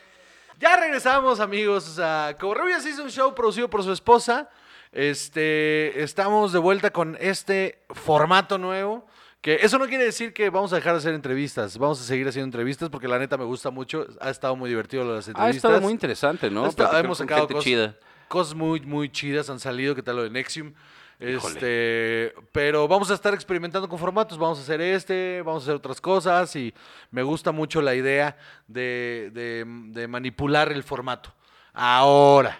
Ya 0.59 0.75
regresamos, 0.77 1.39
amigos. 1.39 1.85
Sea, 1.85 2.35
Covarrubias 2.39 2.85
hizo 2.85 3.03
un 3.03 3.09
show 3.11 3.33
producido 3.33 3.69
por 3.69 3.83
su 3.83 3.91
esposa. 3.91 4.49
Este, 4.91 6.03
estamos 6.03 6.51
de 6.51 6.59
vuelta 6.59 6.91
con 6.91 7.17
este 7.21 7.83
formato 7.89 8.57
nuevo. 8.57 9.07
Que 9.41 9.55
eso 9.55 9.79
no 9.79 9.87
quiere 9.87 10.05
decir 10.05 10.33
que 10.33 10.49
vamos 10.51 10.71
a 10.71 10.75
dejar 10.75 10.93
de 10.93 10.99
hacer 10.99 11.13
entrevistas. 11.15 11.77
Vamos 11.77 11.99
a 11.99 12.03
seguir 12.03 12.27
haciendo 12.27 12.45
entrevistas 12.45 12.89
porque 12.89 13.07
la 13.07 13.17
neta 13.17 13.37
me 13.37 13.45
gusta 13.45 13.71
mucho. 13.71 14.05
Ha 14.19 14.29
estado 14.29 14.55
muy 14.55 14.69
divertido 14.69 15.03
las 15.03 15.27
Ha 15.27 15.31
entrevistas. 15.31 15.55
estado 15.71 15.81
muy 15.81 15.91
interesante, 15.93 16.51
¿no? 16.51 16.65
Ha 16.65 16.69
Platicar 16.71 17.05
hemos 17.05 17.17
sacado 17.17 17.47
cosas, 17.47 17.63
chida. 17.63 17.95
cosas 18.27 18.53
muy, 18.53 18.81
muy 18.81 19.09
chidas 19.11 19.49
han 19.49 19.59
salido. 19.59 19.95
¿Qué 19.95 20.03
tal 20.03 20.17
lo 20.17 20.23
de 20.23 20.29
Nexium? 20.29 20.73
Híjole. 21.19 21.53
Este, 21.55 22.33
pero 22.51 22.87
vamos 22.87 23.09
a 23.09 23.15
estar 23.15 23.33
experimentando 23.33 23.89
con 23.89 23.97
formatos. 23.97 24.37
Vamos 24.37 24.59
a 24.59 24.61
hacer 24.61 24.79
este, 24.79 25.41
vamos 25.43 25.63
a 25.63 25.65
hacer 25.65 25.75
otras 25.75 25.99
cosas. 25.99 26.55
Y 26.55 26.71
me 27.09 27.23
gusta 27.23 27.51
mucho 27.51 27.81
la 27.81 27.95
idea 27.95 28.37
de, 28.67 29.31
de- 29.33 29.65
de 29.91 30.07
manipular 30.07 30.71
el 30.71 30.83
formato. 30.83 31.33
Ahora, 31.73 32.59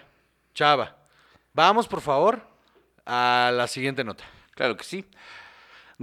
Chava, 0.52 0.96
vamos 1.54 1.86
por 1.86 2.00
favor 2.00 2.40
a 3.06 3.52
la 3.54 3.68
siguiente 3.68 4.02
nota. 4.02 4.24
Claro 4.54 4.76
que 4.76 4.82
sí. 4.84 5.04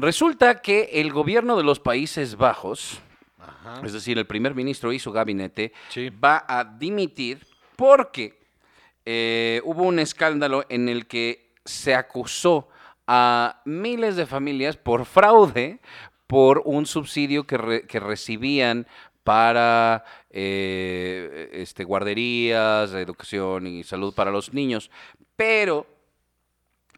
Resulta 0.01 0.61
que 0.61 0.89
el 0.93 1.11
gobierno 1.11 1.57
de 1.57 1.63
los 1.63 1.81
Países 1.81 2.37
Bajos, 2.37 2.99
Ajá. 3.37 3.81
es 3.85 3.91
decir, 3.91 4.17
el 4.17 4.25
primer 4.25 4.55
ministro 4.55 4.93
y 4.93 4.99
su 4.99 5.11
gabinete, 5.11 5.73
Sí. 5.89 6.09
va 6.09 6.45
a 6.47 6.63
dimitir 6.63 7.45
porque 7.75 8.39
eh, 9.05 9.61
hubo 9.65 9.83
un 9.83 9.99
escándalo 9.99 10.63
en 10.69 10.87
el 10.87 11.05
que 11.07 11.51
se 11.65 11.95
acusó 11.95 12.69
a 13.07 13.61
miles 13.65 14.15
de 14.15 14.25
familias 14.25 14.77
por 14.77 15.05
fraude 15.05 15.79
por 16.27 16.61
un 16.63 16.85
subsidio 16.85 17.45
que, 17.45 17.57
re- 17.57 17.87
que 17.87 17.99
recibían 17.99 18.87
para 19.23 20.05
eh, 20.29 21.49
este, 21.53 21.83
guarderías, 21.83 22.93
educación 22.93 23.67
y 23.67 23.83
salud 23.83 24.13
para 24.13 24.31
los 24.31 24.53
niños. 24.53 24.91
Pero 25.35 25.87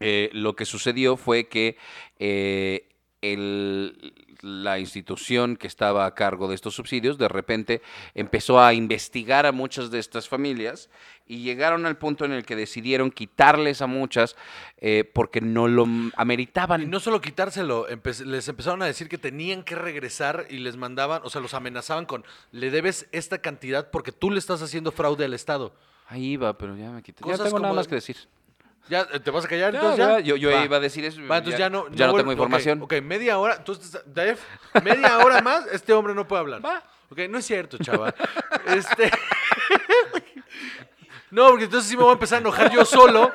eh, 0.00 0.30
lo 0.32 0.54
que 0.54 0.64
sucedió 0.66 1.16
fue 1.16 1.48
que 1.48 1.76
eh, 2.18 2.88
el- 3.22 4.12
la 4.42 4.80
institución 4.80 5.56
que 5.56 5.68
estaba 5.68 6.04
a 6.04 6.14
cargo 6.14 6.48
de 6.48 6.56
estos 6.56 6.74
subsidios 6.74 7.16
de 7.16 7.28
repente 7.28 7.80
empezó 8.14 8.60
a 8.60 8.74
investigar 8.74 9.46
a 9.46 9.52
muchas 9.52 9.92
de 9.92 10.00
estas 10.00 10.28
familias 10.28 10.90
y 11.28 11.42
llegaron 11.44 11.86
al 11.86 11.96
punto 11.96 12.24
en 12.24 12.32
el 12.32 12.44
que 12.44 12.56
decidieron 12.56 13.12
quitarles 13.12 13.80
a 13.82 13.86
muchas 13.86 14.34
eh, 14.78 15.04
porque 15.14 15.40
no 15.40 15.68
lo 15.68 15.86
ameritaban. 16.16 16.82
Y 16.82 16.86
no 16.86 16.98
solo 16.98 17.20
quitárselo, 17.20 17.86
empe- 17.88 18.24
les 18.24 18.48
empezaron 18.48 18.82
a 18.82 18.86
decir 18.86 19.08
que 19.08 19.16
tenían 19.18 19.62
que 19.62 19.76
regresar 19.76 20.46
y 20.50 20.58
les 20.58 20.76
mandaban, 20.76 21.22
o 21.24 21.30
sea, 21.30 21.40
los 21.40 21.54
amenazaban 21.54 22.04
con, 22.04 22.24
le 22.50 22.70
debes 22.72 23.06
esta 23.12 23.38
cantidad 23.38 23.90
porque 23.92 24.10
tú 24.10 24.32
le 24.32 24.40
estás 24.40 24.60
haciendo 24.60 24.90
fraude 24.90 25.24
al 25.24 25.34
Estado. 25.34 25.72
Ahí 26.08 26.32
iba, 26.32 26.58
pero 26.58 26.76
ya 26.76 26.90
me 26.90 27.00
quité. 27.02 27.22
Ya 27.26 27.38
tengo 27.38 27.60
nada 27.60 27.72
más 27.74 27.86
que 27.86 27.94
decir. 27.94 28.16
¿Ya 28.88 29.06
eh, 29.12 29.20
te 29.20 29.30
vas 29.30 29.44
a 29.44 29.48
callar? 29.48 29.74
Entonces 29.74 29.98
ya, 29.98 30.18
ya. 30.18 30.20
yo 30.20 30.36
yo 30.36 30.50
Va. 30.50 30.64
iba 30.64 30.76
a 30.76 30.80
decir 30.80 31.04
eso. 31.04 31.20
Va, 31.30 31.38
entonces 31.38 31.58
ya, 31.58 31.70
no, 31.70 31.88
ya 31.90 32.06
no 32.06 32.12
vuel- 32.14 32.18
tengo 32.18 32.32
información. 32.32 32.82
Ok, 32.82 32.94
media 33.02 33.38
hora. 33.38 33.56
Entonces, 33.56 34.00
Dave, 34.06 34.36
media 34.82 35.18
hora 35.18 35.40
más, 35.40 35.66
este 35.72 35.92
hombre 35.92 36.14
no 36.14 36.26
puede 36.26 36.40
hablar. 36.40 36.64
Va. 36.64 36.82
Ok, 37.10 37.20
no 37.28 37.38
es 37.38 37.44
cierto, 37.46 37.78
chaval. 37.78 38.14
este. 38.66 39.10
no, 41.32 41.48
porque 41.48 41.64
entonces 41.64 41.88
sí 41.88 41.96
me 41.96 42.02
voy 42.02 42.10
a 42.10 42.12
empezar 42.12 42.36
a 42.36 42.40
enojar 42.42 42.70
yo 42.70 42.84
solo. 42.84 43.32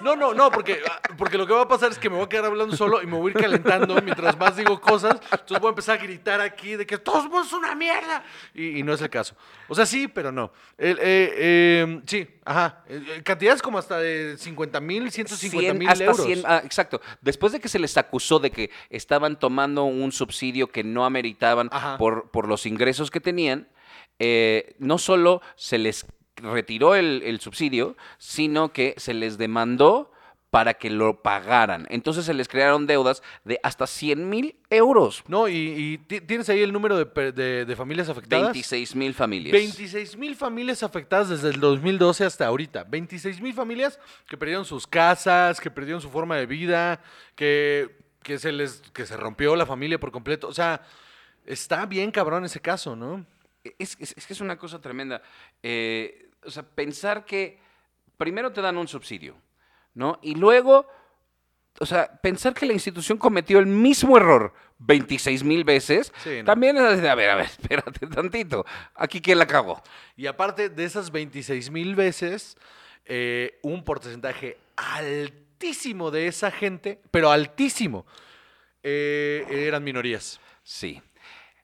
No, 0.00 0.14
no, 0.14 0.32
no, 0.32 0.50
porque, 0.50 0.80
porque 1.18 1.36
lo 1.36 1.46
que 1.46 1.52
va 1.52 1.62
a 1.62 1.68
pasar 1.68 1.90
es 1.90 1.98
que 1.98 2.08
me 2.08 2.16
voy 2.16 2.24
a 2.24 2.28
quedar 2.28 2.46
hablando 2.46 2.76
solo 2.76 3.02
y 3.02 3.06
me 3.06 3.16
voy 3.16 3.30
a 3.30 3.34
ir 3.36 3.42
calentando 3.42 4.00
mientras 4.02 4.38
más 4.38 4.56
digo 4.56 4.80
cosas. 4.80 5.20
Entonces 5.32 5.58
voy 5.58 5.66
a 5.66 5.70
empezar 5.70 5.98
a 5.98 6.02
gritar 6.02 6.40
aquí 6.40 6.76
de 6.76 6.86
que 6.86 6.96
todos 6.96 7.24
somos 7.24 7.52
una 7.52 7.74
mierda. 7.74 8.24
Y, 8.54 8.78
y 8.78 8.82
no 8.82 8.94
es 8.94 9.02
el 9.02 9.10
caso. 9.10 9.34
O 9.68 9.74
sea, 9.74 9.84
sí, 9.84 10.08
pero 10.08 10.32
no. 10.32 10.52
El, 10.78 10.96
eh, 10.98 11.34
eh, 11.36 12.00
sí, 12.06 12.26
ajá. 12.44 12.84
Eh, 12.88 13.02
eh, 13.16 13.22
Cantidades 13.22 13.60
como 13.60 13.78
hasta 13.78 13.98
de 13.98 14.36
50 14.38 14.80
mil, 14.80 15.10
150 15.10 15.60
100, 15.60 15.78
mil 15.78 16.02
euros. 16.02 16.24
100, 16.24 16.42
ah, 16.46 16.62
exacto. 16.64 17.00
Después 17.20 17.52
de 17.52 17.60
que 17.60 17.68
se 17.68 17.78
les 17.78 17.96
acusó 17.96 18.38
de 18.38 18.50
que 18.50 18.70
estaban 18.88 19.38
tomando 19.38 19.84
un 19.84 20.12
subsidio 20.12 20.68
que 20.68 20.84
no 20.84 21.04
ameritaban 21.04 21.68
por, 21.98 22.30
por 22.30 22.48
los 22.48 22.64
ingresos 22.64 23.10
que 23.10 23.20
tenían, 23.20 23.68
eh, 24.18 24.74
no 24.78 24.96
solo 24.98 25.42
se 25.56 25.76
les 25.78 26.06
retiró 26.36 26.94
el, 26.94 27.22
el 27.24 27.40
subsidio, 27.40 27.96
sino 28.18 28.72
que 28.72 28.94
se 28.96 29.14
les 29.14 29.38
demandó 29.38 30.12
para 30.50 30.74
que 30.74 30.88
lo 30.90 31.22
pagaran. 31.22 31.86
Entonces 31.90 32.24
se 32.24 32.32
les 32.32 32.48
crearon 32.48 32.86
deudas 32.86 33.22
de 33.44 33.58
hasta 33.62 33.86
100 33.86 34.30
mil 34.30 34.56
euros. 34.70 35.22
No, 35.26 35.48
y, 35.48 35.54
y 35.54 35.98
ti- 35.98 36.20
tienes 36.22 36.48
ahí 36.48 36.62
el 36.62 36.72
número 36.72 36.96
de, 37.04 37.32
de- 37.32 37.64
de 37.66 37.76
familias 37.76 38.08
afectadas. 38.08 38.46
26 38.52 38.94
mil 38.96 39.12
familias. 39.12 39.52
26 39.52 40.16
mil 40.16 40.34
familias 40.36 40.82
afectadas 40.82 41.28
desde 41.28 41.50
el 41.50 41.60
2012 41.60 42.24
hasta 42.24 42.46
ahorita. 42.46 42.84
26 42.84 43.40
mil 43.42 43.52
familias 43.52 43.98
que 44.28 44.36
perdieron 44.38 44.64
sus 44.64 44.86
casas, 44.86 45.60
que 45.60 45.70
perdieron 45.70 46.00
su 46.00 46.08
forma 46.10 46.36
de 46.36 46.46
vida, 46.46 47.02
que, 47.34 47.90
que, 48.22 48.38
se 48.38 48.52
les, 48.52 48.80
que 48.94 49.04
se 49.04 49.16
rompió 49.16 49.56
la 49.56 49.66
familia 49.66 49.98
por 50.00 50.10
completo. 50.12 50.48
O 50.48 50.54
sea, 50.54 50.80
está 51.44 51.84
bien 51.86 52.10
cabrón 52.10 52.44
ese 52.44 52.60
caso, 52.60 52.96
¿no? 52.96 53.26
Es, 53.78 53.96
es- 54.00 54.14
es 54.16 54.26
que 54.26 54.32
es 54.32 54.40
una 54.40 54.56
cosa 54.56 54.80
tremenda. 54.80 55.20
Eh, 55.62 56.25
o 56.46 56.50
sea, 56.50 56.62
pensar 56.62 57.24
que 57.24 57.58
primero 58.16 58.52
te 58.52 58.60
dan 58.62 58.76
un 58.78 58.88
subsidio, 58.88 59.36
¿no? 59.94 60.18
Y 60.22 60.34
luego, 60.34 60.86
o 61.80 61.86
sea, 61.86 62.20
pensar 62.22 62.54
que 62.54 62.66
la 62.66 62.72
institución 62.72 63.18
cometió 63.18 63.58
el 63.58 63.66
mismo 63.66 64.16
error 64.16 64.54
26 64.78 65.42
mil 65.44 65.64
veces, 65.64 66.12
Sí, 66.22 66.38
no. 66.38 66.44
también 66.44 66.76
es 66.76 67.00
de, 67.02 67.08
a 67.08 67.14
ver, 67.14 67.30
a 67.30 67.34
ver, 67.36 67.46
espérate 67.60 68.06
tantito. 68.06 68.64
Aquí 68.94 69.20
quién 69.20 69.38
la 69.38 69.46
cagó. 69.46 69.82
Y 70.16 70.26
aparte 70.26 70.68
de 70.68 70.84
esas 70.84 71.10
26 71.10 71.70
mil 71.70 71.94
veces, 71.94 72.56
eh, 73.04 73.58
un 73.62 73.84
porcentaje 73.84 74.58
altísimo 74.76 76.10
de 76.10 76.26
esa 76.26 76.50
gente, 76.50 77.00
pero 77.10 77.30
altísimo, 77.30 78.06
eh, 78.82 79.44
eran 79.50 79.82
minorías. 79.84 80.40
Sí. 80.62 81.00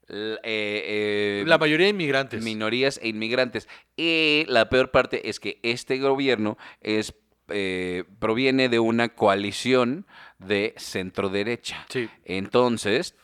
Eh, 0.09 0.39
eh, 0.45 1.45
La 1.47 1.59
mayoría 1.59 1.89
inmigrantes. 1.89 2.43
minorías 2.43 2.99
e 3.03 3.09
inmigrantes. 3.09 3.69
Y 3.97 4.45
la 4.49 4.69
peor 4.69 4.91
parte 4.91 5.29
es 5.29 5.41
que 5.41 5.59
este 5.63 5.99
gobierno 5.99 6.59
es 6.81 7.15
eh, 7.49 8.05
proviene 8.19 8.69
de 8.69 8.79
una 8.79 9.11
coalición 9.11 10.07
de 10.39 10.75
centro 10.77 11.29
derecha. 11.29 11.85
Sí. 11.89 12.09
Entonces, 12.25 13.15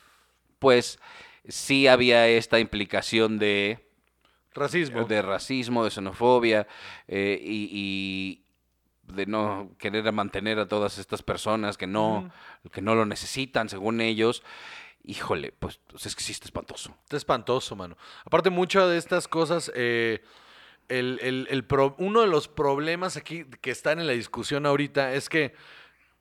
pues 0.59 0.99
sí 1.47 1.87
había 1.87 2.29
esta 2.29 2.59
implicación 2.59 3.39
de, 3.39 3.79
Racismo. 4.55 5.05
de 5.05 5.23
racismo, 5.23 5.85
de 5.85 5.91
xenofobia 5.91 6.67
eh, 7.07 7.41
y, 7.43 7.69
y 7.73 9.15
de 9.15 9.27
no 9.27 9.71
querer 9.79 10.11
mantener 10.13 10.59
a 10.59 10.69
todas 10.69 10.99
estas 10.99 11.23
personas 11.23 11.79
que 11.79 11.87
no, 11.87 12.31
que 12.73 12.83
no 12.83 12.95
lo 12.95 13.07
necesitan, 13.07 13.69
según 13.69 14.01
ellos. 14.01 14.43
Híjole, 15.09 15.53
pues, 15.59 15.81
pues, 15.87 16.05
es 16.05 16.15
que 16.15 16.23
sí 16.23 16.33
está 16.33 16.45
espantoso. 16.45 16.95
Está 17.05 17.17
espantoso, 17.17 17.75
mano. 17.75 17.97
Aparte, 18.27 18.51
muchas 18.51 18.91
de 18.91 18.99
estas 18.99 19.27
cosas, 19.27 19.73
eh, 19.75 20.23
el, 20.91 21.19
el- 21.23 21.47
el 21.51 21.65
pro- 21.65 21.95
uno 21.99 22.21
de 22.21 22.27
los 22.27 22.47
problemas 22.47 23.17
aquí 23.17 23.47
que 23.63 23.71
están 23.71 24.01
en 24.01 24.07
la 24.07 24.13
discusión 24.13 24.67
ahorita 24.67 25.15
es 25.15 25.31
que 25.31 25.55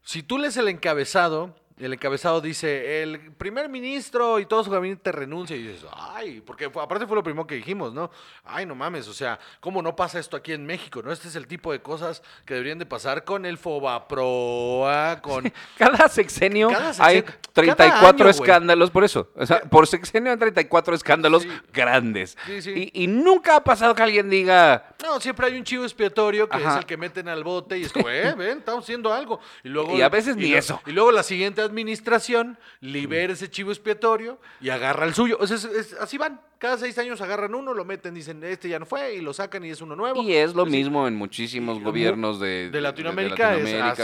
si 0.03 0.23
tú 0.23 0.37
lees 0.37 0.55
el 0.55 0.69
encabezado, 0.69 1.53
el 1.77 1.93
encabezado 1.93 2.41
dice, 2.41 3.03
el 3.03 3.19
primer 3.33 3.69
ministro 3.69 4.39
y 4.39 4.45
todo 4.45 4.63
su 4.63 4.71
gabinete 4.71 5.11
renuncia, 5.11 5.55
y 5.55 5.61
dices, 5.63 5.85
ay, 5.93 6.41
porque 6.41 6.69
fue- 6.69 6.81
aparte 6.83 7.05
fue 7.05 7.15
lo 7.15 7.23
primero 7.23 7.45
que 7.45 7.55
dijimos, 7.55 7.93
¿no? 7.93 8.09
Ay, 8.45 8.65
no 8.65 8.73
mames, 8.75 9.07
o 9.07 9.13
sea, 9.13 9.37
¿cómo 9.59 9.81
no 9.81 9.95
pasa 9.95 10.17
esto 10.19 10.35
aquí 10.37 10.53
en 10.53 10.65
México? 10.65 11.01
¿No? 11.03 11.11
Este 11.11 11.27
es 11.27 11.35
el 11.35 11.45
tipo 11.47 11.71
de 11.71 11.81
cosas 11.81 12.23
que 12.45 12.55
deberían 12.55 12.79
de 12.79 12.85
pasar 12.85 13.23
con 13.23 13.45
el 13.45 13.57
Fobaproa, 13.57 15.19
con... 15.21 15.51
Cada 15.77 16.07
sexenio, 16.09 16.69
Cada 16.69 16.93
hay 16.99 17.21
sexenio- 17.21 17.37
34 17.53 18.07
año, 18.07 18.17
güey. 18.17 18.29
escándalos, 18.29 18.91
por 18.91 19.03
eso. 19.03 19.29
O 19.35 19.45
sea, 19.45 19.61
por 19.61 19.87
sexenio 19.87 20.31
hay 20.31 20.37
34 20.37 20.95
escándalos 20.95 21.43
Sí. 21.43 21.49
grandes. 21.73 22.37
Sí, 22.45 22.61
sí. 22.61 22.91
Y, 22.93 23.03
y 23.03 23.07
nunca 23.07 23.55
ha 23.57 23.63
pasado 23.63 23.93
que 23.95 24.03
alguien 24.03 24.29
diga, 24.29 24.95
No, 25.03 25.19
siempre 25.19 25.47
hay 25.47 25.57
un 25.57 25.63
chivo 25.63 25.83
expiatorio 25.83 26.47
que 26.49 26.57
Ajá. 26.57 26.71
es 26.73 26.77
el 26.79 26.85
que 26.85 26.97
meten 26.97 27.27
al 27.27 27.43
bote 27.43 27.77
y 27.77 27.83
es 27.83 27.93
como, 27.93 28.09
eh, 28.09 28.33
ven, 28.35 28.59
estamos 28.59 28.83
haciendo 28.83 29.13
algo. 29.13 29.39
Y, 29.63 29.69
luego, 29.69 29.95
Y 29.97 30.01
a 30.01 30.09
veces 30.09 30.35
ni 30.35 30.49
lo- 30.51 30.57
eso. 30.57 30.81
Y 30.85 30.91
luego 30.91 31.11
la 31.11 31.23
siguiente 31.23 31.66
administración 31.67 32.57
libera 32.81 33.33
ese 33.33 33.49
chivo 33.49 33.71
expiatorio 33.71 34.39
y 34.59 34.69
agarra 34.69 35.05
el 35.05 35.13
suyo. 35.13 35.37
O 35.39 35.45
sea, 35.47 35.55
es- 35.57 35.65
es- 35.65 35.93
así 35.93 36.17
van. 36.17 36.41
Cada 36.59 36.75
seis 36.77 36.97
años 36.97 37.21
agarran 37.21 37.53
uno, 37.53 37.71
lo 37.75 37.85
meten, 37.85 38.15
dicen, 38.15 38.43
este 38.43 38.67
ya 38.67 38.79
no 38.79 38.87
fue, 38.87 39.13
y 39.13 39.21
lo 39.21 39.31
sacan 39.31 39.63
y 39.63 39.69
es 39.69 39.79
uno 39.79 39.95
nuevo. 39.95 40.19
y 40.23 40.33
es 40.33 40.55
lo 40.55 40.63
Así- 40.63 40.71
mismo 40.71 41.07
en 41.07 41.15
muchísimos 41.15 41.79
gobiernos 41.79 42.39
de, 42.39 42.71
de 42.71 42.81
Latinoamérica, 42.81 43.51
así 43.51 43.61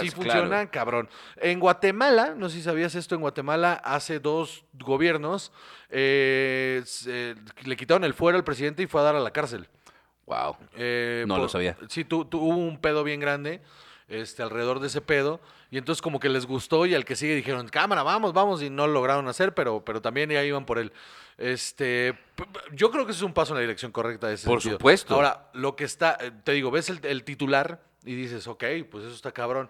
claro. 0.09 0.11
funciona, 0.11 0.69
cabrón. 0.69 1.09
En 1.37 1.59
Guatemala, 1.59 2.35
no 2.37 2.49
sé 2.49 2.57
si 2.57 2.61
sabías 2.61 2.93
esto, 2.93 3.15
en 3.15 3.21
Guatemala 3.21 3.73
hace 3.83 4.19
dos 4.19 4.65
gobiernos 4.73 5.51
eh, 5.89 6.81
se- 6.85 7.35
le 7.65 7.75
quitaron 7.75 8.03
el 8.03 8.13
fuero 8.13 8.37
al 8.37 8.43
presidente 8.43 8.83
y 8.83 8.87
fue 8.87 9.01
a 9.01 9.05
dar 9.05 9.15
a 9.15 9.19
la 9.19 9.31
cárcel. 9.31 9.67
Wow. 10.25 10.55
Eh, 10.75 11.25
No 11.27 11.37
lo 11.37 11.49
sabía. 11.49 11.75
Sí, 11.89 12.03
tu- 12.05 12.25
tu- 12.25 12.39
hubo 12.39 12.57
un 12.57 12.77
pedo 12.79 13.03
bien 13.03 13.19
grande 13.19 13.61
este, 14.07 14.43
alrededor 14.43 14.79
de 14.79 14.87
ese 14.87 15.01
pedo. 15.01 15.39
Y 15.71 15.77
entonces 15.77 16.01
como 16.01 16.19
que 16.19 16.29
les 16.29 16.45
gustó 16.45 16.85
y 16.85 16.93
al 16.93 17.05
que 17.05 17.15
sigue 17.15 17.35
dijeron, 17.35 17.67
cámara, 17.67 18.03
vamos, 18.03 18.33
vamos. 18.33 18.61
Y 18.61 18.69
no 18.69 18.87
lo 18.87 18.93
lograron 18.93 19.27
hacer, 19.27 19.53
pero, 19.53 19.83
pero 19.83 20.01
también 20.01 20.29
ya 20.29 20.43
iban 20.43 20.65
por 20.65 20.77
él. 20.77 20.91
Este, 21.37 22.17
yo 22.73 22.91
creo 22.91 23.05
que 23.05 23.11
ese 23.11 23.19
es 23.19 23.23
un 23.23 23.33
paso 23.33 23.53
en 23.53 23.55
la 23.55 23.61
dirección 23.61 23.91
correcta 23.91 24.27
de 24.27 24.35
ese 24.35 24.47
Por 24.47 24.61
sentido. 24.61 24.77
supuesto. 24.77 25.15
Ahora, 25.15 25.49
lo 25.53 25.75
que 25.75 25.83
está, 25.83 26.17
eh, 26.21 26.31
te 26.43 26.51
digo, 26.51 26.69
ves 26.69 26.89
el, 26.89 26.99
el 27.03 27.23
titular 27.23 27.81
y 28.05 28.13
dices, 28.15 28.47
ok, 28.47 28.63
pues 28.91 29.05
eso 29.05 29.15
está 29.15 29.31
cabrón. 29.31 29.69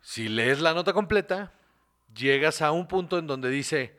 Si 0.00 0.28
lees 0.28 0.60
la 0.60 0.74
nota 0.74 0.92
completa, 0.92 1.52
llegas 2.14 2.60
a 2.60 2.72
un 2.72 2.88
punto 2.88 3.18
en 3.18 3.26
donde 3.26 3.50
dice, 3.50 3.96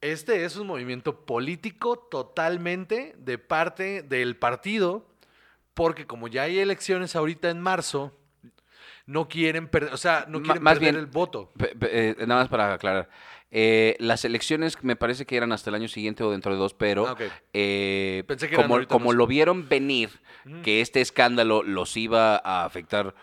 este 0.00 0.44
es 0.44 0.56
un 0.56 0.66
movimiento 0.66 1.24
político 1.24 1.96
totalmente 1.96 3.14
de 3.18 3.38
parte 3.38 4.02
del 4.02 4.36
partido, 4.36 5.06
porque 5.74 6.06
como 6.06 6.28
ya 6.28 6.42
hay 6.42 6.58
elecciones 6.58 7.16
ahorita 7.16 7.50
en 7.50 7.60
marzo, 7.60 8.12
no 9.06 9.28
quieren 9.28 9.68
perder, 9.68 9.92
o 9.94 9.96
sea, 9.96 10.26
no 10.28 10.42
quieren 10.42 10.62
más 10.62 10.74
perder 10.74 10.92
bien- 10.94 11.04
el 11.04 11.10
voto. 11.10 11.52
Eh, 11.82 12.16
nada 12.26 12.42
más 12.42 12.48
para 12.48 12.74
aclarar. 12.74 13.08
Eh, 13.52 13.96
las 14.00 14.24
elecciones 14.24 14.76
me 14.82 14.96
parece 14.96 15.24
que 15.24 15.36
eran 15.36 15.52
hasta 15.52 15.70
el 15.70 15.76
año 15.76 15.86
siguiente 15.88 16.24
o 16.24 16.30
dentro 16.32 16.50
de 16.52 16.58
dos, 16.58 16.74
pero 16.74 17.06
Ah, 17.06 17.16
eh, 17.52 18.24
Pensé 18.26 18.48
que 18.48 18.56
como, 18.88 19.12
lo 19.12 19.26
vieron 19.28 19.68
venir, 19.68 20.10
que 20.64 20.80
este 20.80 21.00
escándalo 21.00 21.62
los 21.62 21.96
iba 21.96 22.36
a 22.44 22.64
afectar 22.64 23.14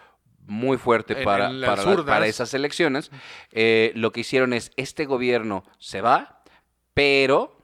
muy 0.46 0.78
fuerte 0.78 1.18
En- 1.20 1.24
para, 1.26 1.50
en 1.50 1.62
para, 1.62 1.84
la- 1.84 2.06
para 2.06 2.28
esas 2.28 2.54
elecciones, 2.54 3.12
eh, 3.52 3.92
lo 3.96 4.12
que 4.12 4.22
hicieron 4.22 4.54
es, 4.54 4.72
este 4.78 5.06
gobierno 5.06 5.64
se 5.78 6.00
va, 6.02 6.44
pero 6.94 7.58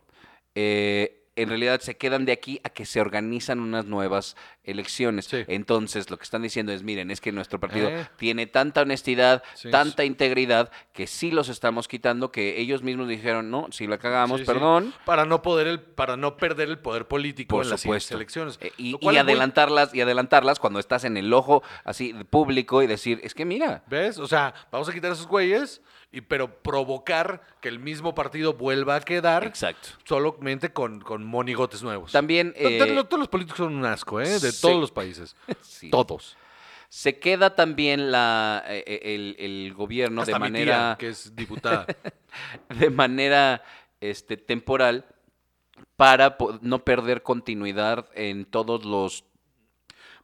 en 0.56 1.48
realidad 1.48 1.80
se 1.80 1.96
quedan 1.96 2.26
de 2.26 2.34
aquí 2.34 2.60
a 2.66 2.70
que 2.70 2.86
se 2.86 3.00
organizan 3.00 3.62
unas 3.62 3.86
nuevas 3.86 4.36
elecciones. 4.70 5.26
Sí. 5.26 5.44
Entonces, 5.48 6.10
lo 6.10 6.18
que 6.18 6.24
están 6.24 6.42
diciendo 6.42 6.72
es, 6.72 6.84
miren, 6.84 7.12
es 7.12 7.22
que 7.22 7.32
nuestro 7.32 7.60
partido 7.60 7.90
Eh. 7.90 8.08
tiene 8.18 8.48
tanta 8.48 8.82
honestidad, 8.82 9.44
Sí, 9.56 9.70
tanta 9.72 10.06
integridad, 10.06 10.72
que 10.94 11.08
sí 11.08 11.32
los 11.32 11.50
estamos 11.50 11.88
quitando, 11.88 12.32
que 12.32 12.60
ellos 12.60 12.84
mismos 12.84 13.08
dijeron, 13.08 13.50
no, 13.50 13.68
si 13.72 13.88
la 13.88 13.98
cagamos, 13.98 14.42
perdón. 14.42 14.94
Para 15.06 15.26
no 15.26 15.42
poder 15.42 15.68
el, 15.68 15.80
para 15.82 16.18
no 16.18 16.38
perder 16.38 16.70
el 16.70 16.80
poder 16.80 17.08
político 17.08 17.56
Por 17.56 17.66
en 17.66 17.72
las 17.72 17.82
supuesto. 17.82 18.16
elecciones. 18.16 18.58
Eh, 18.62 18.72
y, 18.78 18.96
muy- 19.02 19.18
adelantarlas, 19.18 19.94
y 19.94 20.02
adelantarlas 20.02 20.60
cuando 20.60 20.80
estás 20.80 21.04
en 21.04 21.18
el 21.18 21.34
ojo 21.34 21.64
así 21.84 22.14
público 22.30 22.82
y 22.84 22.88
decir, 22.88 23.20
es 23.24 23.34
que 23.34 23.46
mira, 23.46 23.84
¿Ves? 23.88 24.18
O 24.20 24.28
sea, 24.28 24.54
vamos 24.72 24.88
a 24.90 24.94
quitar 24.94 25.12
a 25.12 25.14
esos 25.14 25.28
güeyes, 25.28 25.82
y, 26.12 26.22
pero 26.22 26.62
provocar 26.62 27.42
que 27.62 27.70
el 27.70 27.78
mismo 27.80 28.16
partido 28.16 28.54
vuelva 28.54 28.96
a 28.96 29.02
quedar 29.02 29.44
exacto. 29.46 29.90
solamente 30.06 30.74
con, 30.74 31.02
con 31.02 31.24
monigotes 31.24 31.84
nuevos. 31.84 32.12
También 32.12 32.54
eh, 32.56 32.80
Todos 32.80 33.20
los 33.20 33.28
políticos 33.28 33.58
son 33.58 33.76
un 33.76 33.86
asco, 33.86 34.20
¿eh? 34.20 34.40
De 34.40 34.52
todos 34.62 34.80
los 34.80 34.92
países. 34.92 35.36
sí. 35.62 35.90
Todos. 35.90 36.38
se 36.90 37.20
queda 37.20 37.56
también 37.56 38.12
la, 38.12 38.64
eh, 38.68 38.84
eh, 38.86 39.16
el, 39.16 39.36
el 39.40 39.74
gobierno 39.74 40.22
Hasta 40.22 40.34
de 40.34 40.40
mi 40.40 40.46
tía, 40.46 40.66
manera, 40.66 40.96
que 41.00 41.10
es 41.10 41.36
diputada. 41.36 41.86
de 42.80 42.90
manera 42.90 43.64
este, 44.02 44.38
temporal 44.38 45.06
para 45.96 46.38
no 46.62 46.84
perder 46.84 47.24
continuidad 47.24 48.10
en 48.16 48.46
todos 48.46 48.86
los 48.86 49.26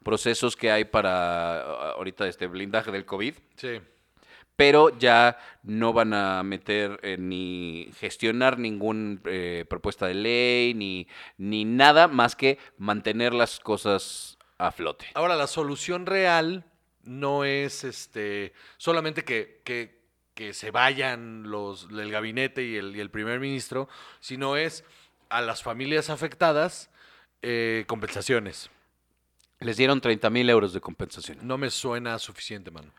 procesos 0.04 0.56
que 0.56 0.72
hay 0.72 0.86
para 0.86 1.62
ah, 1.62 1.94
ahorita 1.98 2.28
este 2.28 2.48
blindaje 2.48 2.92
del 2.92 3.06
COVID. 3.06 3.36
sí. 3.56 3.80
Pero 4.56 4.98
ya 4.98 5.38
no 5.64 5.94
van 5.94 6.14
a 6.14 6.42
meter 6.44 7.00
eh, 7.04 7.18
ni 7.20 7.92
gestionar 8.00 8.58
ninguna 8.60 9.20
propuesta 9.70 10.08
de 10.08 10.14
ley, 10.14 10.74
ni, 10.74 11.08
ni 11.38 11.66
nada 11.66 12.08
más 12.08 12.36
que 12.36 12.58
mantener 12.78 13.34
las 13.34 13.60
cosas 13.60 14.38
a 14.58 14.72
flote. 14.72 15.08
Ahora, 15.16 15.36
la 15.36 15.48
solución 15.48 16.06
real 16.06 16.64
no 17.04 17.44
es 17.46 17.84
este 17.84 18.54
solamente 18.78 19.24
que, 19.24 19.62
que- 19.64 20.04
que 20.36 20.54
se 20.54 20.70
vayan 20.70 21.44
los 21.50 21.88
el 21.92 22.12
gabinete 22.12 22.62
y 22.62 22.76
el, 22.76 22.94
y 22.94 23.00
el 23.00 23.10
primer 23.10 23.40
ministro, 23.40 23.88
sino 24.20 24.58
es 24.58 24.84
a 25.30 25.40
las 25.40 25.64
familias 25.64 26.10
afectadas 26.10 26.90
eh, 27.42 27.86
compensaciones. 27.88 28.70
Les 29.62 29.78
dieron 29.78 30.02
30 30.02 30.30
mil 30.30 30.50
euros 30.50 30.74
de 30.74 30.82
compensación. 30.82 31.38
No 31.42 31.58
me 31.58 31.70
suena 31.70 32.20
suficiente, 32.20 32.70
mano. 32.70 32.92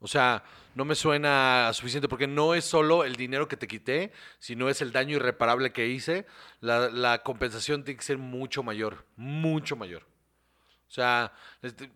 O 0.00 0.06
sea, 0.08 0.44
no 0.74 0.84
me 0.84 0.94
suena 0.94 1.70
suficiente 1.72 2.08
porque 2.08 2.26
no 2.26 2.54
es 2.54 2.64
solo 2.64 3.04
el 3.04 3.16
dinero 3.16 3.48
que 3.48 3.56
te 3.56 3.66
quité, 3.68 4.12
sino 4.38 4.68
es 4.68 4.82
el 4.82 4.92
daño 4.92 5.16
irreparable 5.16 5.72
que 5.72 5.86
hice. 5.88 6.26
La, 6.60 7.22
compensación 7.22 7.84
tiene 7.84 7.98
que 7.98 8.04
ser 8.04 8.18
mucho 8.18 8.62
mayor, 8.62 9.06
mucho 9.16 9.76
mayor. 9.76 10.02
O 10.88 10.92
sea, 10.92 11.32
este, 11.62 11.90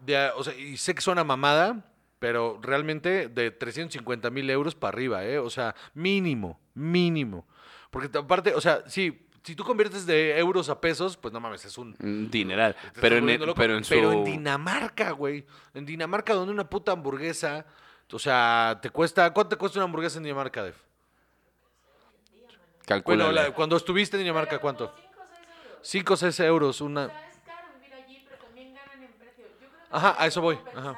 de- 0.00 0.30
o 0.36 0.42
sea, 0.42 0.54
y 0.54 0.76
sé 0.76 0.94
que 0.94 1.00
suena 1.02 1.24
mamada, 1.24 1.84
pero 2.18 2.58
realmente 2.62 3.28
de 3.28 3.50
350 3.50 4.30
mil 4.30 4.48
euros 4.50 4.74
para 4.74 4.94
arriba, 4.94 5.24
¿eh? 5.24 5.38
O 5.38 5.50
sea, 5.50 5.74
mínimo, 5.94 6.60
mínimo. 6.74 7.46
Porque 7.90 8.16
aparte, 8.16 8.54
o 8.54 8.60
sea, 8.60 8.84
sí, 8.86 9.26
si 9.42 9.54
tú 9.54 9.64
conviertes 9.64 10.04
de 10.06 10.38
euros 10.38 10.68
a 10.68 10.80
pesos, 10.80 11.16
pues 11.16 11.32
no 11.32 11.40
mames, 11.40 11.64
es 11.64 11.76
un, 11.78 11.94
Dineral. 12.30 12.76
Pero 13.00 13.16
en, 13.16 13.22
volviendo 13.22 13.46
loco. 13.46 13.56
pero 13.58 13.76
en 13.76 13.84
su... 13.84 13.94
Pero 13.94 14.12
en 14.12 14.24
Dinamarca, 14.24 15.12
güey. 15.12 15.44
En 15.74 15.86
Dinamarca, 15.86 16.34
donde 16.34 16.52
una 16.52 16.68
puta 16.68 16.92
hamburguesa. 16.92 17.64
O 18.12 18.18
sea, 18.18 18.78
te 18.82 18.90
cuesta. 18.90 19.32
¿Cuánto 19.32 19.50
te 19.50 19.56
cuesta 19.56 19.78
una 19.78 19.84
hamburguesa 19.84 20.18
en 20.18 20.24
Dinamarca, 20.24 20.62
Def? 20.64 20.76
Bueno, 22.36 22.48
calcúlale. 22.86 23.32
la- 23.32 23.54
cuando 23.54 23.76
estuviste 23.76 24.16
en 24.16 24.22
Dinamarca, 24.24 24.50
Pero 24.50 24.60
¿cuánto? 24.60 24.90
como 24.92 24.98
cinco 25.82 26.14
o 26.14 26.16
seis 26.16 26.40
euros. 26.40 26.76
5 26.76 26.80
o 26.80 26.80
6 26.80 26.80
euros. 26.80 26.80
O 26.80 26.84
Una. 26.86 27.06
sea, 27.06 27.28
es 27.30 27.36
caro 27.46 27.68
vivir 27.78 27.94
allí, 27.94 28.24
pero 28.28 28.42
también 28.42 28.74
ganan 28.74 29.02
en 29.02 29.12
precio. 29.12 29.44
Yo 29.60 29.68
creo 29.68 29.70
que 29.70 29.76
Ajá, 29.90 30.08
hay 30.10 30.14
a 30.14 30.18
que 30.22 30.26
eso 30.28 30.40
voy, 30.40 30.56
ajá. 30.74 30.90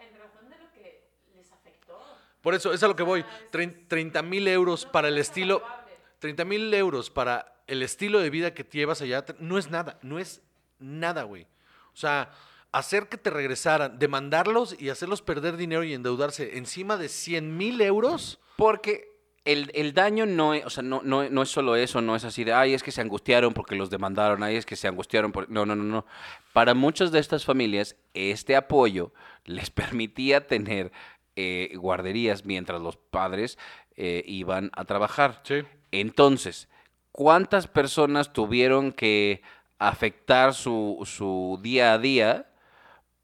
en 0.00 0.18
razón 0.18 0.50
de 0.50 0.58
lo 0.58 0.70
que 0.72 1.08
les 1.34 1.52
afectó. 1.52 1.98
Por 2.42 2.54
eso, 2.54 2.72
es 2.72 2.82
a 2.82 2.88
lo 2.88 2.94
que 2.96 3.02
voy. 3.02 3.24
Ah, 3.26 3.38
es- 3.52 3.88
30 3.88 4.22
mil 4.22 4.46
euros 4.48 4.86
para 4.86 5.08
el 5.08 5.18
es 5.18 5.28
estilo. 5.28 5.56
evaluable. 5.58 5.80
30 6.20 6.44
mil 6.44 6.74
euros 6.74 7.08
para 7.10 7.54
el 7.70 7.82
estilo 7.82 8.20
de 8.20 8.30
vida 8.30 8.52
que 8.52 8.64
llevas 8.64 9.00
allá. 9.00 9.24
No 9.38 9.56
es 9.56 9.70
nada. 9.70 9.98
No 10.02 10.18
es 10.18 10.42
nada, 10.78 11.22
güey. 11.22 11.44
O 11.92 11.96
sea, 11.96 12.30
hacer 12.72 13.08
que 13.08 13.16
te 13.16 13.30
regresaran, 13.30 13.98
demandarlos 13.98 14.76
y 14.78 14.90
hacerlos 14.90 15.22
perder 15.22 15.56
dinero 15.56 15.84
y 15.84 15.94
endeudarse 15.94 16.58
encima 16.58 16.96
de 16.96 17.08
100 17.08 17.56
mil 17.56 17.80
euros. 17.80 18.40
Porque 18.56 19.10
el, 19.44 19.70
el 19.74 19.94
daño 19.94 20.26
no 20.26 20.54
es, 20.54 20.66
o 20.66 20.70
sea, 20.70 20.82
no, 20.82 21.00
no, 21.02 21.28
no 21.28 21.42
es 21.42 21.48
solo 21.48 21.76
eso, 21.76 22.00
no 22.00 22.16
es 22.16 22.24
así 22.24 22.44
de, 22.44 22.52
ay, 22.52 22.74
es 22.74 22.82
que 22.82 22.92
se 22.92 23.00
angustiaron 23.00 23.54
porque 23.54 23.74
los 23.74 23.88
demandaron, 23.88 24.42
ay, 24.42 24.56
es 24.56 24.66
que 24.66 24.76
se 24.76 24.88
angustiaron 24.88 25.32
por... 25.32 25.48
No, 25.48 25.64
no, 25.64 25.74
no, 25.76 25.84
no. 25.84 26.06
Para 26.52 26.74
muchas 26.74 27.12
de 27.12 27.20
estas 27.20 27.44
familias, 27.44 27.96
este 28.14 28.56
apoyo 28.56 29.12
les 29.44 29.70
permitía 29.70 30.46
tener 30.46 30.92
eh, 31.36 31.72
guarderías 31.76 32.44
mientras 32.44 32.82
los 32.82 32.96
padres 32.96 33.58
eh, 33.96 34.22
iban 34.26 34.70
a 34.74 34.84
trabajar. 34.84 35.40
Sí. 35.44 35.62
Entonces, 35.92 36.68
¿cuántas 37.12 37.66
personas 37.66 38.32
tuvieron 38.32 38.92
que 38.92 39.42
afectar 39.78 40.54
su, 40.54 41.00
su 41.04 41.58
día 41.62 41.92
a 41.94 41.98
día 41.98 42.46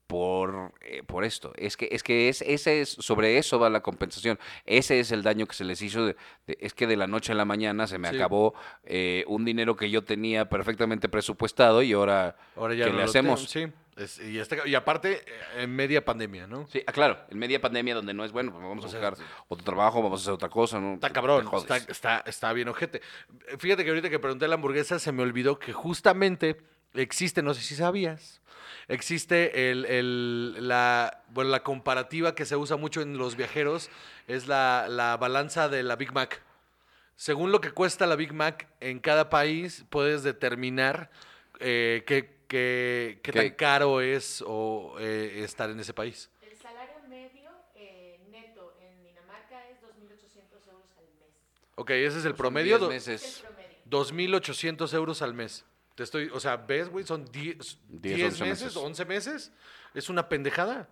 por, 0.07 0.72
eh, 0.82 1.03
por 1.05 1.24
esto? 1.24 1.53
Es 1.57 1.76
que, 1.76 1.89
es 1.91 2.03
que 2.03 2.28
es, 2.28 2.43
ese 2.43 2.80
es, 2.80 2.91
sobre 2.91 3.39
eso 3.39 3.59
va 3.59 3.68
la 3.70 3.80
compensación. 3.82 4.39
Ese 4.64 5.01
es 5.01 5.11
el 5.12 5.22
daño 5.22 5.47
que 5.47 5.55
se 5.55 5.64
les 5.64 5.82
hizo. 5.82 6.07
de- 6.07 6.16
de- 6.47 6.59
es 6.61 6.74
que 6.74 6.87
de 6.87 6.97
la 6.97 7.07
noche 7.07 7.32
a 7.32 7.34
la 7.34 7.45
mañana 7.45 7.87
se 7.87 7.99
me 7.99 8.09
Sí. 8.11 8.16
acabó 8.16 8.55
eh, 8.84 9.24
un 9.26 9.45
dinero 9.45 9.76
que 9.76 9.91
yo 9.91 10.05
tenía 10.05 10.49
perfectamente 10.49 11.09
presupuestado 11.09 11.82
y 11.82 11.93
ahora, 11.93 12.37
Ahora 12.57 12.74
ya 12.74 12.84
¿qué 12.84 12.91
no 12.91 12.97
le 12.99 13.03
lo 13.05 13.09
hacemos? 13.11 13.53
tengo, 13.53 13.68
sí. 13.68 13.74
Es- 13.97 14.18
y, 14.20 14.74
aparte, 14.74 15.24
eh, 15.26 15.62
en 15.62 15.74
media 15.74 16.05
pandemia, 16.05 16.47
¿no? 16.47 16.66
Sí, 16.68 16.82
ah, 16.86 16.92
claro, 16.92 17.18
en 17.30 17.38
media 17.38 17.61
pandemia 17.61 17.94
donde 17.94 18.12
no 18.12 18.24
es 18.24 18.32
bueno, 18.32 18.53
pues 18.53 18.62
vamos 18.62 18.84
a 18.84 18.88
O 18.88 18.90
sea, 18.90 19.01
buscar 19.11 19.26
otro 19.49 19.64
trabajo, 19.64 20.03
vamos 20.03 20.20
a 20.20 20.22
hacer 20.22 20.34
otra 20.34 20.51
cosa, 20.51 20.78
¿no? 20.78 20.94
Está 20.94 21.11
cabrón, 21.11 21.49
está, 21.57 21.76
está, 21.78 22.22
está 22.26 22.53
bien 22.53 22.68
ojete. 22.68 23.01
Fíjate 23.59 23.84
que 23.84 23.90
ahorita 23.90 24.11
que 24.11 24.18
pregunté 24.18 24.49
la 24.49 24.55
hamburguesa 24.57 24.99
se 24.99 25.12
me 25.12 25.22
olvidó 25.22 25.59
que 25.59 25.72
justamente 25.72 26.59
existe, 26.92 27.42
no 27.42 27.55
sé 27.55 27.62
si 27.62 27.74
sabías, 27.74 28.42
existe 28.88 29.70
el, 29.70 29.86
el- 29.86 30.68
la, 30.68 31.22
bueno, 31.30 31.51
la 31.51 31.62
comparativa 31.62 32.34
que 32.34 32.44
se 32.44 32.57
usa 32.57 32.76
mucho 32.76 33.01
en 33.01 33.16
los 33.16 33.34
viajeros, 33.36 33.88
es 34.28 34.47
la, 34.47 34.86
la 34.90 35.16
balanza 35.16 35.68
de 35.70 35.82
la 35.82 35.97
Big 35.97 36.12
Mac. 36.12 36.42
Según 37.16 37.51
lo 37.51 37.62
que 37.62 37.70
cuesta 37.70 38.07
la 38.07 38.14
Big 38.16 38.34
Mac 38.34 38.68
en 38.80 38.99
cada 38.99 39.30
país, 39.30 39.86
puedes 39.88 40.22
determinar 40.22 41.11
eh, 41.61 42.05
qué, 42.07 42.36
qué- 42.49 43.20
qué 43.22 43.32
tan 43.32 43.51
caro 43.51 44.01
es 44.01 44.42
o, 44.47 44.97
eh, 44.99 45.42
estar 45.44 45.68
en 45.70 45.80
ese 45.80 45.92
país. 45.94 46.30
El 46.42 46.57
salario 46.57 46.94
medio 47.09 47.51
eh, 47.74 48.20
neto 48.30 48.74
en 48.80 49.03
Dinamarca 49.05 49.68
es 49.68 49.80
2.800 49.82 50.66
euros 50.68 50.90
al 50.99 51.05
mes. 51.18 51.34
Ok, 51.74 51.90
ese 51.90 52.18
es 52.18 52.24
el 52.24 52.34
promedio. 52.34 52.78
10 52.78 52.80
do- 52.80 52.88
meses. 52.88 53.22
Es 53.22 53.36
el 53.40 53.47
promedio. 53.47 53.76
2.800 53.86 54.94
euros 54.94 55.22
al 55.22 55.34
mes. 55.34 55.64
Te 55.94 56.03
estoy, 56.03 56.28
o 56.32 56.40
sea, 56.40 56.57
¿ves, 56.57 56.88
güey? 56.90 57.07
Son 57.07 57.24
10, 57.24 57.78
10, 57.88 58.16
10 58.16 58.24
11 58.32 58.44
meses, 58.44 58.62
meses. 58.64 58.76
11 58.76 59.05
meses. 59.07 59.53
Es 59.94 60.09
una 60.11 60.28
pendejada. 60.28 60.88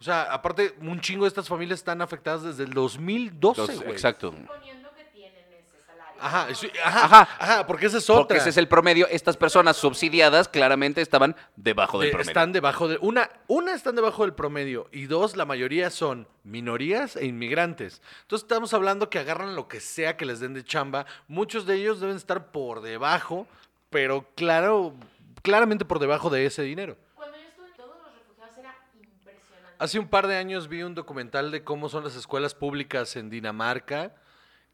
O 0.00 0.02
sea, 0.02 0.22
aparte, 0.32 0.74
un 0.80 1.00
chingo 1.00 1.24
de 1.24 1.28
estas 1.28 1.46
familias 1.46 1.78
están 1.80 2.00
afectadas 2.02 2.42
desde 2.42 2.64
el 2.64 2.72
2012, 2.72 3.60
Entonces, 3.60 3.76
güey. 3.80 3.92
exacto. 3.92 4.32
Suponiendo 4.32 4.92
que 4.94 5.04
tienen 5.04 5.44
ese 5.52 5.78
salario. 5.86 6.09
Ajá, 6.20 6.54
sí, 6.54 6.70
ajá, 6.84 7.04
Ajá. 7.04 7.28
ajá, 7.38 7.66
porque 7.66 7.86
esa 7.86 7.98
es 7.98 8.08
otra. 8.10 8.22
Porque 8.24 8.36
ese 8.38 8.50
es 8.50 8.56
el 8.56 8.68
promedio. 8.68 9.06
Estas 9.08 9.36
personas 9.36 9.76
subsidiadas 9.76 10.48
claramente 10.48 11.00
estaban 11.00 11.34
debajo 11.56 11.98
del 11.98 12.08
De- 12.08 12.12
promedio. 12.12 12.30
están 12.30 12.52
debajo 12.52 12.88
de 12.88 12.98
una 13.00 13.30
una 13.46 13.74
están 13.74 13.94
debajo 13.96 14.22
del 14.22 14.34
promedio 14.34 14.88
y 14.92 15.06
dos 15.06 15.36
la 15.36 15.44
mayoría 15.46 15.90
son 15.90 16.28
minorías 16.44 17.16
e 17.16 17.26
inmigrantes. 17.26 18.02
Entonces 18.22 18.44
estamos 18.44 18.74
hablando 18.74 19.08
que 19.10 19.18
agarran 19.18 19.54
lo 19.56 19.66
que 19.68 19.80
sea 19.80 20.16
que 20.16 20.24
les 20.26 20.40
den 20.40 20.54
de 20.54 20.64
chamba. 20.64 21.06
Muchos 21.28 21.66
de 21.66 21.76
ellos 21.76 22.00
deben 22.00 22.16
estar 22.16 22.50
por 22.52 22.80
debajo, 22.82 23.46
pero 23.88 24.26
claro, 24.36 24.94
claramente 25.42 25.84
por 25.84 25.98
debajo 25.98 26.28
de 26.30 26.46
ese 26.46 26.62
dinero. 26.62 26.96
Cuando 27.14 27.36
yo 27.38 27.44
estuve 27.48 27.66
en 27.68 27.74
todos 27.76 27.96
los 28.04 28.14
refugiados 28.14 28.58
era 28.58 28.76
impresionante. 29.00 29.76
Hace 29.78 29.98
un 29.98 30.08
par 30.08 30.26
de 30.26 30.36
años 30.36 30.68
vi 30.68 30.82
un 30.82 30.94
documental 30.94 31.50
de 31.50 31.64
cómo 31.64 31.88
son 31.88 32.04
las 32.04 32.14
escuelas 32.16 32.54
públicas 32.54 33.16
en 33.16 33.30
Dinamarca. 33.30 34.12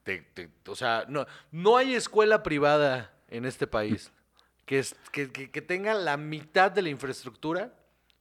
Te- 0.06 0.22
te- 0.34 0.48
o 0.68 0.76
sea, 0.76 1.04
no, 1.08 1.26
no 1.50 1.76
hay 1.76 1.94
escuela 1.94 2.44
privada 2.44 3.12
en 3.28 3.44
este 3.44 3.66
país 3.66 4.12
que, 4.64 4.78
es- 4.78 4.94
que, 5.10 5.32
que- 5.32 5.50
que 5.50 5.60
tenga 5.60 5.94
la 5.94 6.16
mitad 6.16 6.70
de 6.70 6.80
la 6.82 6.90
infraestructura. 6.90 7.72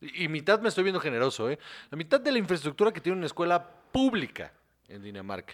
Y, 0.01 0.27
mitad 0.27 0.59
me 0.59 0.69
estoy 0.69 0.83
viendo 0.83 0.99
generoso, 0.99 1.47
¿eh? 1.49 1.59
La 1.91 1.95
mitad 1.97 2.19
de 2.19 2.31
la 2.31 2.39
infraestructura 2.39 2.91
que 2.91 2.99
tiene 3.01 3.17
una 3.17 3.27
escuela 3.27 3.63
pública 3.91 4.51
en 4.87 5.03
Dinamarca. 5.03 5.53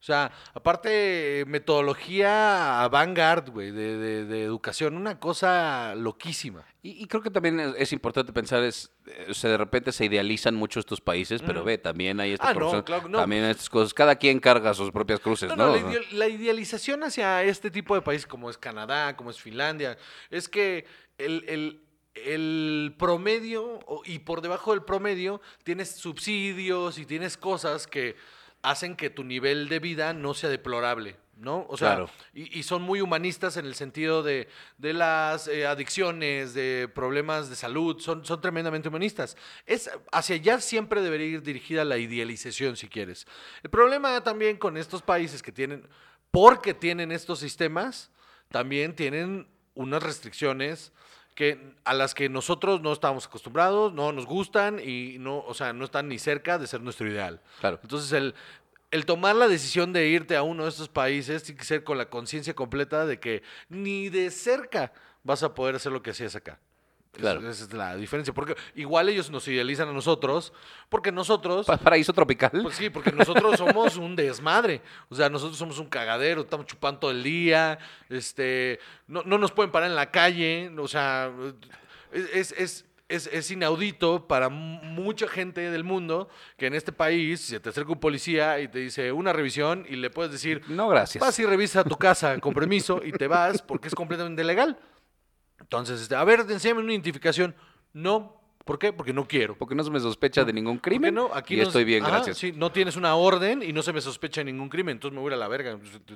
O 0.00 0.02
sea, 0.02 0.32
aparte, 0.54 1.44
metodología 1.46 2.82
avant-garde, 2.82 3.50
güey, 3.50 3.70
de, 3.70 3.98
de- 3.98 4.24
de 4.24 4.42
educación. 4.44 4.96
Una 4.96 5.18
cosa 5.20 5.94
loquísima. 5.94 6.64
Y, 6.82 7.02
y 7.02 7.06
creo 7.06 7.22
que 7.22 7.30
también 7.30 7.60
es, 7.60 7.74
es 7.76 7.92
importante 7.92 8.32
pensar, 8.32 8.62
es, 8.62 8.90
eh, 9.06 9.26
o 9.28 9.34
sea, 9.34 9.50
de 9.50 9.58
repente 9.58 9.92
se 9.92 10.06
idealizan 10.06 10.54
mucho 10.54 10.80
estos 10.80 11.02
países, 11.02 11.42
pero 11.42 11.64
ve, 11.64 11.76
también 11.76 12.18
hay 12.18 12.32
esta 12.32 12.48
Ah, 12.48 12.54
no, 12.54 12.82
claro 12.84 13.08
no. 13.08 13.18
también 13.18 13.44
hay 13.44 13.50
estas 13.50 13.68
cosas. 13.68 13.92
Cada 13.92 14.16
quien 14.16 14.40
carga 14.40 14.72
sus 14.72 14.90
propias 14.90 15.20
cruces, 15.20 15.50
No, 15.50 15.56
¿no? 15.56 15.76
no, 15.76 15.90
la, 15.90 16.00
la 16.12 16.28
idealización 16.28 17.02
hacia 17.04 17.42
este 17.44 17.70
tipo 17.70 17.94
de 17.94 18.00
países 18.00 18.26
como 18.26 18.48
es 18.48 18.56
Canadá, 18.56 19.16
como 19.16 19.28
es 19.30 19.38
Finlandia, 19.38 19.98
es 20.30 20.48
que 20.48 20.86
el, 21.18 21.44
el- 21.48 21.84
el 22.14 22.94
promedio 22.98 23.78
y 24.04 24.18
por 24.18 24.40
debajo 24.40 24.72
del 24.72 24.82
promedio 24.82 25.40
tienes 25.62 25.90
subsidios 25.92 26.98
y 26.98 27.06
tienes 27.06 27.36
cosas 27.36 27.86
que 27.86 28.16
hacen 28.62 28.96
que 28.96 29.10
tu 29.10 29.24
nivel 29.24 29.68
de 29.68 29.78
vida 29.78 30.12
no 30.12 30.34
sea 30.34 30.50
deplorable. 30.50 31.16
¿No? 31.36 31.64
O 31.70 31.78
sea, 31.78 31.92
Claro. 31.96 32.10
y, 32.34 32.58
y 32.58 32.62
son 32.64 32.82
muy 32.82 33.00
humanistas 33.00 33.56
en 33.56 33.64
el 33.64 33.74
sentido 33.74 34.22
de, 34.22 34.46
de 34.76 34.92
las 34.92 35.48
eh, 35.48 35.66
adicciones, 35.66 36.52
de 36.52 36.86
problemas 36.94 37.48
de 37.48 37.56
salud, 37.56 37.98
son, 37.98 38.26
son 38.26 38.42
tremendamente 38.42 38.90
humanistas. 38.90 39.38
Es, 39.64 39.90
hacia 40.12 40.36
allá 40.36 40.60
siempre 40.60 41.00
debería 41.00 41.28
ir 41.28 41.42
dirigida 41.42 41.82
la 41.86 41.96
idealización, 41.96 42.76
si 42.76 42.88
quieres. 42.88 43.26
El 43.62 43.70
problema 43.70 44.22
también 44.22 44.58
con 44.58 44.76
estos 44.76 45.00
países 45.00 45.42
que 45.42 45.50
tienen, 45.50 45.88
porque 46.30 46.74
tienen 46.74 47.10
estos 47.10 47.38
sistemas, 47.38 48.10
también 48.50 48.94
tienen 48.94 49.48
unas 49.72 50.02
restricciones 50.02 50.92
que 51.34 51.74
a 51.84 51.94
las 51.94 52.14
que 52.14 52.28
nosotros 52.28 52.80
no 52.80 52.92
estamos 52.92 53.26
acostumbrados, 53.26 53.92
no 53.92 54.12
nos 54.12 54.26
gustan 54.26 54.78
y 54.78 55.16
no, 55.18 55.38
o 55.38 55.54
sea, 55.54 55.72
no 55.72 55.84
están 55.84 56.08
ni 56.08 56.18
cerca 56.18 56.58
de 56.58 56.66
ser 56.66 56.80
nuestro 56.80 57.08
ideal. 57.08 57.40
Claro. 57.60 57.78
Entonces 57.82 58.12
el, 58.12 58.34
el 58.90 59.06
tomar 59.06 59.36
la 59.36 59.48
decisión 59.48 59.92
de 59.92 60.08
irte 60.08 60.36
a 60.36 60.42
uno 60.42 60.64
de 60.64 60.70
estos 60.70 60.88
países 60.88 61.42
tiene 61.42 61.58
que 61.58 61.64
ser 61.64 61.84
con 61.84 61.98
la 61.98 62.10
conciencia 62.10 62.54
completa 62.54 63.06
de 63.06 63.20
que 63.20 63.42
ni 63.68 64.08
de 64.08 64.30
cerca 64.30 64.92
vas 65.22 65.42
a 65.42 65.54
poder 65.54 65.76
hacer 65.76 65.92
lo 65.92 66.02
que 66.02 66.10
hacías 66.10 66.34
acá. 66.34 66.58
Claro. 67.12 67.40
Esa 67.48 67.64
es 67.64 67.72
la 67.72 67.96
diferencia. 67.96 68.32
Porque 68.32 68.54
igual 68.76 69.08
ellos 69.08 69.30
nos 69.30 69.46
idealizan 69.48 69.88
a 69.88 69.92
nosotros, 69.92 70.52
porque 70.88 71.10
nosotros 71.10 71.66
Pa- 71.66 71.76
Paraíso 71.76 72.12
tropical. 72.12 72.50
pues 72.62 72.76
sí, 72.76 72.88
porque 72.88 73.10
nosotros 73.12 73.56
somos 73.58 73.96
un 73.96 74.14
desmadre. 74.16 74.80
O 75.08 75.14
sea, 75.14 75.28
nosotros 75.28 75.58
somos 75.58 75.78
un 75.78 75.88
cagadero, 75.88 76.42
estamos 76.42 76.66
chupando 76.66 77.00
todo 77.00 77.10
el 77.10 77.22
día, 77.22 77.78
este, 78.08 78.78
no, 79.08 79.22
no 79.24 79.38
nos 79.38 79.50
pueden 79.52 79.70
parar 79.72 79.90
en 79.90 79.96
la 79.96 80.10
calle, 80.10 80.70
o 80.78 80.86
sea, 80.88 81.30
es, 82.12 82.52
es, 82.52 82.84
es, 83.08 83.26
es- 83.32 83.50
inaudito 83.50 84.28
para 84.28 84.48
mu- 84.48 84.80
mucha 84.84 85.26
gente 85.26 85.68
del 85.70 85.82
mundo 85.84 86.28
que 86.56 86.66
en 86.66 86.74
este 86.74 86.92
país 86.92 87.40
se 87.40 87.58
te 87.58 87.68
acerca 87.70 87.90
un 87.92 87.98
policía 88.00 88.60
y 88.60 88.68
te 88.68 88.78
dice 88.78 89.10
una 89.10 89.32
revisión 89.32 89.84
y 89.88 89.96
le 89.96 90.10
puedes 90.10 90.30
decir, 90.30 90.62
no, 90.68 90.88
gracias. 90.88 91.20
vas 91.20 91.36
y 91.40 91.44
revisas 91.44 91.84
tu 91.84 91.96
casa 91.96 92.38
con 92.38 92.54
permiso 92.54 93.00
y 93.04 93.10
te 93.12 93.26
vas 93.26 93.62
porque 93.62 93.88
es 93.88 93.94
completamente 93.96 94.44
legal. 94.44 94.78
Entonces, 95.70 96.00
este, 96.00 96.16
a 96.16 96.24
ver, 96.24 96.40
enséñame 96.48 96.80
una 96.80 96.90
identificación. 96.92 97.54
No, 97.92 98.42
¿por 98.64 98.76
qué? 98.76 98.92
Porque 98.92 99.12
no 99.12 99.28
quiero. 99.28 99.56
Porque 99.56 99.76
no 99.76 99.84
se 99.84 99.90
me 99.92 100.00
sospecha 100.00 100.44
de 100.44 100.52
ningún 100.52 100.78
¿Por 100.78 100.82
qué 100.82 100.90
crimen. 100.90 101.14
no? 101.14 101.30
Aquí 101.32 101.54
y 101.54 101.60
estoy 101.60 101.84
bien, 101.84 102.02
Ajá, 102.02 102.14
gracias. 102.16 102.38
Sí, 102.38 102.50
no 102.50 102.72
tienes 102.72 102.96
una 102.96 103.14
orden 103.14 103.62
y 103.62 103.72
no 103.72 103.80
se 103.82 103.92
me 103.92 104.00
sospecha 104.00 104.42
ningún 104.42 104.68
crimen, 104.68 104.96
entonces 104.96 105.14
me 105.14 105.20
voy 105.22 105.32
a 105.32 105.36
la 105.36 105.46
verga. 105.46 105.70
¿Cuántas 105.70 105.92
veces 105.92 106.10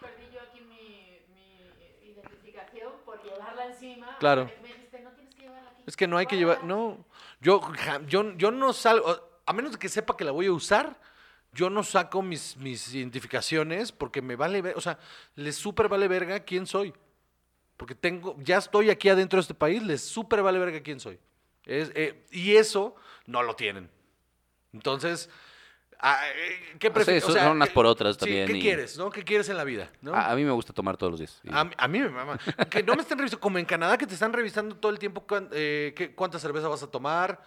perdí 0.00 0.24
yo 0.34 0.40
aquí 0.40 0.60
mi, 0.62 1.20
mi 1.32 2.10
identificación 2.10 2.92
por 3.04 3.22
llevarla 3.22 3.66
encima? 3.66 4.16
Claro. 4.18 4.50
Me 4.60 4.66
dijiste, 4.68 5.00
no 5.02 5.10
tienes 5.10 5.34
que 5.36 5.42
llevarla 5.42 5.70
aquí. 5.70 5.82
Es 5.86 5.96
que 5.96 6.08
no 6.08 6.18
hay 6.18 6.26
que 6.26 6.36
llevar, 6.36 6.64
no. 6.64 7.06
Yo, 7.40 7.60
yo, 8.08 8.36
yo 8.36 8.50
no 8.50 8.72
salgo, 8.72 9.06
a 9.46 9.52
menos 9.52 9.70
de 9.70 9.78
que 9.78 9.88
sepa 9.88 10.16
que 10.16 10.24
la 10.24 10.32
voy 10.32 10.46
a 10.46 10.52
usar, 10.52 10.98
yo 11.52 11.70
no 11.70 11.84
saco 11.84 12.22
mis, 12.22 12.56
mis 12.56 12.92
identificaciones 12.92 13.92
porque 13.92 14.20
me 14.20 14.34
vale, 14.34 14.60
ver- 14.62 14.76
o 14.76 14.80
sea, 14.80 14.98
les 15.36 15.54
súper 15.54 15.86
vale 15.88 16.08
verga 16.08 16.40
quién 16.40 16.66
soy. 16.66 16.92
Porque 17.80 17.94
tengo, 17.94 18.36
ya 18.40 18.58
estoy 18.58 18.90
aquí 18.90 19.08
adentro 19.08 19.38
de 19.38 19.40
este 19.40 19.54
país, 19.54 19.82
les 19.82 20.02
súper 20.02 20.42
vale 20.42 20.58
verga 20.58 20.82
quién 20.82 21.00
soy. 21.00 21.18
Es, 21.64 21.90
eh, 21.94 22.26
y 22.30 22.56
eso 22.56 22.94
no 23.24 23.42
lo 23.42 23.56
tienen. 23.56 23.88
Entonces, 24.74 25.30
ah, 25.98 26.20
eh, 26.28 26.76
¿qué 26.78 26.88
Sí, 26.88 26.92
prefieres? 26.92 27.24
son 27.24 27.38
unas 27.56 27.68
¿qué- 27.68 27.74
por 27.74 27.86
otras 27.86 28.16
sí, 28.16 28.20
también 28.20 28.46
¿Qué 28.46 28.58
y- 28.58 28.60
quieres, 28.60 28.98
no? 28.98 29.10
¿Qué 29.10 29.24
quieres 29.24 29.48
en 29.48 29.56
la 29.56 29.64
vida? 29.64 29.90
¿no? 30.02 30.14
A, 30.14 30.30
a 30.30 30.36
mí 30.36 30.44
me 30.44 30.50
gusta 30.50 30.74
tomar 30.74 30.98
todos 30.98 31.12
los 31.12 31.20
días. 31.20 31.40
Y- 31.42 31.48
A, 31.50 31.64
mí- 31.64 31.72
a 31.74 31.88
mí 31.88 32.00
me 32.00 32.10
mama. 32.10 32.38
Que 32.68 32.82
no 32.82 32.94
me 32.96 33.00
estén 33.00 33.16
revisando, 33.16 33.40
como 33.40 33.56
en 33.56 33.64
Canadá, 33.64 33.96
que 33.96 34.06
te 34.06 34.12
están 34.12 34.34
revisando 34.34 34.76
todo 34.76 34.92
el 34.92 34.98
tiempo 34.98 35.26
cuán- 35.26 35.48
eh, 35.52 35.94
qué- 35.96 36.14
cuánta 36.14 36.38
cerveza 36.38 36.68
vas 36.68 36.82
a 36.82 36.90
tomar. 36.90 37.42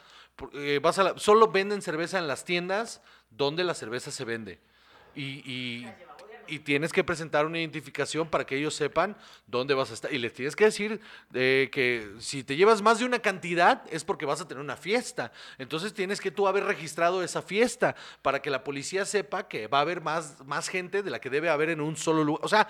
eh, 0.53 0.79
vas 0.81 0.97
a 0.97 1.03
la- 1.03 1.17
solo 1.19 1.49
venden 1.51 1.83
cerveza 1.83 2.17
en 2.17 2.27
las 2.27 2.43
tiendas 2.43 3.03
donde 3.29 3.63
la 3.63 3.75
cerveza 3.75 4.09
se 4.09 4.25
vende. 4.25 4.59
Y, 5.13 5.43
y- 5.45 5.93
y 6.47 6.59
tienes 6.59 6.91
que 6.93 7.03
presentar 7.03 7.45
una 7.45 7.59
identificación 7.59 8.27
para 8.27 8.45
que 8.45 8.55
ellos 8.57 8.75
sepan 8.75 9.15
dónde 9.47 9.73
vas 9.73 9.91
a 9.91 9.93
estar. 9.93 10.13
Y 10.13 10.17
les 10.17 10.33
tienes 10.33 10.55
que 10.55 10.65
decir 10.65 10.99
eh, 11.33 11.69
que 11.71 12.11
si 12.19 12.43
te 12.43 12.55
llevas 12.55 12.81
más 12.81 12.99
de 12.99 13.05
una 13.05 13.19
cantidad 13.19 13.83
es 13.89 14.03
porque 14.03 14.25
vas 14.25 14.41
a 14.41 14.47
tener 14.47 14.61
una 14.63 14.75
fiesta. 14.77 15.31
Entonces 15.57 15.93
tienes 15.93 16.19
que 16.21 16.31
tú 16.31 16.47
haber 16.47 16.63
registrado 16.65 17.23
esa 17.23 17.41
fiesta 17.41 17.95
para 18.21 18.41
que 18.41 18.49
la 18.49 18.63
policía 18.63 19.05
sepa 19.05 19.47
que 19.47 19.67
va 19.67 19.79
a 19.79 19.81
haber 19.81 20.01
más, 20.01 20.43
más 20.45 20.67
gente 20.69 21.03
de 21.03 21.11
la 21.11 21.19
que 21.19 21.29
debe 21.29 21.49
haber 21.49 21.69
en 21.69 21.81
un 21.81 21.95
solo 21.97 22.23
lugar. 22.23 22.43
O 22.45 22.47
sea, 22.47 22.67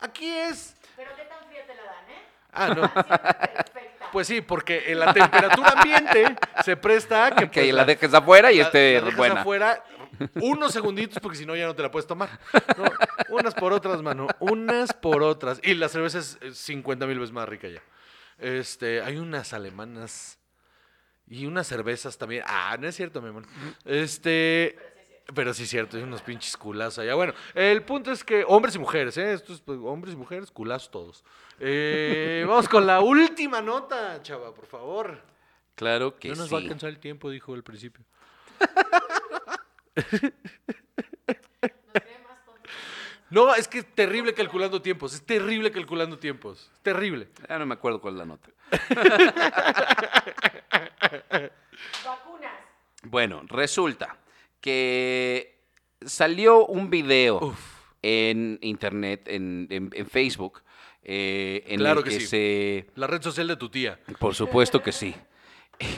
aquí 0.00 0.30
es... 0.30 0.76
Pero 0.96 1.10
qué 1.16 1.22
tan 1.24 1.46
fría 1.48 1.66
te 1.66 1.74
la 1.74 1.82
dan, 1.82 2.10
¿eh? 2.10 2.22
Ah, 2.52 2.68
no. 2.68 2.92
Pues 4.12 4.28
sí, 4.28 4.40
porque 4.42 4.92
en 4.92 5.00
la 5.00 5.12
temperatura 5.12 5.70
ambiente 5.70 6.36
se 6.64 6.76
presta 6.76 7.26
a 7.26 7.30
que, 7.34 7.50
que 7.50 7.62
pues, 7.62 7.74
la 7.74 7.84
dejes 7.84 8.14
afuera 8.14 8.52
y 8.52 8.58
la- 8.58 8.64
esté 8.64 8.94
la 8.94 9.00
dejas 9.06 9.16
buena. 9.16 9.40
afuera 9.40 9.84
unos 10.40 10.72
segunditos 10.72 11.18
porque 11.20 11.38
si 11.38 11.46
no 11.46 11.54
ya 11.56 11.66
no 11.66 11.74
te 11.74 11.82
la 11.82 11.90
puedes 11.90 12.06
tomar. 12.06 12.38
No, 12.76 12.84
unas 13.30 13.54
por 13.54 13.72
otras, 13.72 14.02
mano. 14.02 14.26
Unas 14.40 14.92
por 14.92 15.22
otras. 15.22 15.60
Y 15.62 15.74
la 15.74 15.88
cerveza 15.88 16.18
es 16.18 16.38
eh, 16.40 16.52
50 16.52 17.06
mil 17.06 17.18
veces 17.18 17.32
más 17.32 17.48
rica 17.48 17.68
ya. 17.68 17.82
Este, 18.38 19.00
hay 19.02 19.16
unas 19.16 19.52
alemanas 19.52 20.38
y 21.28 21.46
unas 21.46 21.66
cervezas 21.66 22.18
también. 22.18 22.42
Ah, 22.46 22.76
no 22.78 22.86
es 22.88 22.94
cierto, 22.96 23.22
mi 23.22 23.28
amor. 23.28 23.44
Este, 23.84 24.76
pero 25.32 25.54
sí 25.54 25.62
es 25.62 25.70
cierto, 25.70 25.96
hay 25.96 26.02
unos 26.02 26.20
pinches 26.22 26.56
culazos 26.56 26.98
allá. 26.98 27.14
Bueno, 27.14 27.32
el 27.54 27.82
punto 27.82 28.12
es 28.12 28.22
que 28.24 28.44
hombres 28.46 28.74
y 28.74 28.78
mujeres, 28.78 29.16
¿eh? 29.16 29.32
Estos 29.32 29.60
pues, 29.60 29.78
hombres 29.82 30.14
y 30.14 30.16
mujeres, 30.16 30.50
culazos 30.50 30.90
todos. 30.90 31.24
Eh, 31.60 32.44
vamos 32.48 32.68
con 32.68 32.86
la 32.86 33.00
última 33.00 33.60
nota, 33.62 34.20
chava, 34.22 34.52
por 34.54 34.66
favor. 34.66 35.22
Claro 35.74 36.16
que 36.18 36.28
No 36.28 36.36
nos 36.36 36.48
sí. 36.48 36.54
va 36.54 36.60
a 36.60 36.62
alcanzar 36.62 36.90
el 36.90 36.98
tiempo, 36.98 37.30
dijo 37.30 37.54
al 37.54 37.62
principio. 37.64 38.04
Nos 38.64 38.70
cree 38.70 39.00
más 39.00 39.10
tontos. 39.10 39.83
No, 43.30 43.54
es 43.54 43.66
que 43.68 43.78
es 43.78 43.94
terrible 43.94 44.34
calculando 44.34 44.80
tiempos. 44.82 45.14
Es 45.14 45.24
terrible 45.26 45.70
calculando 45.72 46.18
tiempos. 46.18 46.70
Es 46.74 46.80
terrible. 46.82 47.28
Ya 47.48 47.58
no 47.58 47.66
me 47.66 47.74
acuerdo 47.74 48.00
cuál 48.00 48.14
es 48.14 48.18
la 48.18 48.26
nota. 48.26 48.48
Vacunas. 52.04 52.52
Bueno, 53.02 53.42
resulta 53.48 54.16
que 54.60 55.58
salió 56.04 56.66
un 56.66 56.90
video 56.90 57.56
en 58.02 58.58
internet, 58.62 59.22
en, 59.26 59.66
en- 59.70 59.90
en 59.94 60.06
Facebook, 60.06 60.62
eh, 61.02 61.64
en 61.66 61.80
Claro 61.80 62.00
el 62.00 62.04
que 62.04 62.10
que, 62.10 62.20
sí. 62.20 62.26
se... 62.26 62.86
La 62.94 63.06
red 63.08 63.20
social 63.22 63.48
de 63.48 63.56
tu 63.56 63.68
tía. 63.68 63.98
Por 64.20 64.34
supuesto 64.34 64.80
que 64.82 64.92
sí. 64.92 65.14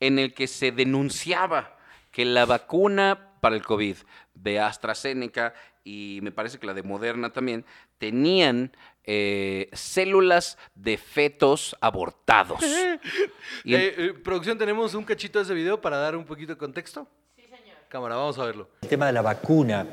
en 0.00 0.18
el 0.18 0.34
que 0.34 0.46
se 0.46 0.70
denunciaba 0.70 1.77
que 2.18 2.24
la 2.24 2.46
vacuna 2.46 3.30
para 3.40 3.54
el 3.54 3.62
COVID 3.64 3.94
de 4.34 4.58
AstraZeneca 4.58 5.54
y 5.84 6.18
me 6.20 6.32
parece 6.32 6.58
que 6.58 6.66
la 6.66 6.74
de 6.74 6.82
Moderna 6.82 7.32
también 7.32 7.64
tenían 7.98 8.72
eh, 9.04 9.70
células 9.72 10.58
de 10.74 10.98
fetos 10.98 11.76
abortados. 11.80 12.58
Y 13.64 13.72
en- 13.76 13.80
Eh, 13.82 13.94
eh, 13.98 14.12
producción, 14.24 14.58
tenemos 14.58 14.94
un 14.94 15.04
cachito 15.04 15.38
de 15.38 15.44
ese 15.44 15.54
video 15.54 15.80
para 15.80 15.98
dar 15.98 16.16
un 16.16 16.24
poquito 16.24 16.54
de 16.54 16.58
contexto. 16.58 17.06
Sí, 17.36 17.42
señor. 17.42 17.76
Cámara, 17.88 18.16
vamos 18.16 18.36
a 18.40 18.44
verlo. 18.46 18.68
El 18.82 18.88
tema 18.88 19.06
de 19.06 19.12
la 19.12 19.22
vacuna, 19.22 19.86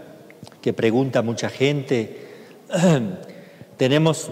que 0.64 0.74
pregunta 0.74 1.22
mucha 1.22 1.48
gente, 1.50 2.24
Tenemos 3.78 4.32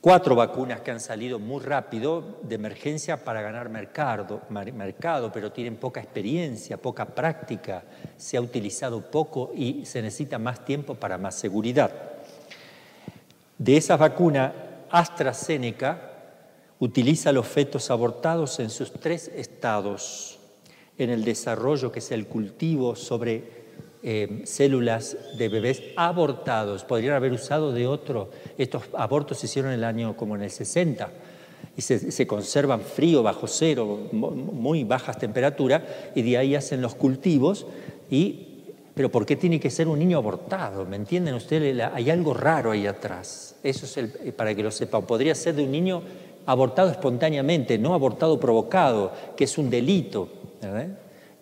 cuatro 0.00 0.34
vacunas 0.34 0.80
que 0.80 0.90
han 0.90 1.00
salido 1.00 1.38
muy 1.38 1.62
rápido 1.62 2.38
de 2.42 2.54
emergencia 2.54 3.24
para 3.24 3.42
ganar 3.42 3.68
mercado, 3.68 4.42
mercado, 4.48 5.32
pero 5.32 5.52
tienen 5.52 5.76
poca 5.76 6.00
experiencia, 6.00 6.76
poca 6.76 7.04
práctica, 7.04 7.82
se 8.16 8.36
ha 8.36 8.40
utilizado 8.40 9.10
poco 9.10 9.52
y 9.54 9.84
se 9.84 10.02
necesita 10.02 10.38
más 10.38 10.64
tiempo 10.64 10.94
para 10.94 11.18
más 11.18 11.34
seguridad. 11.34 11.90
De 13.58 13.76
esas 13.76 13.98
vacunas, 13.98 14.52
AstraZeneca 14.90 16.12
utiliza 16.78 17.32
los 17.32 17.46
fetos 17.46 17.90
abortados 17.90 18.60
en 18.60 18.70
sus 18.70 18.92
tres 18.92 19.28
estados, 19.34 20.38
en 20.96 21.10
el 21.10 21.24
desarrollo, 21.24 21.90
que 21.90 21.98
es 21.98 22.10
el 22.12 22.26
cultivo 22.26 22.94
sobre 22.94 23.57
eh, 24.02 24.42
células 24.44 25.16
de 25.36 25.48
bebés 25.48 25.82
abortados. 25.96 26.84
Podrían 26.84 27.14
haber 27.14 27.32
usado 27.32 27.72
de 27.72 27.86
otro. 27.86 28.30
Estos 28.56 28.82
abortos 28.94 29.38
se 29.38 29.46
hicieron 29.46 29.72
en 29.72 29.78
el 29.78 29.84
año 29.84 30.16
como 30.16 30.36
en 30.36 30.42
el 30.42 30.50
60 30.50 31.10
y 31.76 31.82
se, 31.82 32.10
se 32.12 32.26
conservan 32.26 32.80
frío, 32.80 33.22
bajo 33.22 33.46
cero, 33.46 34.08
mu- 34.12 34.30
muy 34.30 34.84
bajas 34.84 35.18
temperaturas, 35.18 35.82
y 36.14 36.22
de 36.22 36.36
ahí 36.38 36.54
hacen 36.54 36.80
los 36.82 36.94
cultivos. 36.94 37.66
Y, 38.10 38.46
pero 38.94 39.10
¿por 39.10 39.24
qué 39.26 39.36
tiene 39.36 39.60
que 39.60 39.70
ser 39.70 39.86
un 39.88 39.98
niño 39.98 40.18
abortado? 40.18 40.84
¿Me 40.86 40.96
entienden 40.96 41.34
ustedes? 41.34 41.80
Hay 41.94 42.10
algo 42.10 42.34
raro 42.34 42.72
ahí 42.72 42.86
atrás. 42.86 43.56
Eso 43.62 43.86
es 43.86 43.96
eh, 43.96 44.32
para 44.32 44.54
que 44.54 44.62
lo 44.62 44.70
sepan. 44.70 45.02
Podría 45.02 45.34
ser 45.34 45.54
de 45.54 45.64
un 45.64 45.70
niño 45.70 46.02
abortado 46.46 46.90
espontáneamente, 46.90 47.78
no 47.78 47.94
abortado 47.94 48.40
provocado, 48.40 49.12
que 49.36 49.44
es 49.44 49.56
un 49.58 49.70
delito. 49.70 50.28
¿verdad? 50.62 50.88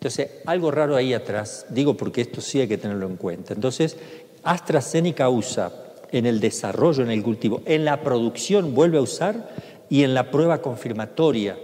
Entonces, 0.06 0.30
algo 0.46 0.70
raro 0.70 0.94
ahí 0.94 1.14
atrás, 1.14 1.66
digo 1.68 1.96
porque 1.96 2.20
esto 2.20 2.40
sí 2.40 2.60
hay 2.60 2.68
que 2.68 2.78
tenerlo 2.78 3.08
en 3.08 3.16
cuenta. 3.16 3.54
Entonces, 3.54 3.96
AstraZeneca 4.44 5.28
usa 5.28 5.72
en 6.12 6.26
el 6.26 6.38
desarrollo, 6.38 7.02
en 7.02 7.10
el 7.10 7.24
cultivo, 7.24 7.60
en 7.64 7.84
la 7.84 8.00
producción 8.04 8.72
vuelve 8.72 8.98
a 8.98 9.00
usar 9.00 9.48
y 9.90 10.04
en 10.04 10.14
la 10.14 10.30
prueba 10.30 10.62
confirmatoria 10.62 11.58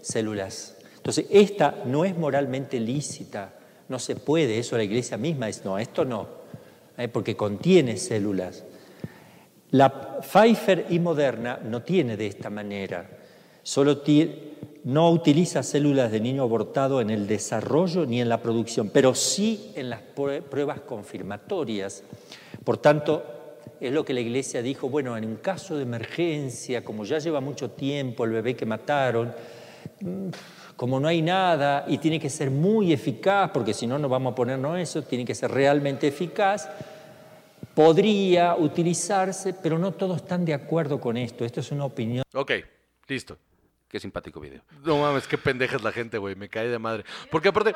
células. 0.00 0.76
Entonces, 0.96 1.26
esta 1.30 1.74
no 1.86 2.04
es 2.04 2.16
moralmente 2.16 2.78
lícita, 2.78 3.54
no 3.88 3.98
se 3.98 4.14
puede, 4.14 4.60
eso 4.60 4.76
la 4.76 4.84
iglesia 4.84 5.16
misma 5.16 5.48
dice, 5.48 5.62
no, 5.64 5.76
esto 5.76 6.04
no, 6.04 6.28
¿eh? 6.96 7.08
porque 7.08 7.36
contiene 7.36 7.96
células. 7.96 8.62
La 9.72 10.20
Pfizer 10.20 10.86
y 10.88 11.00
Moderna 11.00 11.58
no 11.64 11.82
tiene 11.82 12.16
de 12.16 12.28
esta 12.28 12.48
manera, 12.48 13.10
solo 13.64 13.98
ti- 13.98 14.52
no 14.88 15.10
utiliza 15.10 15.62
células 15.62 16.10
de 16.10 16.18
niño 16.18 16.42
abortado 16.42 17.02
en 17.02 17.10
el 17.10 17.26
desarrollo 17.26 18.06
ni 18.06 18.22
en 18.22 18.28
la 18.30 18.40
producción, 18.40 18.88
pero 18.88 19.14
sí 19.14 19.70
en 19.74 19.90
las 19.90 20.00
prue- 20.16 20.40
pruebas 20.40 20.80
confirmatorias. 20.80 22.02
Por 22.64 22.78
tanto, 22.78 23.22
es 23.80 23.92
lo 23.92 24.02
que 24.02 24.14
la 24.14 24.20
iglesia 24.20 24.62
dijo, 24.62 24.88
bueno, 24.88 25.14
en 25.18 25.26
un 25.26 25.36
caso 25.36 25.76
de 25.76 25.82
emergencia, 25.82 26.82
como 26.82 27.04
ya 27.04 27.18
lleva 27.18 27.40
mucho 27.42 27.70
tiempo 27.72 28.24
el 28.24 28.30
bebé 28.30 28.56
que 28.56 28.64
mataron, 28.64 29.34
mm, 30.00 30.28
como 30.74 30.98
no 30.98 31.06
hay 31.08 31.20
nada 31.20 31.84
y 31.86 31.98
tiene 31.98 32.18
que 32.18 32.30
ser 32.30 32.50
muy 32.50 32.90
eficaz, 32.90 33.50
porque 33.52 33.74
si 33.74 33.86
no, 33.86 33.98
no 33.98 34.08
vamos 34.08 34.32
a 34.32 34.36
ponernos 34.36 34.78
eso, 34.78 35.02
tiene 35.02 35.26
que 35.26 35.34
ser 35.34 35.50
realmente 35.50 36.08
eficaz, 36.08 36.66
podría 37.74 38.56
utilizarse, 38.56 39.52
pero 39.52 39.78
no 39.78 39.92
todos 39.92 40.16
están 40.16 40.46
de 40.46 40.54
acuerdo 40.54 40.98
con 40.98 41.18
esto. 41.18 41.44
Esto 41.44 41.60
es 41.60 41.70
una 41.72 41.84
opinión. 41.84 42.24
Ok, 42.34 42.52
listo. 43.06 43.36
Qué 43.88 43.98
simpático 43.98 44.38
video. 44.40 44.62
No 44.84 44.98
mames, 44.98 45.26
qué 45.26 45.38
pendeja 45.38 45.76
es 45.76 45.82
la 45.82 45.92
gente, 45.92 46.18
güey. 46.18 46.34
Me 46.34 46.48
cae 46.48 46.68
de 46.68 46.78
madre. 46.78 47.04
Porque 47.30 47.48
aparte, 47.48 47.74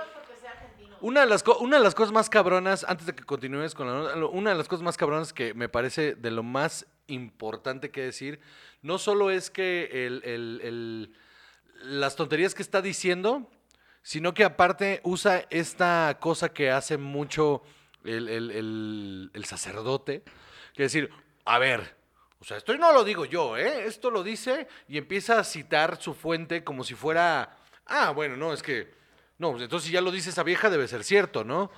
una 1.01 1.21
de, 1.23 1.27
las 1.27 1.43
co- 1.43 1.59
una 1.59 1.79
de 1.79 1.83
las 1.83 1.95
cosas 1.95 2.13
más 2.13 2.29
cabronas, 2.29 2.85
antes 2.89 3.07
de 3.07 3.15
que 3.15 3.25
continúes 3.25 3.75
con 3.75 3.87
la 3.89 4.15
una 4.27 4.51
de 4.51 4.57
las 4.57 4.69
cosas 4.69 4.83
más 4.85 4.97
cabronas 4.97 5.33
que 5.33 5.55
me 5.55 5.69
parece 5.69 6.15
de 6.15 6.31
lo 6.31 6.43
más 6.43 6.87
importante 7.07 7.91
que 7.91 8.03
decir, 8.03 8.41
no 8.83 8.99
solo 8.99 9.31
es 9.31 9.51
que 9.51 10.07
el- 10.07 10.23
el- 10.25 10.61
el- 10.63 11.15
las 11.83 12.15
tonterías 12.15 12.55
que 12.55 12.63
está 12.63 12.83
diciendo, 12.83 13.51
sino 14.03 14.35
que 14.35 14.45
aparte 14.45 15.01
usa 15.05 15.45
esta 15.51 16.19
cosa 16.21 16.51
que 16.53 16.71
hace 16.71 16.99
mucho 16.99 17.63
el, 18.05 18.29
el- 18.29 18.51
el- 18.51 19.31
el 19.33 19.45
sacerdote, 19.45 20.23
que 20.75 20.85
es 20.85 20.93
decir, 20.93 21.11
a 21.45 21.59
ver, 21.59 21.97
o 22.43 22.45
sea, 22.45 22.57
esto 22.57 22.77
no 22.77 22.93
lo 22.93 23.05
digo 23.05 23.25
yo, 23.25 23.57
¿eh? 23.57 23.85
Esto 23.87 24.11
lo 24.11 24.25
dice 24.25 24.67
y 24.89 24.99
empieza 24.99 25.39
a 25.39 25.45
citar 25.45 26.03
su 26.03 26.13
fuente 26.13 26.65
como 26.65 26.83
si 26.83 26.95
fuera, 26.97 27.57
ah, 27.87 28.11
bueno, 28.11 28.37
no, 28.37 28.53
es 28.53 28.65
que, 28.65 28.93
no, 29.39 29.53
pues 29.53 29.63
entonces 29.63 29.87
si 29.87 29.93
ya 29.93 30.01
lo 30.01 30.11
dice 30.11 30.31
esa 30.31 30.43
vieja 30.43 30.69
debe 30.69 30.89
ser 30.89 31.05
cierto, 31.05 31.45
¿no? 31.45 31.71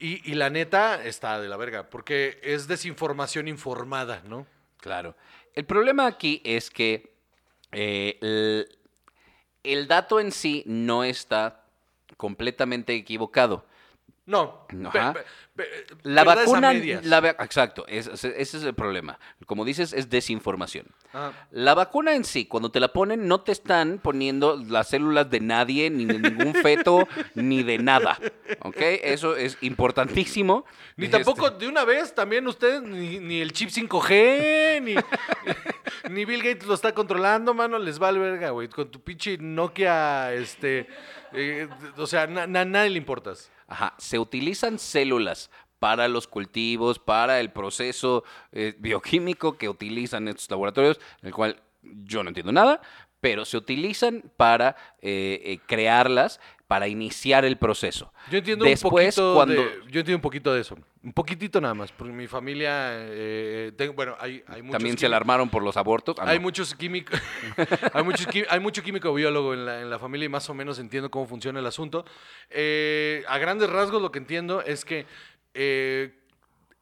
Y, 0.00 0.34
la 0.34 0.50
neta 0.50 1.04
está 1.04 1.40
de 1.40 1.48
la 1.48 1.56
verga, 1.56 1.88
porque 1.88 2.40
es 2.42 2.66
desinformación 2.66 3.46
informada, 3.46 4.20
¿no? 4.26 4.44
Claro. 4.78 5.14
El 5.54 5.66
problema 5.66 6.06
aquí 6.06 6.42
es 6.44 6.68
que 6.68 7.12
eh, 7.70 8.66
el 9.62 9.86
dato 9.86 10.18
en 10.18 10.32
sí 10.32 10.64
no 10.66 11.04
está 11.04 11.64
completamente 12.16 12.92
equivocado. 12.92 13.66
No, 14.28 14.66
Ajá. 14.90 15.14
pe- 15.14 15.20
pe- 15.56 15.64
pe- 15.64 15.96
La 16.02 16.22
vacuna, 16.22 16.74
la 16.74 17.18
exacto, 17.40 17.86
es- 17.88 18.08
es- 18.08 18.24
ese 18.24 18.58
es 18.58 18.62
el 18.62 18.74
problema. 18.74 19.18
Como 19.46 19.64
dices, 19.64 19.94
es 19.94 20.10
desinformación. 20.10 20.84
Ajá. 21.14 21.32
La 21.50 21.72
vacuna 21.72 22.14
en 22.14 22.24
sí, 22.24 22.44
cuando 22.44 22.70
te 22.70 22.78
la 22.78 22.92
ponen, 22.92 23.26
no 23.26 23.40
te 23.40 23.52
están 23.52 23.98
poniendo 23.98 24.62
las 24.68 24.88
células 24.88 25.30
de 25.30 25.40
nadie, 25.40 25.88
ni 25.88 26.04
de 26.04 26.18
ningún 26.18 26.52
feto, 26.52 27.08
ni 27.34 27.62
de 27.62 27.78
nada. 27.78 28.18
¿Ok? 28.60 28.76
Eso 29.02 29.34
es 29.34 29.56
importantísimo. 29.62 30.66
Ni 30.98 31.06
Este, 31.06 31.16
tampoco 31.16 31.48
de 31.48 31.66
una 31.66 31.86
vez 31.86 32.14
también 32.14 32.46
ustedes, 32.46 32.82
ni, 32.82 33.18
ni 33.20 33.40
el 33.40 33.52
chip 33.54 33.70
5G, 33.70 34.82
ni, 34.82 34.94
ni 36.14 36.24
Bill 36.26 36.42
Gates 36.42 36.66
lo 36.66 36.74
está 36.74 36.92
controlando, 36.92 37.54
mano, 37.54 37.78
les 37.78 37.98
va 38.00 38.08
al 38.08 38.18
verga, 38.18 38.50
güey. 38.50 38.68
Con 38.68 38.90
tu 38.90 39.00
pinche 39.00 39.38
Nokia, 39.38 40.34
este, 40.34 40.86
eh, 41.32 41.66
o 41.96 42.06
sea, 42.06 42.26
na- 42.26 42.46
na- 42.46 42.66
nadie 42.66 42.90
le 42.90 42.98
importas. 42.98 43.50
Ajá, 43.68 43.94
se 43.98 44.18
utilizan 44.18 44.78
células 44.78 45.50
para 45.78 46.08
los 46.08 46.26
cultivos, 46.26 46.98
para 46.98 47.38
el 47.38 47.52
proceso 47.52 48.24
eh, 48.50 48.74
bioquímico 48.78 49.56
que 49.56 49.68
utilizan 49.68 50.26
estos 50.26 50.50
laboratorios, 50.50 50.98
el 51.22 51.32
cual 51.32 51.62
yo 51.82 52.22
no 52.22 52.30
entiendo 52.30 52.50
nada, 52.50 52.80
pero 53.20 53.44
se 53.44 53.56
utilizan 53.56 54.22
para 54.36 54.76
eh, 55.02 55.40
eh, 55.44 55.58
crearlas, 55.66 56.40
para 56.66 56.86
iniciar 56.86 57.44
el 57.46 57.56
proceso. 57.56 58.12
Yo 58.30 58.38
entiendo 58.38 58.64
Después, 58.66 59.16
un 59.16 59.24
poquito 59.24 59.34
cuando... 59.34 59.54
de, 59.54 59.70
yo 59.90 60.00
entiendo 60.00 60.16
un 60.16 60.20
poquito 60.20 60.52
de 60.52 60.60
eso, 60.60 60.76
un 61.02 61.12
poquitito 61.14 61.60
nada 61.62 61.72
más, 61.72 61.90
porque 61.92 62.12
mi 62.12 62.26
familia, 62.26 62.90
eh, 62.92 63.72
tengo- 63.76 63.94
bueno, 63.94 64.14
hay, 64.20 64.44
hay 64.46 64.60
muchos 64.60 64.72
También 64.78 64.98
se 64.98 65.06
alarmaron 65.06 65.48
por 65.48 65.62
los 65.62 65.76
abortos. 65.78 66.16
Ah, 66.18 66.24
Hay 66.26 66.36
no. 66.38 66.42
muchos 66.42 66.74
químicos, 66.74 67.18
hay, 67.94 68.02
muchos 68.04 68.28
qui- 68.28 68.46
hay 68.50 68.60
mucho 68.60 68.82
químico 68.82 69.12
biólogo 69.14 69.54
en 69.54 69.64
la, 69.64 69.80
en 69.80 69.88
la 69.88 69.98
familia 69.98 70.26
y 70.26 70.28
más 70.28 70.48
o 70.50 70.54
menos 70.54 70.78
entiendo 70.78 71.10
cómo 71.10 71.26
funciona 71.26 71.58
el 71.58 71.66
asunto. 71.66 72.04
Eh, 72.50 73.24
a 73.28 73.38
grandes 73.38 73.70
rasgos 73.70 74.02
lo 74.02 74.12
que 74.12 74.18
entiendo 74.18 74.60
es 74.60 74.84
que 74.84 75.06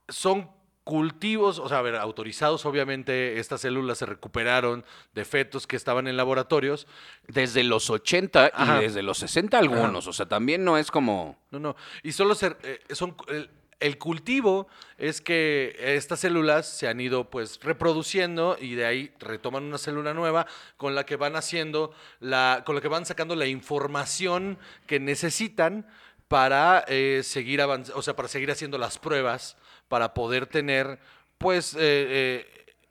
son 0.08 0.50
cultivos, 0.86 1.58
o 1.58 1.68
sea, 1.68 1.78
a 1.78 1.82
ver, 1.82 1.96
autorizados, 1.96 2.64
obviamente 2.64 3.40
estas 3.40 3.62
células 3.62 3.98
se 3.98 4.06
recuperaron 4.06 4.84
de 5.14 5.24
fetos 5.24 5.66
que 5.66 5.74
estaban 5.74 6.06
en 6.06 6.16
laboratorios. 6.16 6.86
Desde 7.26 7.64
los 7.64 7.90
80 7.90 8.52
Ajá. 8.54 8.78
y 8.78 8.82
desde 8.84 9.02
los 9.02 9.18
60 9.18 9.58
algunos, 9.58 10.06
o 10.06 10.12
sea, 10.12 10.26
también 10.26 10.64
no 10.64 10.78
es 10.78 10.92
como... 10.92 11.40
No, 11.50 11.58
no. 11.58 11.74
Y 12.04 12.12
solo 12.12 12.36
se, 12.36 12.56
eh, 12.62 12.78
son 12.90 13.16
el, 13.26 13.50
el 13.80 13.98
cultivo 13.98 14.68
es 14.96 15.20
que 15.20 15.74
estas 15.76 16.20
células 16.20 16.68
se 16.68 16.86
han 16.86 17.00
ido 17.00 17.30
pues 17.30 17.58
reproduciendo 17.64 18.56
y 18.60 18.76
de 18.76 18.86
ahí 18.86 19.12
retoman 19.18 19.64
una 19.64 19.78
célula 19.78 20.14
nueva 20.14 20.46
con 20.76 20.94
la 20.94 21.04
que 21.04 21.16
van 21.16 21.34
haciendo 21.34 21.92
la, 22.20 22.62
con 22.64 22.76
la 22.76 22.80
que 22.80 22.86
van 22.86 23.06
sacando 23.06 23.34
la 23.34 23.46
información 23.46 24.56
que 24.86 25.00
necesitan 25.00 25.84
para 26.28 26.84
eh, 26.86 27.22
seguir 27.24 27.60
avanzando, 27.60 27.98
o 27.98 28.02
sea, 28.02 28.14
para 28.14 28.28
seguir 28.28 28.52
haciendo 28.52 28.78
las 28.78 29.00
pruebas 29.00 29.56
para 29.88 30.14
poder 30.14 30.46
tener 30.46 30.98
pues 31.38 31.74
eh, 31.74 31.78
eh, 31.80 32.46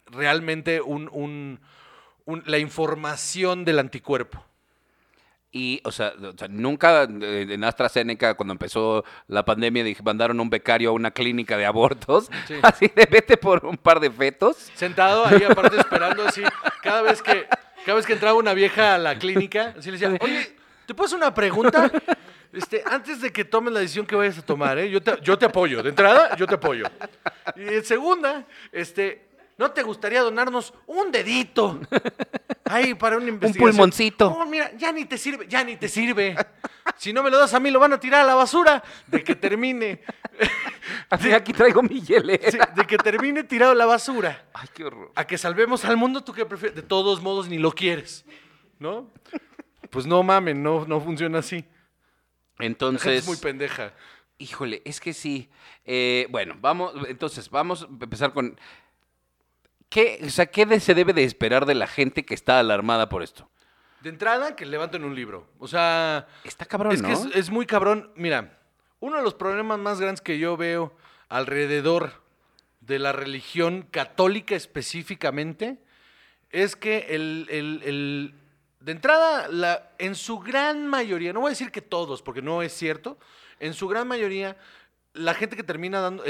realmente 0.07 0.81
un, 0.81 1.09
un- 1.11 1.59
un- 2.25 2.43
la 2.45 2.57
información 2.57 3.65
del 3.65 3.79
anticuerpo. 3.79 4.43
Y, 5.51 5.79
o 5.85 5.91
sea, 5.91 6.11
o 6.21 6.37
sea, 6.37 6.49
nunca 6.49 7.03
eh, 7.03 7.47
en 7.49 7.63
AstraZeneca, 7.63 8.33
cuando 8.35 8.51
empezó 8.51 9.05
la 9.27 9.45
pandemia, 9.45 9.85
mandaron 10.03 10.39
un 10.41 10.49
becario 10.49 10.89
a 10.89 10.93
una 10.93 11.11
clínica 11.11 11.55
de 11.57 11.65
abortos. 11.65 12.29
Sí. 12.47 12.55
Así 12.61 12.91
de 12.93 13.05
vete 13.09 13.37
por 13.37 13.65
un 13.65 13.77
par 13.77 14.01
de 14.01 14.11
fetos. 14.11 14.57
Sentado 14.75 15.25
ahí 15.25 15.43
aparte 15.49 15.77
esperando 15.77 16.23
así, 16.25 16.41
cada 16.83 17.01
vez 17.01 17.21
que 17.21 17.47
cada 17.85 17.95
vez 17.95 18.05
que 18.05 18.13
entraba 18.13 18.37
una 18.37 18.53
vieja 18.53 18.95
a 18.95 18.97
la 18.97 19.17
clínica, 19.17 19.73
así 19.77 19.91
le 19.91 19.97
decía, 19.97 20.17
"Oye, 20.19 20.55
¿te 20.87 20.93
puedo 20.93 21.05
hacer 21.05 21.17
una 21.17 21.33
pregunta? 21.33 21.89
Este, 22.55 22.81
antes 22.85 23.19
de 23.19 23.33
que 23.33 23.43
tomes 23.43 23.73
la 23.73 23.81
decisión 23.81 24.05
que 24.05 24.15
vayas 24.15 24.37
a 24.37 24.41
tomar, 24.41 24.77
¿eh? 24.79 24.89
yo, 24.89 25.01
te, 25.01 25.19
yo 25.21 25.37
te 25.37 25.45
apoyo. 25.45 25.83
De 25.83 25.89
entrada, 25.89 26.35
yo 26.37 26.47
te 26.47 26.55
apoyo. 26.55 26.85
Y 27.57 27.67
en 27.67 27.83
segunda, 27.83 28.45
este, 28.71 29.27
¿no 29.57 29.71
te 29.71 29.83
gustaría 29.83 30.21
donarnos 30.21 30.73
un 30.87 31.11
dedito? 31.11 31.81
Ay, 32.63 32.93
para 32.93 33.17
una 33.17 33.27
investigación. 33.27 33.71
pulmoncito. 33.71 34.29
No, 34.29 34.45
mira, 34.45 34.71
ya 34.77 34.93
ni 34.93 35.03
te 35.03 35.17
sirve, 35.17 35.47
ya 35.47 35.65
ni 35.65 35.75
te 35.75 35.89
sirve. 35.89 36.35
Si 36.97 37.11
no 37.11 37.23
me 37.23 37.29
lo 37.29 37.37
das 37.37 37.53
a 37.53 37.59
mí, 37.59 37.69
lo 37.71 37.79
van 37.79 37.91
a 37.91 37.99
tirar 37.99 38.21
a 38.21 38.23
la 38.23 38.35
basura. 38.35 38.81
De 39.05 39.21
que 39.21 39.35
termine. 39.35 40.01
Así, 41.09 41.33
aquí 41.33 41.51
traigo 41.51 41.83
mi 41.83 42.01
hielera. 42.01 42.51
Sí, 42.51 42.57
de 42.73 42.87
que 42.87 42.97
termine 42.97 43.43
tirado 43.43 43.73
a 43.73 43.75
la 43.75 43.85
basura. 43.85 44.45
Ay, 44.53 44.69
qué 44.73 44.85
horror. 44.85 45.11
A 45.13 45.27
que 45.27 45.37
salvemos 45.37 45.83
al 45.83 45.97
mundo, 45.97 46.23
¿tú 46.23 46.31
qué 46.31 46.45
prefieres? 46.45 46.75
De 46.75 46.83
todos 46.83 47.21
modos, 47.21 47.49
ni 47.49 47.57
lo 47.57 47.73
quieres. 47.73 48.23
¿No? 48.79 49.09
Pues 49.89 50.05
no 50.05 50.23
mamen, 50.23 50.63
no, 50.63 50.85
no 50.85 51.01
funciona 51.01 51.39
así. 51.39 51.65
Entonces, 52.59 53.19
es 53.23 53.27
muy 53.27 53.37
pendeja. 53.37 53.93
híjole, 54.37 54.81
es 54.85 54.99
que 54.99 55.13
sí. 55.13 55.49
Eh, 55.85 56.27
bueno, 56.29 56.55
vamos, 56.59 56.93
entonces, 57.07 57.49
vamos 57.49 57.83
a 57.83 57.85
empezar 57.85 58.33
con... 58.33 58.57
¿Qué, 59.89 60.19
o 60.25 60.29
sea, 60.29 60.47
¿qué 60.47 60.79
se 60.79 60.93
debe 60.93 61.13
de 61.13 61.23
esperar 61.23 61.65
de 61.65 61.75
la 61.75 61.87
gente 61.87 62.25
que 62.25 62.33
está 62.33 62.59
alarmada 62.59 63.07
por 63.07 63.23
esto? 63.23 63.49
De 64.01 64.09
entrada, 64.09 64.55
que 64.55 64.65
levanten 64.65 65.03
un 65.03 65.15
libro. 65.15 65.47
O 65.59 65.67
sea, 65.67 66.27
Está 66.43 66.65
cabrón, 66.65 66.93
es 66.93 67.01
¿no? 67.01 67.07
que 67.07 67.13
es, 67.13 67.25
es 67.35 67.49
muy 67.49 67.65
cabrón. 67.65 68.11
Mira, 68.15 68.57
uno 68.99 69.17
de 69.17 69.23
los 69.23 69.33
problemas 69.35 69.79
más 69.79 69.99
grandes 69.99 70.21
que 70.21 70.37
yo 70.37 70.57
veo 70.57 70.95
alrededor 71.29 72.21
de 72.81 72.99
la 72.99 73.11
religión 73.13 73.83
católica 73.89 74.55
específicamente 74.55 75.77
es 76.51 76.75
que 76.75 77.07
el, 77.09 77.47
el- 77.49 77.81
el- 77.83 78.33
de 78.85 78.91
entrada, 78.91 79.89
en 79.97 80.13
su 80.13 80.37
gran 80.37 80.85
mayoría, 80.87 81.33
no 81.33 81.39
voy 81.39 81.47
a 81.47 81.53
decir 81.57 81.71
que 81.71 81.81
todos, 81.81 82.21
porque 82.21 82.43
no 82.43 82.61
es 82.61 82.71
cierto, 82.71 83.17
en 83.59 83.73
su 83.73 83.87
gran 83.87 84.07
mayoría, 84.07 84.57
la 85.13 85.33
gente 85.33 85.55
que 85.55 85.63
termina 85.63 86.01
dando, 86.01 86.23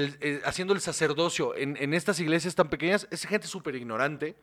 haciendo 0.45 0.73
el 0.73 0.79
sacerdocio 0.79 1.53
en, 1.53 1.75
en 1.75 1.93
estas 1.93 2.17
iglesias 2.21 2.55
tan 2.55 2.69
pequeñas 2.69 3.09
es 3.11 3.25
gente 3.25 3.45
súper 3.45 3.75
ignorante, 3.75 4.37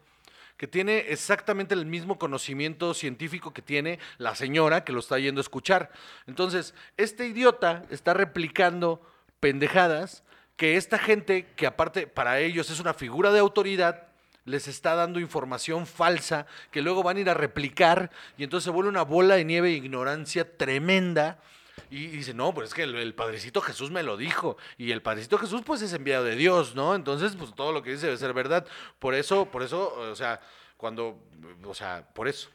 que 0.59 0.67
tiene 0.67 1.07
exactamente 1.09 1.73
el 1.73 1.87
mismo 1.87 2.19
conocimiento 2.19 2.93
científico 2.93 3.55
que 3.55 3.63
tiene 3.63 3.99
la 4.19 4.35
señora 4.35 4.85
que 4.85 4.93
lo 4.93 5.01
está 5.01 5.19
yendo 5.19 5.41
a 5.41 5.49
escuchar. 5.49 5.91
Entonces, 6.27 6.75
este 6.99 7.27
idiota 7.27 7.87
está 7.89 8.13
replicando 8.13 9.01
pendejadas 9.41 10.23
que 10.59 10.77
esta 10.77 10.99
gente, 10.99 11.47
que 11.57 11.67
aparte 11.67 12.07
para 12.07 12.41
ellos 12.41 12.69
es 12.69 12.79
una 12.79 12.93
figura 12.93 13.33
de 13.33 13.39
autoridad, 13.39 14.12
les 14.45 14.69
está 14.69 14.95
dando 14.95 15.21
información 15.21 15.87
falsa 15.87 16.47
que 16.71 16.83
luego 16.83 17.03
van 17.03 17.17
a 17.17 17.21
ir 17.21 17.31
a 17.31 17.35
replicar 17.35 18.11
y 18.37 18.45
entonces 18.45 18.65
se 18.65 18.71
vuelve 18.71 18.91
una 18.91 19.03
bola 19.03 19.37
de 19.37 19.45
nieve 19.45 19.69
de 19.69 19.75
ignorancia 19.75 20.57
tremenda. 20.57 21.39
Y 21.91 22.07
dice, 22.07 22.35
no, 22.35 22.53
pues 22.53 22.69
es 22.69 22.75
que 22.75 22.83
el, 22.83 22.95
el 22.95 23.15
Padrecito 23.15 23.61
Jesús 23.61 23.91
me 23.91 24.03
lo 24.03 24.17
dijo. 24.17 24.57
Y 24.77 24.93
el 24.93 25.03
Padrecito 25.03 25.39
Jesús, 25.39 25.63
pues, 25.65 25.81
es 25.83 25.93
enviado 25.93 26.25
de 26.25 26.37
Dios, 26.37 26.75
¿no? 26.75 26.95
Entonces, 26.95 27.35
pues, 27.37 27.55
todo 27.55 27.73
lo 27.73 27.83
que 27.83 27.93
dice 27.93 28.07
debe 28.07 28.19
ser 28.19 28.33
verdad. 28.35 28.67
Por 28.99 29.15
eso, 29.15 29.47
por 29.47 29.63
eso, 29.63 29.95
o 29.95 30.15
sea, 30.15 30.41
cuando, 30.77 31.19
o 31.65 31.75
sea, 31.75 32.07
por 32.15 32.29
eso. 32.29 32.51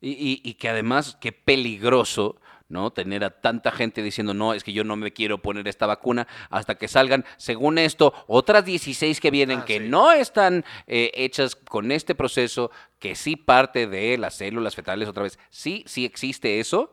Y, 0.00 0.10
y- 0.10 0.40
y 0.44 0.54
que 0.54 0.68
además, 0.68 1.16
qué 1.20 1.32
peligroso, 1.32 2.36
¿no? 2.68 2.90
Tener 2.92 3.24
a 3.24 3.30
tanta 3.30 3.70
gente 3.70 4.02
diciendo, 4.02 4.34
no, 4.34 4.52
es 4.52 4.64
que 4.64 4.72
yo 4.72 4.82
no 4.84 4.96
me 4.96 5.12
quiero 5.12 5.38
poner 5.40 5.68
esta 5.68 5.86
vacuna 5.86 6.26
hasta 6.50 6.74
que 6.74 6.88
salgan, 6.88 7.24
según 7.36 7.78
esto, 7.78 8.12
otras 8.26 8.64
16 8.64 9.20
que 9.20 9.30
vienen 9.30 9.60
Ah, 9.60 9.64
que 9.64 9.78
sí. 9.78 9.88
no 9.88 10.10
están 10.12 10.64
eh, 10.86 11.12
hechas 11.14 11.54
con 11.56 11.92
este 11.92 12.14
proceso, 12.14 12.70
que 12.98 13.14
sí 13.14 13.36
parte 13.36 13.86
de 13.86 14.18
las 14.18 14.34
células 14.36 14.74
fetales 14.74 15.08
otra 15.08 15.22
vez. 15.22 15.38
Sí, 15.50 15.84
sí 15.86 16.04
existe 16.04 16.58
eso. 16.60 16.92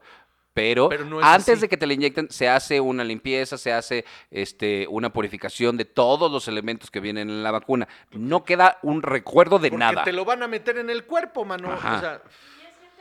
Pero, 0.56 0.88
Pero 0.88 1.06
no 1.06 1.20
es 1.20 1.26
antes 1.26 1.54
así. 1.54 1.62
de 1.62 1.68
que 1.70 1.78
te 1.78 1.88
la 1.88 1.94
inyecten, 1.94 2.28
se 2.30 2.48
hace 2.48 2.80
una 2.80 3.04
limpieza, 3.04 3.58
se 3.58 3.74
hace 3.74 4.06
este, 4.30 4.86
una 4.88 5.12
purificación 5.12 5.78
de 5.78 5.86
todos 5.86 6.32
los 6.32 6.48
elementos 6.48 6.92
que 6.92 7.00
vienen 7.00 7.28
en 7.32 7.42
la 7.42 7.50
vacuna. 7.50 7.88
No 8.12 8.46
queda 8.46 8.78
un 8.84 9.02
recuerdo 9.02 9.58
de 9.58 9.70
Porque 9.72 9.80
nada. 9.80 10.04
te 10.04 10.12
lo 10.12 10.26
van 10.26 10.44
a 10.44 10.48
meter 10.48 10.78
en 10.78 10.92
el 10.92 11.06
cuerpo, 11.06 11.44
mano. 11.44 11.72
Ajá. 11.72 11.98
O 11.98 12.00
sea, 12.00 12.22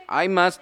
Hay 0.07 0.29
más-. 0.29 0.59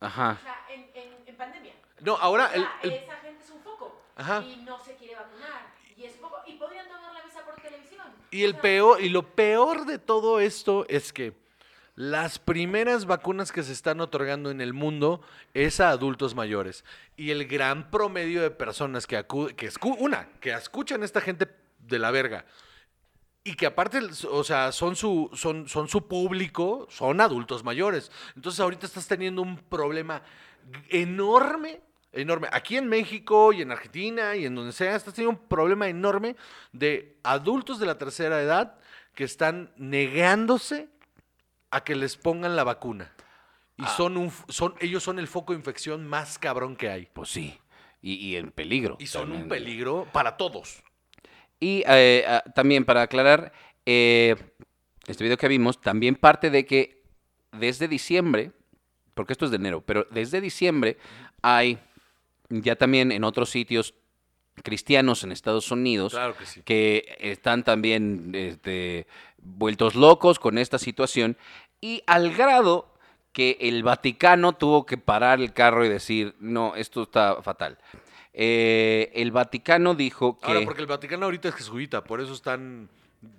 Ajá. 0.00 0.38
O 0.40 0.42
sea, 0.42 0.56
en, 0.70 0.90
en, 0.94 1.14
en 1.26 1.36
pandemia. 1.36 1.72
no, 2.00 2.16
ahora, 2.16 2.46
O 2.50 2.54
el, 2.54 2.62
sea, 2.62 2.78
el- 2.82 2.92
esa 2.92 3.16
gente 3.16 3.44
es 3.44 3.50
un 3.50 3.60
foco. 3.62 4.02
Ajá. 4.16 4.42
Y 4.42 4.56
no 4.56 4.78
se 4.80 4.94
quiere 4.96 5.14
vacunar. 5.14 5.72
Y 5.96 6.04
es 6.04 6.12
poco. 6.14 6.36
Y 6.46 6.54
podrían 6.54 6.86
tomar 6.88 7.12
la 7.14 7.24
mesa 7.24 7.44
por 7.44 7.54
televisión. 7.56 8.06
y 8.30 8.42
el 8.44 8.56
peor, 8.56 9.00
y 9.00 9.08
lo 9.08 9.22
peor 9.34 9.84
de 9.86 9.98
todo 9.98 10.40
esto 10.40 10.84
es 10.88 11.12
que 11.12 11.40
las 11.94 12.38
primeras 12.38 13.04
vacunas 13.04 13.52
que 13.52 13.62
se 13.62 13.72
están 13.72 14.00
otorgando 14.00 14.50
en 14.50 14.60
el 14.62 14.72
mundo 14.72 15.20
es 15.54 15.78
a 15.78 15.90
adultos 15.90 16.34
mayores. 16.34 16.84
Y 17.16 17.30
el 17.30 17.46
gran 17.46 17.90
promedio 17.90 18.40
de 18.42 18.50
personas 18.50 19.06
que 19.06 19.16
acuden, 19.18 19.54
que 19.54 19.70
escu- 19.70 19.96
una, 19.98 20.28
que 20.40 20.52
escuchan 20.52 21.02
a 21.02 21.04
esta 21.04 21.20
gente 21.20 21.46
de 21.80 21.98
la 21.98 22.10
verga. 22.10 22.44
Y 23.44 23.54
que 23.54 23.66
aparte, 23.66 24.00
o 24.30 24.44
sea, 24.44 24.70
son 24.70 24.94
su, 24.94 25.28
son, 25.34 25.68
son 25.68 25.88
su 25.88 26.06
público, 26.06 26.86
son 26.90 27.20
adultos 27.20 27.64
mayores. 27.64 28.12
Entonces 28.36 28.60
ahorita 28.60 28.86
estás 28.86 29.08
teniendo 29.08 29.42
un 29.42 29.56
problema 29.56 30.22
enorme, 30.88 31.80
enorme. 32.12 32.48
Aquí 32.52 32.76
en 32.76 32.88
México 32.88 33.52
y 33.52 33.62
en 33.62 33.72
Argentina 33.72 34.36
y 34.36 34.46
en 34.46 34.54
donde 34.54 34.72
sea, 34.72 34.94
estás 34.94 35.14
teniendo 35.14 35.40
un 35.40 35.48
problema 35.48 35.88
enorme 35.88 36.36
de 36.72 37.18
adultos 37.24 37.80
de 37.80 37.86
la 37.86 37.98
tercera 37.98 38.40
edad 38.40 38.78
que 39.14 39.24
están 39.24 39.72
negándose 39.76 40.88
a 41.70 41.82
que 41.82 41.96
les 41.96 42.16
pongan 42.16 42.54
la 42.54 42.62
vacuna. 42.62 43.12
Y 43.76 43.84
son 43.86 44.16
un, 44.16 44.32
son, 44.48 44.74
ellos 44.78 45.02
son 45.02 45.18
el 45.18 45.26
foco 45.26 45.52
de 45.52 45.58
infección 45.58 46.06
más 46.06 46.38
cabrón 46.38 46.76
que 46.76 46.90
hay. 46.90 47.08
Pues 47.12 47.30
sí. 47.30 47.58
Y, 48.00 48.14
y 48.14 48.36
en 48.36 48.52
peligro. 48.52 48.96
Y 49.00 49.06
son 49.06 49.32
un 49.32 49.48
peligro 49.48 50.06
para 50.12 50.36
todos. 50.36 50.84
Y 51.62 51.84
eh, 51.86 52.24
ah, 52.26 52.42
también 52.56 52.84
para 52.84 53.02
aclarar, 53.02 53.52
eh, 53.86 54.34
este 55.06 55.22
video 55.22 55.36
que 55.36 55.46
vimos 55.46 55.80
también 55.80 56.16
parte 56.16 56.50
de 56.50 56.66
que 56.66 57.04
desde 57.52 57.86
diciembre, 57.86 58.50
porque 59.14 59.32
esto 59.32 59.44
es 59.44 59.52
de 59.52 59.58
enero, 59.58 59.80
pero 59.80 60.08
desde 60.10 60.40
diciembre 60.40 60.96
hay 61.40 61.78
ya 62.48 62.74
también 62.74 63.12
en 63.12 63.22
otros 63.22 63.50
sitios 63.50 63.94
cristianos 64.64 65.22
en 65.22 65.30
Estados 65.30 65.70
Unidos 65.70 66.14
Claro 66.14 66.36
que 66.36 66.46
sí. 66.46 66.62
que 66.62 67.16
están 67.20 67.62
también 67.62 68.32
este, 68.34 69.06
vueltos 69.38 69.94
locos 69.94 70.40
con 70.40 70.58
esta 70.58 70.78
situación 70.78 71.36
y 71.80 72.02
al 72.08 72.34
grado 72.34 72.92
que 73.32 73.56
el 73.60 73.84
Vaticano 73.84 74.54
tuvo 74.54 74.84
que 74.84 74.98
parar 74.98 75.40
el 75.40 75.52
carro 75.52 75.84
y 75.84 75.88
decir, 75.88 76.34
no, 76.40 76.74
esto 76.74 77.04
está 77.04 77.40
fatal. 77.40 77.78
Eh, 78.34 79.10
el 79.14 79.30
Vaticano 79.30 79.94
dijo 79.94 80.38
que... 80.38 80.46
Ahora, 80.46 80.60
porque 80.64 80.80
el 80.80 80.86
Vaticano 80.86 81.26
ahorita 81.26 81.48
es 81.48 81.54
jesuita, 81.54 82.02
por 82.04 82.20
eso 82.20 82.32
están 82.32 82.88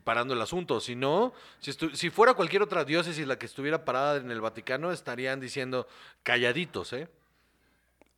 parando 0.04 0.34
el 0.34 0.41
asunto. 0.41 0.80
Si 0.80 0.96
no, 0.96 1.34
si, 1.60 2.10
fuera 2.10 2.34
cualquier 2.36 2.62
otra 2.62 2.86
diócesis 2.86 3.26
la 3.28 3.38
que 3.38 3.46
estuviera 3.46 3.86
parada 3.86 4.18
en 4.18 4.32
el 4.32 4.41
Vaticano, 4.41 4.91
estarían 4.91 5.39
diciendo 5.39 5.88
calladitos, 6.22 6.94
¿eh? 6.94 7.08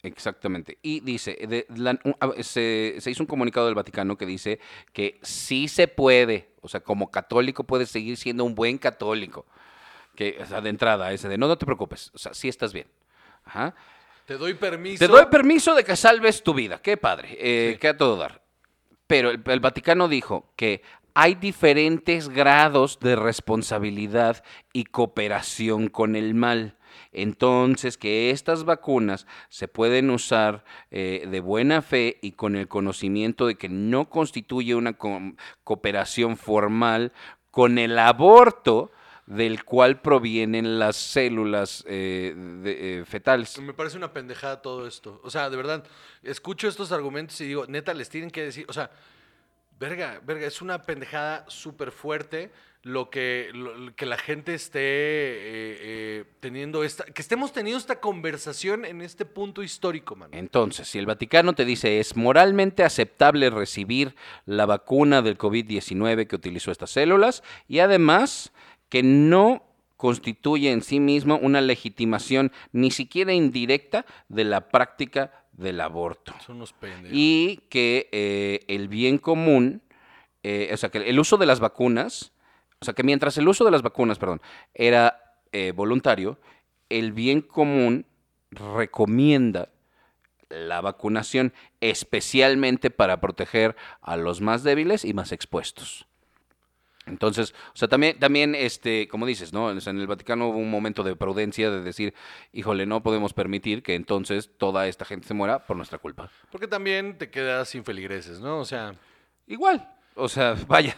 Exactamente. 0.04 0.78
Y 0.84 1.00
dice, 1.00 1.36
de- 1.48 1.66
la- 1.76 1.98
se, 2.44 2.96
se 3.00 3.10
hizo 3.12 3.24
un 3.24 3.28
comunicado 3.28 3.66
del 3.66 3.76
Vaticano 3.76 4.18
que 4.18 4.26
dice 4.26 4.60
que 4.94 5.18
sí 5.24 5.68
se 5.68 5.88
puede, 5.88 6.50
o 6.62 6.68
sea, 6.68 6.82
como 6.82 7.10
católico 7.10 7.64
puedes 7.64 7.90
seguir 7.90 8.18
siendo 8.18 8.44
un 8.44 8.54
buen 8.54 8.78
católico. 8.78 9.46
Que, 10.16 10.38
o 10.42 10.46
sea, 10.46 10.62
de 10.62 10.70
entrada, 10.70 11.12
ese 11.12 11.28
de 11.28 11.38
no, 11.38 11.48
no 11.48 11.58
te 11.58 11.66
preocupes, 11.66 12.12
o 12.14 12.18
sea, 12.18 12.34
sí 12.34 12.48
estás 12.48 12.72
bien. 12.72 12.88
Ajá. 13.44 13.76
Te 14.26 14.38
doy 14.38 14.56
permiso. 14.56 15.06
Te 15.06 15.12
doy 15.12 15.26
permiso 15.28 15.76
de 15.76 15.84
que 15.84 15.96
salves 15.96 16.42
tu 16.44 16.54
vida. 16.54 16.82
Qué 16.82 16.98
padre. 16.98 17.30
Eh, 17.40 17.72
Sí. 17.74 17.80
Qué 17.80 17.88
a 17.90 17.98
todo 17.98 18.18
dar. 18.18 18.42
Pero 19.08 19.30
el, 19.30 19.42
el 19.46 19.60
Vaticano 19.60 20.08
dijo 20.08 20.52
que 20.56 20.82
hay 21.14 21.36
diferentes 21.36 22.28
grados 22.30 23.00
de 23.00 23.16
responsabilidad 23.16 24.44
y 24.74 24.86
cooperación 24.86 25.88
con 25.90 26.16
el 26.16 26.34
mal. 26.34 26.76
Entonces, 27.12 27.98
que 27.98 28.32
estas 28.32 28.64
vacunas 28.66 29.26
se 29.50 29.68
pueden 29.68 30.10
usar 30.10 30.64
eh, 30.92 31.26
de 31.30 31.40
buena 31.40 31.82
fe 31.82 32.18
y 32.22 32.34
con 32.34 32.56
el 32.56 32.68
conocimiento 32.68 33.48
de 33.48 33.56
que 33.56 33.70
no 33.70 34.10
constituye 34.10 34.76
una 34.76 34.94
co- 34.94 35.22
cooperación 35.64 36.36
formal 36.36 37.14
con 37.52 37.78
el 37.78 37.98
aborto 38.00 38.92
del 39.26 39.64
cual 39.64 40.02
provienen 40.02 40.78
las 40.78 40.96
células 40.98 41.84
eh, 41.88 42.34
de- 42.36 43.00
eh, 43.00 43.06
fetales. 43.06 43.60
Me 43.60 43.74
parece 43.74 43.98
una 43.98 44.14
pendejada 44.14 44.62
todo 44.62 44.86
esto. 44.88 45.20
O 45.24 45.30
sea, 45.32 45.50
de 45.50 45.58
verdad, 45.58 45.84
escucho 46.24 46.68
estos 46.68 46.92
argumentos 46.92 47.40
y 47.42 47.46
digo, 47.48 47.66
neta, 47.68 47.94
les 47.94 48.10
tienen 48.10 48.30
que 48.30 48.44
decir, 48.44 48.66
o 48.70 48.74
sea, 48.74 48.92
verga, 49.80 50.22
verga, 50.26 50.48
es 50.48 50.62
una 50.62 50.82
pendejada 50.82 51.44
súper 51.48 51.92
fuerte 51.92 52.52
lo 52.84 53.10
que, 53.10 53.50
lo- 53.52 53.96
que 53.96 54.06
la 54.06 54.18
gente 54.18 54.54
esté 54.54 54.80
eh, 54.80 55.78
eh, 55.82 56.26
teniendo 56.40 56.84
esta, 56.84 57.04
que 57.06 57.22
estemos 57.22 57.52
teniendo 57.52 57.80
esta 57.80 58.00
conversación 58.00 58.86
en 58.86 59.02
este 59.02 59.26
punto 59.26 59.64
histórico, 59.64 60.16
man. 60.16 60.30
Entonces, 60.34 60.88
si 60.88 61.00
el 61.00 61.08
Vaticano 61.08 61.54
te 61.54 61.66
dice 61.66 62.00
es 62.00 62.16
moralmente 62.16 62.84
aceptable 62.84 63.50
recibir 63.50 64.16
la 64.46 64.68
vacuna 64.68 65.24
del 65.24 65.36
COVID-19 65.38 66.28
que 66.28 66.36
utilizó 66.36 66.70
estas 66.72 66.92
células 66.92 67.42
y 67.68 67.80
además 67.80 68.52
que 68.96 69.04
no 69.04 69.62
constituye 69.98 70.72
en 70.72 70.82
sí 70.82 71.02
mismo 71.02 71.38
una 71.38 71.60
legitimación 71.60 72.54
ni 72.72 72.92
siquiera 72.92 73.34
indirecta 73.34 74.06
de 74.30 74.46
la 74.46 74.70
práctica 74.70 75.34
del 75.52 75.82
aborto. 75.82 76.34
Son 76.46 76.56
unos 76.56 76.72
pendejos. 76.72 77.10
Y 77.12 77.58
que 77.70 78.08
eh, 78.14 78.62
el 78.70 78.88
bien 78.88 79.18
común, 79.18 79.82
eh, 80.44 80.70
o 80.72 80.78
sea, 80.78 80.92
que 80.92 81.00
el 81.00 81.20
uso 81.20 81.36
de 81.36 81.46
las 81.46 81.60
vacunas, 81.60 82.32
o 82.80 82.86
sea, 82.86 82.94
que 82.94 83.04
mientras 83.04 83.38
el 83.38 83.50
uso 83.50 83.66
de 83.66 83.72
las 83.72 83.82
vacunas, 83.82 84.18
perdón, 84.18 84.42
era 84.74 85.36
eh, 85.52 85.74
voluntario, 85.76 86.40
el 86.88 87.12
bien 87.12 87.42
común 87.42 88.06
recomienda 88.50 89.74
la 90.48 90.80
vacunación, 90.80 91.52
especialmente 91.82 92.92
para 92.92 93.20
proteger 93.20 93.76
a 94.00 94.16
los 94.16 94.40
más 94.40 94.64
débiles 94.64 95.04
y 95.04 95.14
más 95.14 95.34
expuestos. 95.34 96.08
Entonces, 97.08 97.54
o 97.74 97.78
sea, 97.78 97.88
también, 97.88 98.18
también, 98.20 98.56
este, 98.56 99.08
como 99.08 99.26
dices, 99.26 99.54
¿no? 99.54 99.66
O 99.66 99.80
sea, 99.82 99.92
en 99.92 100.00
el 100.00 100.08
Vaticano 100.08 100.48
hubo 100.50 100.58
un 100.58 100.72
momento 100.72 101.04
de 101.04 101.16
prudencia 101.16 101.70
de 101.70 101.82
decir, 101.82 102.14
híjole, 102.52 102.86
no 102.86 103.04
podemos 103.04 103.34
permitir 103.34 103.84
que 103.84 103.94
entonces 103.96 104.50
toda 104.58 104.88
esta 104.88 105.06
gente 105.06 105.28
se 105.28 105.34
muera 105.36 105.66
por 105.66 105.78
nuestra 105.78 106.00
culpa. 106.00 106.30
Porque 106.52 106.68
también 106.68 107.18
te 107.18 107.30
quedas 107.30 107.70
sin 107.70 107.84
feligreses, 107.84 108.40
¿no? 108.40 108.60
O 108.60 108.66
sea, 108.66 108.96
Igual, 109.48 109.88
o 110.16 110.28
sea, 110.28 110.56
vaya, 110.68 110.98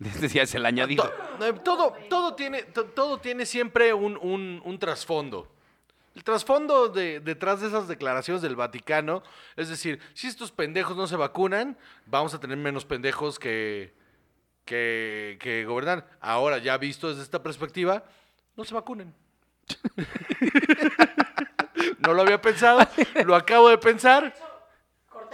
desde 0.00 0.26
ya 0.34 0.42
es 0.42 0.54
el 0.56 0.66
añadido. 0.66 1.04
to- 1.38 1.54
todo, 1.62 1.94
todo, 2.10 2.34
tiene, 2.34 2.62
to- 2.64 2.86
todo 2.86 3.18
tiene 3.18 3.46
siempre 3.46 3.94
un, 3.94 4.18
un- 4.20 4.60
un 4.64 4.78
trasfondo. 4.80 5.48
El 6.16 6.24
trasfondo 6.24 6.88
de, 6.88 7.20
detrás 7.20 7.60
de 7.60 7.68
esas 7.68 7.86
declaraciones 7.88 8.42
del 8.42 8.56
Vaticano, 8.56 9.22
es 9.56 9.68
decir, 9.68 10.00
si 10.14 10.26
estos 10.26 10.50
pendejos 10.52 10.96
no 10.96 11.06
se 11.06 11.14
vacunan, 11.16 11.76
vamos 12.06 12.34
a 12.34 12.40
tener 12.40 12.56
menos 12.56 12.84
pendejos 12.84 13.38
que, 13.38 13.92
que, 14.64 15.38
que 15.40 15.64
gobernar. 15.64 16.06
Ahora, 16.20 16.58
ya 16.58 16.76
visto 16.78 17.08
desde 17.08 17.22
esta 17.22 17.42
perspectiva, 17.42 18.02
no 18.56 18.64
se 18.64 18.74
vacunen. 18.74 19.14
no 21.98 22.12
lo 22.14 22.22
había 22.22 22.40
pensado, 22.40 22.80
lo 23.24 23.34
acabo 23.34 23.68
de 23.68 23.78
pensar. 23.78 24.34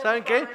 ¿Saben 0.02 0.24
qué? 0.24 0.46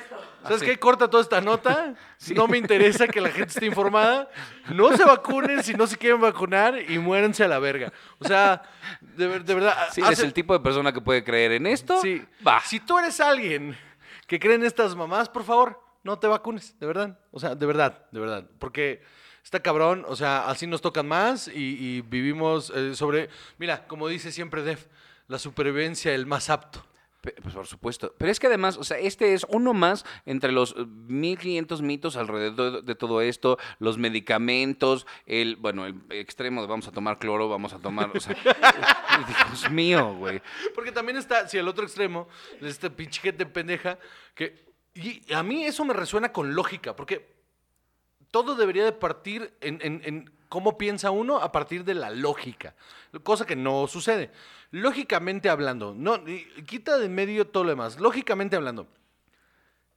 ¿Sabes 0.43 0.59
sí. 0.61 0.65
qué? 0.65 0.79
Corta 0.79 1.07
toda 1.09 1.21
esta 1.23 1.41
nota. 1.41 1.93
No 2.33 2.47
me 2.47 2.57
interesa 2.57 3.07
que 3.07 3.21
la 3.21 3.29
gente 3.29 3.49
esté 3.49 3.67
informada. 3.67 4.27
No 4.73 4.95
se 4.97 5.03
vacunen 5.03 5.61
si 5.63 5.75
no 5.75 5.85
se 5.85 5.95
quieren 5.95 6.19
vacunar 6.19 6.79
y 6.89 6.97
muéranse 6.97 7.43
a 7.43 7.47
la 7.47 7.59
verga. 7.59 7.93
O 8.17 8.27
sea, 8.27 8.63
de, 9.01 9.27
ver- 9.27 9.43
de 9.43 9.53
verdad. 9.53 9.75
Si 9.91 10.01
eres 10.01 10.13
hace- 10.13 10.25
el 10.25 10.33
tipo 10.33 10.53
de 10.53 10.59
persona 10.61 10.91
que 10.91 11.01
puede 11.01 11.23
creer 11.23 11.51
en 11.51 11.67
esto, 11.67 12.01
Sí. 12.01 12.25
va. 12.47 12.61
Si 12.61 12.79
tú 12.79 12.97
eres 12.97 13.19
alguien 13.19 13.77
que 14.25 14.39
cree 14.39 14.55
en 14.55 14.63
estas 14.63 14.95
mamás, 14.95 15.29
por 15.29 15.43
favor, 15.43 15.79
no 16.05 16.19
te 16.19 16.27
vacunes, 16.27 16.79
de 16.79 16.85
verdad. 16.85 17.19
O 17.31 17.39
sea, 17.39 17.55
de 17.55 17.65
verdad, 17.65 18.05
de 18.11 18.19
verdad. 18.19 18.45
Porque 18.59 19.01
está 19.43 19.61
cabrón, 19.61 20.05
o 20.07 20.15
sea, 20.15 20.47
así 20.47 20.67
nos 20.67 20.81
tocan 20.81 21.07
más 21.07 21.47
y, 21.47 21.77
y 21.77 22.01
vivimos 22.01 22.71
eh, 22.73 22.95
sobre. 22.95 23.29
Mira, 23.57 23.87
como 23.87 24.07
dice 24.07 24.31
siempre 24.31 24.61
Def, 24.61 24.85
la 25.27 25.39
supervivencia 25.39 26.13
el 26.13 26.25
más 26.27 26.49
apto. 26.49 26.85
Pues 27.41 27.55
por 27.55 27.65
supuesto. 27.65 28.13
Pero 28.17 28.31
es 28.31 28.39
que 28.39 28.47
además, 28.47 28.77
o 28.77 28.83
sea, 28.83 28.99
este 28.99 29.33
es 29.33 29.45
uno 29.49 29.73
más 29.73 30.05
entre 30.25 30.51
los 30.51 30.75
eh, 30.77 30.85
1500 30.85 31.81
mitos 31.81 32.17
alrededor 32.17 32.83
de 32.83 32.95
todo 32.95 33.21
esto, 33.21 33.57
los 33.79 33.97
medicamentos, 33.97 35.07
el, 35.25 35.55
bueno, 35.55 35.85
el 35.85 36.03
extremo 36.11 36.61
de 36.61 36.67
vamos 36.67 36.87
a 36.87 36.91
tomar 36.91 37.17
cloro, 37.17 37.49
vamos 37.49 37.73
a 37.73 37.79
tomar, 37.79 38.11
o 38.15 38.19
sea, 38.19 38.35
Dios 39.47 39.71
mío, 39.71 40.13
güey. 40.15 40.41
Porque 40.73 40.91
también 40.91 41.17
está, 41.17 41.47
si 41.47 41.57
el 41.57 41.67
otro 41.67 41.85
extremo, 41.85 42.27
este 42.61 42.89
pinche 42.89 43.21
gente 43.21 43.45
pendeja, 43.45 43.97
que. 44.33 44.64
Y 44.95 45.33
a 45.33 45.43
mí 45.43 45.65
eso 45.65 45.83
me 45.83 45.93
resuena 45.93 46.31
con 46.31 46.55
lógica, 46.55 46.95
porque 46.95 47.35
todo 48.31 48.55
debería 48.55 48.85
de 48.85 48.93
partir 48.93 49.53
en, 49.59 50.31
cómo 50.47 50.77
piensa 50.77 51.11
uno 51.11 51.37
a 51.37 51.51
partir 51.51 51.83
de 51.83 51.93
la 51.93 52.09
lógica, 52.09 52.75
cosa 53.23 53.45
que 53.45 53.57
no 53.57 53.87
sucede. 53.87 54.31
Lógicamente 54.71 55.49
hablando, 55.49 55.93
no, 55.93 56.23
quita 56.65 56.97
de 56.97 57.09
medio 57.09 57.47
todo 57.47 57.65
lo 57.65 57.71
demás. 57.71 57.99
Lógicamente 57.99 58.55
hablando, 58.55 58.87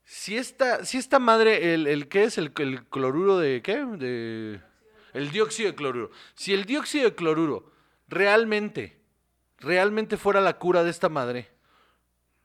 si 0.05 0.37
esta, 0.37 0.85
si 0.85 0.99
esta 0.99 1.21
madre, 1.21 1.75
el, 1.75 1.87
el 1.87 2.09
¿qué 2.09 2.25
es? 2.25 2.39
El, 2.39 2.53
el 2.57 2.85
cloruro 2.87 3.39
de, 3.39 3.63
¿qué? 3.63 3.85
De, 3.85 4.61
el 5.13 5.31
dióxido 5.31 5.71
de 5.71 5.77
cloruro. 5.77 6.11
Si 6.35 6.53
el 6.55 6.65
dióxido 6.65 7.05
de 7.05 7.15
cloruro 7.15 7.71
realmente, 8.09 8.99
realmente 9.59 10.17
fuera 10.17 10.41
la 10.41 10.59
cura 10.59 10.83
de 10.83 10.91
esta 10.91 11.09
madre, 11.09 11.51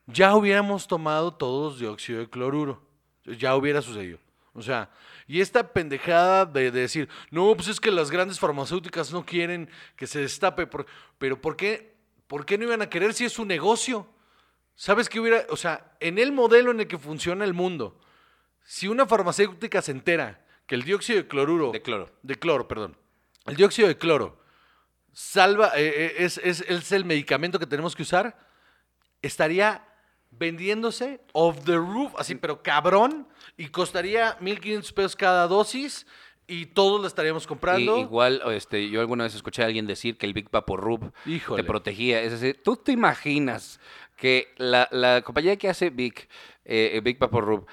ya 0.07 0.35
hubiéramos 0.35 0.87
tomado 0.87 1.33
todos 1.33 1.79
dióxido 1.79 2.19
de 2.19 2.29
cloruro. 2.29 2.81
Ya 3.25 3.55
hubiera 3.55 3.81
sucedido. 3.81 4.19
O 4.53 4.61
sea, 4.61 4.89
y 5.27 5.41
esta 5.41 5.71
pendejada 5.73 6.45
de, 6.45 6.69
de 6.71 6.81
decir, 6.81 7.09
no, 7.31 7.55
pues 7.55 7.69
es 7.69 7.79
que 7.79 7.89
las 7.89 8.11
grandes 8.11 8.39
farmacéuticas 8.39 9.11
no 9.11 9.25
quieren 9.25 9.69
que 9.95 10.05
se 10.07 10.19
destape. 10.19 10.67
por-". 10.67 10.85
pero 11.17 11.39
¿por 11.41 11.55
qué, 11.55 11.95
¿por 12.27 12.45
qué 12.45 12.57
no 12.57 12.65
iban 12.65 12.81
a 12.81 12.89
querer 12.89 13.13
si 13.13 13.25
es 13.25 13.33
su 13.33 13.45
negocio? 13.45 14.07
¿Sabes 14.75 15.07
qué 15.09 15.19
hubiera? 15.19 15.45
O 15.49 15.55
sea, 15.57 15.95
en 15.99 16.17
el 16.19 16.31
modelo 16.31 16.71
en 16.71 16.81
el 16.81 16.87
que 16.87 16.97
funciona 16.97 17.45
el 17.45 17.53
mundo, 17.53 17.99
si 18.63 18.87
una 18.87 19.05
farmacéutica 19.05 19.81
se 19.81 19.91
entera 19.91 20.45
que 20.67 20.75
el 20.75 20.83
dióxido 20.83 21.17
de 21.19 21.27
cloruro. 21.27 21.71
De 21.71 21.81
cloro. 21.81 22.11
De 22.21 22.35
cloro, 22.35 22.67
perdón. 22.67 22.97
El 23.45 23.55
dióxido 23.55 23.87
de 23.87 23.97
cloro 23.97 24.39
salva, 25.13 25.71
eh, 25.75 25.87
eh, 25.87 26.15
es, 26.19 26.37
es- 26.39 26.61
es 26.61 26.91
el 26.91 27.05
medicamento 27.05 27.59
que 27.59 27.67
tenemos 27.67 27.95
que 27.95 28.01
usar, 28.03 28.37
estaría 29.21 29.85
vendiéndose 30.37 31.21
off 31.33 31.63
the 31.65 31.75
roof, 31.77 32.13
así, 32.17 32.35
pero 32.35 32.61
cabrón, 32.63 33.27
y 33.57 33.67
costaría 33.67 34.37
1.500 34.39 34.93
pesos 34.93 35.15
cada 35.15 35.47
dosis 35.47 36.05
y 36.47 36.65
todos 36.67 36.99
la 37.01 37.07
estaríamos 37.07 37.45
Y 37.45 37.47
comprando. 37.47 37.97
igual, 37.99 38.41
este, 38.51 38.89
yo 38.89 38.99
alguna 39.01 39.23
vez 39.23 39.33
escuché 39.35 39.63
a 39.63 39.65
alguien 39.65 39.87
decir 39.87 40.17
que 40.17 40.25
el 40.25 40.33
Big 40.33 40.49
Vaporub 40.51 41.11
Híjole. 41.25 41.61
te 41.63 41.67
protegía. 41.67 42.21
Es 42.21 42.31
decir, 42.31 42.61
¿tú 42.63 42.75
te 42.75 42.91
imaginas 42.91 43.79
que 44.17 44.47
la, 44.57 44.87
la 44.91 45.21
compañía 45.21 45.55
que 45.57 45.69
hace 45.69 45.89
Big, 45.89 46.27
eh, 46.65 46.99
Big 47.03 47.17
Vaporub 47.17 47.65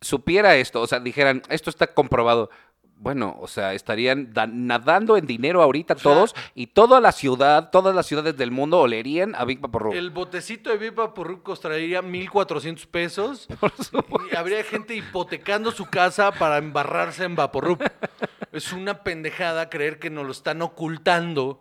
supiera 0.00 0.56
esto? 0.56 0.80
O 0.80 0.86
sea, 0.86 0.98
dijeran, 1.00 1.42
esto 1.48 1.70
está 1.70 1.86
comprobado. 1.94 2.50
Bueno, 2.96 3.36
o 3.40 3.48
sea, 3.48 3.74
estarían 3.74 4.32
da- 4.32 4.46
nadando 4.46 5.16
en 5.16 5.26
dinero 5.26 5.60
ahorita 5.60 5.94
sea- 5.94 6.02
todos 6.04 6.34
y 6.54 6.68
toda 6.68 7.00
la 7.00 7.10
ciudad, 7.10 7.70
todas 7.70 7.94
las 7.96 8.06
ciudades 8.06 8.36
del 8.36 8.52
mundo 8.52 8.78
olerían 8.78 9.34
a 9.34 9.44
Big 9.44 9.58
Vaporub. 9.58 9.92
El 9.92 10.10
botecito 10.10 10.70
de 10.70 10.76
Viva 10.76 11.12
por 11.14 11.42
costaría 11.42 12.00
1.400 12.00 12.86
pesos. 12.86 13.48
Y 14.32 14.36
habría 14.36 14.62
gente 14.62 14.94
hipotecando 14.94 15.72
su 15.72 15.86
casa 15.86 16.30
para 16.30 16.58
embarrarse 16.58 17.24
en 17.24 17.34
Vaporrup. 17.34 17.82
Es 18.52 18.72
una 18.72 19.02
pendejada 19.02 19.68
creer 19.68 19.98
que 19.98 20.08
nos 20.10 20.24
lo 20.24 20.30
están 20.30 20.62
ocultando 20.62 21.60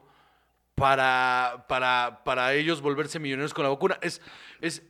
para, 0.76 1.66
para, 1.68 2.22
para 2.24 2.54
ellos 2.54 2.82
volverse 2.82 3.20
millonarios 3.20 3.54
con 3.54 3.64
la 3.64 3.70
vacuna. 3.70 3.98
Es, 4.02 4.22
es, 4.62 4.84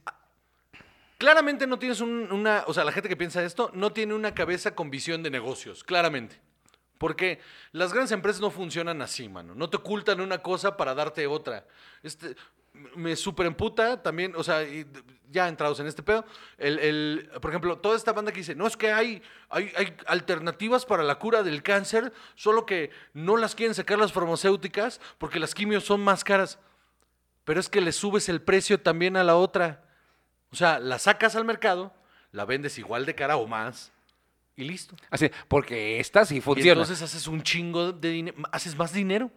claramente 1.22 1.68
no 1.68 1.78
tienes 1.78 2.02
un- 2.02 2.32
una... 2.32 2.64
O 2.66 2.74
sea, 2.74 2.84
la 2.84 2.92
gente 2.92 3.08
que 3.08 3.16
piensa 3.16 3.44
esto 3.44 3.70
no 3.76 3.94
tiene 3.94 4.16
una 4.16 4.34
cabeza 4.34 4.74
con 4.74 4.90
visión 4.90 5.22
de 5.22 5.30
negocios, 5.30 5.84
claramente. 5.84 6.42
Porque 6.98 7.40
las 7.74 7.94
grandes 7.94 8.12
empresas 8.12 8.42
no 8.42 8.50
funcionan 8.50 9.04
así, 9.04 9.30
mano. 9.30 9.54
No 9.54 9.70
te 9.70 9.78
ocultan 9.78 10.20
una 10.20 10.40
cosa 10.40 10.76
para 10.78 10.96
darte 10.96 11.28
otra. 11.28 11.68
Este, 12.02 12.36
me 12.96 13.16
super 13.16 13.46
emputa 13.46 14.02
también, 14.02 14.34
o 14.36 14.44
sea, 14.44 14.66
ya 15.30 15.48
entrados 15.48 15.80
en 15.80 15.86
este 15.86 16.02
pedo, 16.02 16.26
el, 16.58 16.80
el- 16.80 17.30
por 17.40 17.52
ejemplo, 17.52 17.78
toda 17.78 17.96
esta 17.96 18.14
banda 18.14 18.32
que 18.32 18.40
dice, 18.40 18.56
no, 18.56 18.66
es 18.66 18.76
que 18.76 18.92
hay, 18.92 19.22
hay, 19.50 19.72
hay 19.78 19.96
alternativas 20.08 20.86
para 20.88 21.04
la 21.04 21.20
cura 21.20 21.44
del 21.44 21.62
cáncer, 21.62 22.12
solo 22.34 22.66
que 22.66 22.90
no 23.14 23.38
las 23.38 23.54
quieren 23.54 23.76
sacar 23.76 24.00
las 24.00 24.12
farmacéuticas 24.12 25.00
porque 25.20 25.40
las 25.40 25.54
quimios 25.54 25.84
son 25.84 26.02
más 26.02 26.24
caras. 26.24 26.58
Pero 27.44 27.60
es 27.60 27.70
que 27.70 27.82
le 27.82 27.92
subes 27.92 28.28
el 28.30 28.42
precio 28.42 28.80
también 28.80 29.18
a 29.18 29.24
la 29.24 29.36
otra. 29.36 29.84
O 30.52 30.56
sea, 30.56 30.80
la 30.80 31.00
sacas 31.00 31.36
al 31.36 31.46
mercado, 31.46 31.94
la 32.32 32.46
vendes 32.46 32.78
igual 32.78 33.06
de 33.06 33.16
cara 33.16 33.38
o 33.38 33.48
más, 33.48 33.92
y 34.56 34.64
listo. 34.66 34.96
Así, 35.10 35.30
porque 35.48 36.00
esta 36.00 36.26
sí 36.26 36.38
Y 36.38 36.42
funciona. 36.42 36.72
entonces 36.82 37.02
haces 37.02 37.28
un 37.28 37.42
chingo 37.42 37.92
de 37.94 38.10
dinero, 38.10 38.38
haces 38.52 38.78
más 38.78 38.92
dinero. 38.94 39.32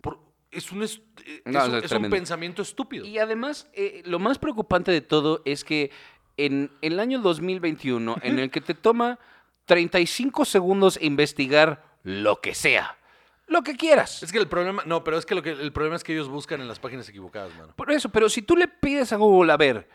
Por- 0.00 0.18
es 0.50 0.70
un, 0.72 0.82
est- 0.82 1.00
eh, 1.24 1.42
No, 1.44 1.60
es 1.60 1.64
un- 1.68 1.70
eso 1.70 1.78
es 1.78 1.84
es 1.84 1.84
un 1.84 1.88
tremendo. 1.90 2.16
pensamiento 2.16 2.62
estúpido. 2.62 3.06
Y 3.06 3.18
además, 3.18 3.68
eh, 3.72 4.02
lo 4.04 4.18
más 4.18 4.38
preocupante 4.38 4.90
de 4.90 5.00
todo 5.00 5.42
es 5.44 5.64
que 5.64 5.90
en 6.36 6.70
el 6.82 6.98
año 7.00 7.20
2021, 7.20 8.16
en 8.22 8.38
el 8.38 8.50
que 8.50 8.60
te 8.60 8.74
toma 8.74 9.18
35 9.64 10.44
segundos 10.44 10.98
investigar 11.00 11.82
lo 12.02 12.40
que 12.40 12.54
sea, 12.54 12.98
lo 13.46 13.62
que 13.62 13.76
quieras. 13.76 14.22
Es 14.22 14.32
que 14.32 14.38
el 14.38 14.48
problema, 14.48 14.82
no, 14.86 15.02
pero 15.02 15.18
es 15.18 15.24
que, 15.26 15.34
lo 15.34 15.42
que 15.42 15.50
el 15.52 15.72
problema 15.72 15.96
es 15.96 16.04
que 16.04 16.12
ellos 16.12 16.28
buscan 16.28 16.60
en 16.60 16.68
las 16.68 16.78
páginas 16.78 17.08
equivocadas, 17.08 17.54
mano. 17.56 17.72
Por 17.76 17.90
eso, 17.90 18.08
pero 18.10 18.28
si 18.28 18.42
tú 18.42 18.56
le 18.56 18.68
pides 18.68 19.12
a 19.12 19.16
Google, 19.16 19.52
a 19.52 19.56
ver, 19.56 19.88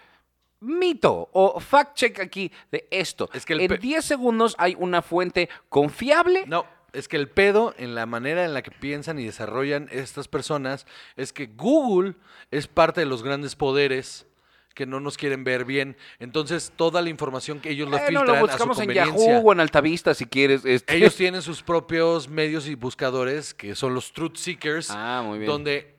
mito 0.62 1.30
o 1.34 1.60
fact 1.60 1.96
check 1.98 2.20
aquí 2.20 2.52
de 2.72 2.88
esto, 2.92 3.30
Es 3.34 3.46
que 3.46 3.54
en 3.54 3.68
pe- 3.68 3.78
10 3.78 4.06
segundos 4.06 4.56
hay 4.58 4.76
una 4.80 5.02
fuente 5.02 5.50
confiable. 5.70 6.44
No, 6.48 6.66
es 6.94 7.08
que 7.08 7.18
el 7.18 7.28
pedo 7.30 7.74
en 7.78 7.96
la 7.96 8.06
manera 8.06 8.46
en 8.46 8.54
la 8.54 8.62
que 8.62 8.72
piensan 8.72 9.20
y 9.20 9.26
desarrollan 9.26 9.90
estas 9.92 10.28
personas 10.28 10.86
es 11.16 11.34
que 11.34 11.48
Google 11.48 12.16
es 12.52 12.68
parte 12.68 13.02
de 13.02 13.06
los 13.08 13.24
grandes 13.24 13.56
poderes 13.56 14.28
que 14.76 14.86
no 14.86 15.00
nos 15.02 15.18
quieren 15.18 15.44
ver 15.44 15.66
bien. 15.66 15.98
Entonces, 16.20 16.72
toda 16.78 17.02
la 17.02 17.10
información 17.10 17.60
que 17.60 17.72
ellos 17.72 17.90
la 17.90 17.98
Bueno, 17.98 18.08
filtran 18.22 18.40
lo 18.40 18.46
a 18.46 18.58
su 18.58 18.82
en. 18.82 18.96
Yahoo 18.96 19.42
o 19.50 19.52
en 19.52 19.60
Altavista 19.60 20.14
si 20.14 20.26
quieres. 20.26 20.64
este. 20.64 20.96
Ellos 20.96 21.16
tienen 21.16 21.42
sus 21.42 21.62
propios 21.62 22.30
medios 22.30 22.68
y 22.68 22.76
buscadores, 22.76 23.54
que 23.54 23.76
son 23.76 23.94
los 23.94 24.14
Truth 24.14 24.38
Seekers, 24.38 24.90
Ah, 24.92 25.24
donde 25.46 25.96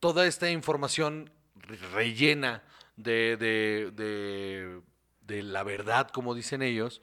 toda 0.00 0.26
esta 0.26 0.50
información 0.50 1.30
re- 1.56 1.76
rellena 1.94 2.64
de, 2.98 3.36
de- 3.38 3.90
de- 3.92 4.80
de 5.22 5.42
la 5.42 5.62
verdad, 5.62 6.08
como 6.08 6.34
dicen 6.34 6.62
ellos, 6.62 7.00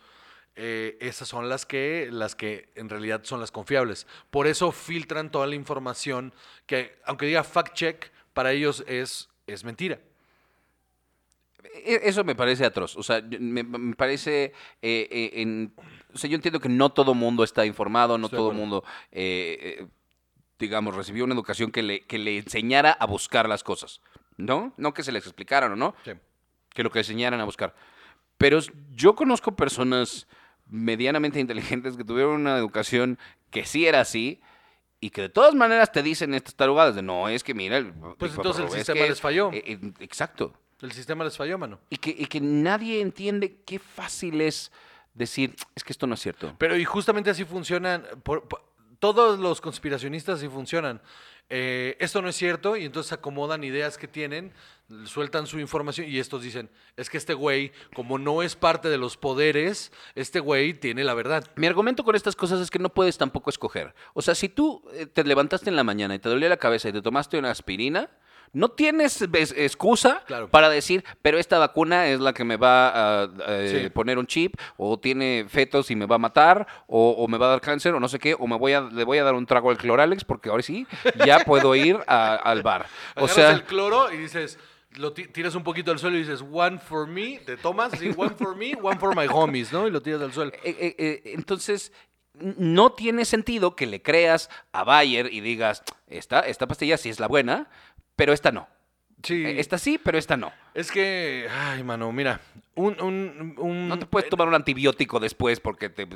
eh, 0.56 0.98
esas 1.02 1.28
son 1.28 1.48
las 1.50 1.66
que, 1.66 2.10
las 2.12 2.36
que 2.36 2.70
en 2.76 2.90
realidad 2.90 3.22
son 3.24 3.40
las 3.40 3.52
confiables. 3.52 4.08
Por 4.30 4.48
eso 4.48 4.72
filtran 4.72 5.32
toda 5.32 5.48
la 5.48 5.56
información 5.56 6.34
que, 6.66 6.98
aunque 7.06 7.26
diga 7.26 7.44
fact 7.44 7.74
check, 7.76 8.12
para 8.34 8.52
ellos 8.52 8.84
es, 8.88 9.30
es 9.48 9.64
mentira. 9.64 10.00
E- 11.64 12.02
Eso 12.04 12.24
me 12.24 12.36
parece 12.36 12.66
atroz. 12.66 12.96
O 12.96 13.04
sea, 13.04 13.22
me, 13.22 13.64
me 13.64 13.96
parece. 13.96 14.54
eh, 14.82 15.08
eh, 15.12 15.32
en- 15.42 15.74
o 16.14 16.18
sea, 16.18 16.30
yo 16.30 16.36
entiendo 16.36 16.60
que 16.60 16.70
no 16.70 16.92
todo 16.92 17.14
mundo 17.14 17.44
está 17.44 17.66
informado, 17.66 18.18
no 18.18 18.28
Estoy 18.28 18.38
todo 18.38 18.48
acuerdo. 18.48 18.60
mundo, 18.62 18.84
digamos, 20.58 20.96
recibió 20.96 21.26
una 21.26 21.34
educación 21.34 21.72
que 21.72 21.84
le, 21.84 22.00
que 22.02 22.18
le 22.18 22.38
enseñara 22.38 22.92
a 22.92 23.06
buscar 23.06 23.50
las 23.50 23.64
cosas. 23.64 24.00
¿No? 24.38 24.74
No 24.78 24.94
que 24.94 25.04
se 25.04 25.12
les 25.12 25.26
explicaran 25.26 25.72
o 25.72 25.76
no, 25.76 25.96
Sí. 26.04 26.12
que 26.74 26.84
lo 26.84 26.92
que 26.92 27.00
enseñaran 27.00 27.40
a 27.40 27.46
buscar. 27.46 27.74
Pero 28.38 28.60
yo 28.92 29.16
conozco 29.16 29.56
personas 29.56 30.28
medianamente 30.68 31.40
inteligentes 31.40 31.96
que 31.96 32.04
tuvieron 32.04 32.34
una 32.42 32.58
educación 32.58 33.18
que 33.50 33.66
sí 33.66 33.86
era 33.88 34.02
así 34.02 34.42
y 35.00 35.12
que 35.12 35.22
de 35.22 35.30
todas 35.30 35.54
maneras 35.56 35.92
te 35.92 36.02
dicen 36.04 36.34
estas 36.34 36.56
tarugadas 36.56 36.96
de 36.96 37.02
no, 37.02 37.30
es 37.30 37.44
que 37.44 37.54
mira, 37.54 37.78
el, 37.78 37.94
Pues 38.18 38.32
el- 38.34 38.38
entonces 38.40 38.66
el 38.66 38.72
sistema 38.72 39.02
que- 39.04 39.10
les 39.10 39.22
falló. 39.22 39.52
eh, 39.54 39.64
eh, 39.66 39.94
exacto. 40.00 40.54
El 40.82 40.92
sistema 40.92 41.24
les 41.24 41.38
falló, 41.38 41.58
mano. 41.58 41.80
Y 41.90 41.98
que, 41.98 42.10
y 42.10 42.26
que 42.26 42.42
nadie 42.42 43.00
entiende 43.02 43.62
qué 43.66 43.80
fácil 43.80 44.42
es 44.42 44.72
decir, 45.14 45.56
es 45.76 45.84
que 45.86 45.94
esto 45.94 46.06
no 46.08 46.16
es 46.16 46.20
cierto. 46.22 46.54
Pero 46.58 46.76
y 46.76 46.84
justamente 46.84 47.30
así 47.30 47.46
funcionan, 47.46 48.04
por- 48.24 48.48
por- 48.48 48.66
todos 49.00 49.40
los 49.40 49.62
conspiracionistas 49.62 50.40
así 50.40 50.48
funcionan. 50.50 51.02
Eh, 51.50 51.96
esto 52.00 52.22
no 52.22 52.30
es 52.30 52.36
cierto 52.36 52.76
y 52.76 52.86
entonces 52.86 53.14
acomodan 53.14 53.64
ideas 53.64 53.98
que 53.98 54.08
tienen, 54.08 54.52
sueltan 55.06 55.46
su 55.46 55.60
información 55.60 56.08
y 56.10 56.18
estos 56.18 56.42
dicen, 56.42 56.70
es 56.98 57.10
que 57.10 57.18
este 57.18 57.34
güey, 57.34 57.72
como 57.94 58.18
no 58.18 58.42
es 58.42 58.56
parte 58.56 58.90
de 58.90 58.98
los 58.98 59.16
poderes, 59.16 59.92
este 60.16 60.40
güey 60.40 60.74
tiene 60.74 61.04
la 61.04 61.14
verdad. 61.14 61.46
Mi 61.56 61.68
argumento 61.68 62.04
con 62.04 62.16
estas 62.16 62.36
cosas 62.36 62.60
es 62.62 62.72
que 62.72 62.80
no 62.80 62.90
puedes 62.90 63.18
tampoco 63.18 63.50
escoger. 63.50 63.94
O 64.14 64.22
sea, 64.22 64.34
si 64.34 64.50
tú 64.50 64.84
eh, 64.94 65.06
te 65.06 65.24
levantaste 65.24 65.70
en 65.70 65.76
la 65.76 65.84
mañana 65.84 66.16
y 66.16 66.20
te 66.20 66.30
dolía 66.30 66.50
la 66.50 66.58
cabeza 66.58 66.90
y 66.90 66.94
te 66.94 67.02
tomaste 67.02 67.38
una 67.38 67.52
aspirina, 67.52 68.10
no 68.54 68.70
tienes 68.70 69.22
excusa 69.22 70.24
Claro. 70.26 70.50
para 70.50 70.70
decir, 70.70 71.04
pero 71.22 71.38
esta 71.38 71.60
vacuna 71.60 72.08
es 72.08 72.20
la 72.20 72.34
que 72.34 72.44
me 72.44 72.58
va 72.58 73.24
a 73.24 73.30
eh, 73.48 73.82
Sí. 73.86 73.90
poner 73.90 74.18
un 74.18 74.28
chip, 74.28 74.56
o 74.78 75.00
tiene 75.00 75.46
fetos 75.50 75.92
y 75.92 75.96
me 75.96 76.06
va 76.06 76.16
a 76.16 76.20
matar, 76.20 76.66
o, 76.88 77.12
o 77.12 77.28
me 77.28 77.38
va 77.38 77.48
a 77.48 77.50
dar 77.50 77.62
cáncer, 77.62 77.94
o 77.94 78.00
no 78.00 78.08
sé 78.08 78.20
qué, 78.20 78.36
o 78.38 78.48
me 78.48 78.58
voy 78.58 78.74
a, 78.74 78.82
le 78.82 79.04
voy 79.04 79.18
a 79.18 79.24
dar 79.24 79.34
un 79.36 79.46
trago 79.46 79.70
al 79.70 79.78
cloralex 79.78 80.24
porque 80.24 80.50
ahora 80.50 80.64
sí, 80.64 80.88
ya 81.26 81.40
puedo 81.46 81.76
ir 81.76 81.98
a- 82.08 82.36
al 82.36 82.62
bar. 82.64 82.86
O 83.16 83.28
sea, 83.28 83.52
el 83.52 83.64
cloro 83.64 84.12
y 84.14 84.18
dices, 84.18 84.58
lo 84.98 85.12
ti- 85.12 85.28
tiras 85.28 85.56
un 85.56 85.64
poquito 85.64 85.92
al 85.92 86.00
suelo 86.00 86.16
y 86.16 86.20
dices, 86.20 86.44
one 86.52 86.80
for 86.80 87.06
me, 87.08 87.40
te 87.46 87.58
tomas, 87.58 87.92
sí, 88.00 88.12
one 88.16 88.34
for 88.36 88.56
me, 88.56 88.74
one 88.82 88.98
for 88.98 89.14
my 89.16 89.28
homies, 89.30 89.74
¿no? 89.74 89.88
Y 89.88 89.92
lo 89.92 90.02
tiras 90.02 90.22
al 90.22 90.32
suelo. 90.34 90.52
Eh, 90.64 90.96
eh, 90.98 91.22
entonces, 91.34 91.92
no 92.40 92.92
tiene 92.92 93.24
sentido 93.26 93.76
que 93.76 93.86
le 93.86 94.02
creas 94.02 94.50
a 94.74 94.84
Bayer 94.84 95.34
y 95.34 95.40
digas, 95.42 95.84
esta, 96.08 96.42
esta 96.42 96.68
pastilla 96.68 96.98
sí 96.98 97.10
es 97.10 97.20
la 97.20 97.28
buena, 97.28 97.70
pero 98.16 98.34
esta 98.34 98.52
no. 98.52 98.68
Sí, 99.24 99.44
Eh, 99.44 99.60
Esta 99.60 99.78
sí, 99.80 99.98
pero 99.98 100.18
esta 100.20 100.38
no. 100.38 100.52
es 100.76 100.92
que, 100.92 101.48
ay, 101.50 101.84
mano, 101.84 102.12
mira, 102.12 102.42
un... 102.76 103.02
un, 103.02 103.56
un- 103.58 103.88
No 103.88 103.98
te 103.98 104.06
puedes 104.06 104.30
tomar 104.30 104.48
un 104.48 104.54
antibiótico 104.54 105.20
después 105.20 105.60
porque 105.60 105.90
te, 105.90 106.08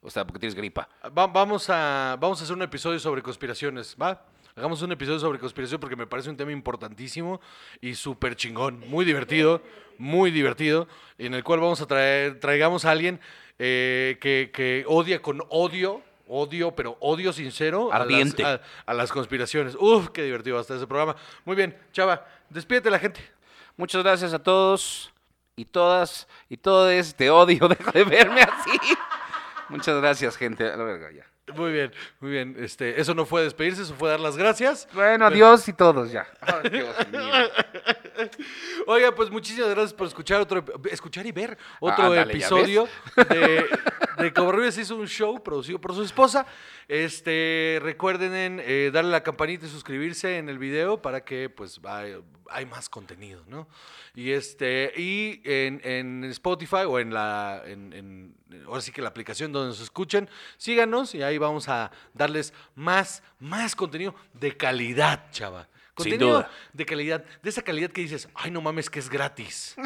o 0.00 0.08
sea, 0.08 0.24
porque 0.26 0.38
tienes 0.38 0.54
gripa. 0.54 0.88
Va- 1.06 1.26
vamos, 1.26 1.68
a, 1.68 2.16
vamos 2.18 2.40
a 2.40 2.44
hacer 2.44 2.56
un 2.56 2.62
episodio 2.62 2.98
sobre 2.98 3.20
conspiraciones, 3.22 3.96
¿va? 4.00 4.24
Hagamos 4.56 4.80
un 4.82 4.92
episodio 4.92 5.18
sobre 5.18 5.38
conspiración 5.40 5.80
porque 5.80 5.96
me 5.96 6.06
parece 6.06 6.30
un 6.30 6.36
tema 6.36 6.52
importantísimo 6.52 7.40
y 7.80 7.96
súper 7.96 8.36
chingón, 8.36 8.80
muy 8.88 9.04
divertido, 9.04 9.60
muy 9.98 10.30
divertido, 10.30 10.86
en 11.18 11.34
el 11.34 11.42
cual 11.44 11.58
vamos 11.60 11.80
a 11.82 11.86
traer, 11.86 12.38
traigamos 12.40 12.84
a 12.84 12.92
alguien 12.92 13.20
eh, 13.58 14.16
que, 14.20 14.50
que 14.54 14.84
odia 14.86 15.20
con 15.20 15.42
odio, 15.50 16.02
odio, 16.28 16.70
pero 16.74 16.96
odio 17.00 17.32
sincero 17.32 17.90
a 17.92 17.98
las- 17.98 18.02
Ardiente. 18.02 18.44
A, 18.44 18.60
a 18.86 18.94
las 18.94 19.10
conspiraciones. 19.12 19.74
Uf, 19.78 20.08
qué 20.10 20.22
divertido 20.22 20.54
va 20.56 20.60
a 20.60 20.62
estar 20.62 20.76
ese 20.76 20.86
programa. 20.86 21.16
Muy 21.44 21.56
bien, 21.56 21.76
Chava, 21.92 22.24
despídete 22.50 22.90
la 22.90 22.98
gente. 22.98 23.20
Muchas 23.76 24.02
gracias 24.02 24.32
a 24.32 24.38
todos 24.38 25.12
y 25.56 25.64
todas 25.64 26.26
y 26.48 26.56
todos. 26.56 27.14
Te 27.14 27.30
odio, 27.30 27.68
deja 27.68 27.90
de 27.92 28.04
verme 28.04 28.42
así. 28.42 28.78
Muchas 29.68 29.96
gracias, 30.00 30.36
gente. 30.36 30.68
A 30.70 30.76
la 30.76 30.84
verga, 30.84 31.10
ya. 31.10 31.26
Muy 31.54 31.72
bien, 31.72 31.92
muy 32.20 32.30
bien. 32.30 32.56
Este, 32.58 32.98
eso 33.00 33.14
no 33.14 33.26
fue 33.26 33.42
despedirse, 33.42 33.82
eso 33.82 33.94
fue 33.94 34.08
dar 34.08 34.18
las 34.20 34.36
gracias. 34.36 34.88
Bueno, 34.94 35.26
adiós 35.26 35.68
y 35.68 35.74
todos 35.74 36.10
ya. 36.10 36.26
Ay, 36.40 36.70
Dios 36.70 36.96
mío. 37.12 37.20
Oiga, 38.86 39.14
pues 39.14 39.30
muchísimas 39.30 39.70
gracias 39.70 39.94
por 39.94 40.06
escuchar 40.06 40.40
otro 40.40 40.64
escuchar 40.90 41.26
y 41.26 41.32
ver 41.32 41.56
otro 41.80 42.04
Ah, 42.04 42.06
ándale, 42.08 42.38
¿ya 42.38 42.46
episodio 42.46 42.88
de, 43.30 43.64
de 44.18 44.32
Covarrubias 44.32 44.76
hizo 44.78 44.96
un 44.96 45.06
show 45.08 45.42
producido 45.42 45.80
por 45.80 45.94
su 45.94 46.02
esposa. 46.02 46.46
Este, 46.86 47.78
recuerden 47.82 48.34
en, 48.34 48.60
eh, 48.62 48.90
darle 48.92 49.10
la 49.10 49.22
campanita 49.22 49.66
y 49.66 49.68
suscribirse 49.70 50.36
en 50.38 50.48
el 50.48 50.58
video 50.58 51.00
para 51.00 51.24
que 51.24 51.48
pues 51.48 51.80
hay, 51.84 52.16
hay 52.50 52.66
más 52.66 52.88
contenido, 52.88 53.42
¿no? 53.48 53.66
Y 54.14 54.32
este, 54.32 54.92
y 54.96 55.40
en, 55.44 55.80
en 55.82 56.24
Spotify 56.24 56.84
o 56.86 56.98
en 56.98 57.12
la 57.14 57.62
en, 57.64 57.92
en- 57.92 58.34
ahora 58.66 58.80
sí 58.80 58.92
que 58.92 59.02
la 59.02 59.08
aplicación 59.08 59.50
donde 59.50 59.68
nos 59.70 59.80
escuchen, 59.80 60.28
síganos 60.58 61.14
y 61.14 61.22
ahí 61.22 61.38
vamos 61.38 61.68
a 61.68 61.90
darles 62.12 62.52
más, 62.76 63.22
más 63.40 63.74
contenido 63.74 64.14
de 64.34 64.56
calidad, 64.56 65.30
chava. 65.32 65.68
Sin 65.96 66.10
Contenido 66.10 66.38
duda. 66.38 66.50
de 66.72 66.86
calidad, 66.86 67.24
de 67.42 67.50
esa 67.50 67.62
calidad 67.62 67.90
que 67.90 68.00
dices, 68.00 68.28
ay, 68.34 68.50
no 68.50 68.60
mames, 68.60 68.90
que 68.90 68.98
es 68.98 69.08
gratis. 69.08 69.76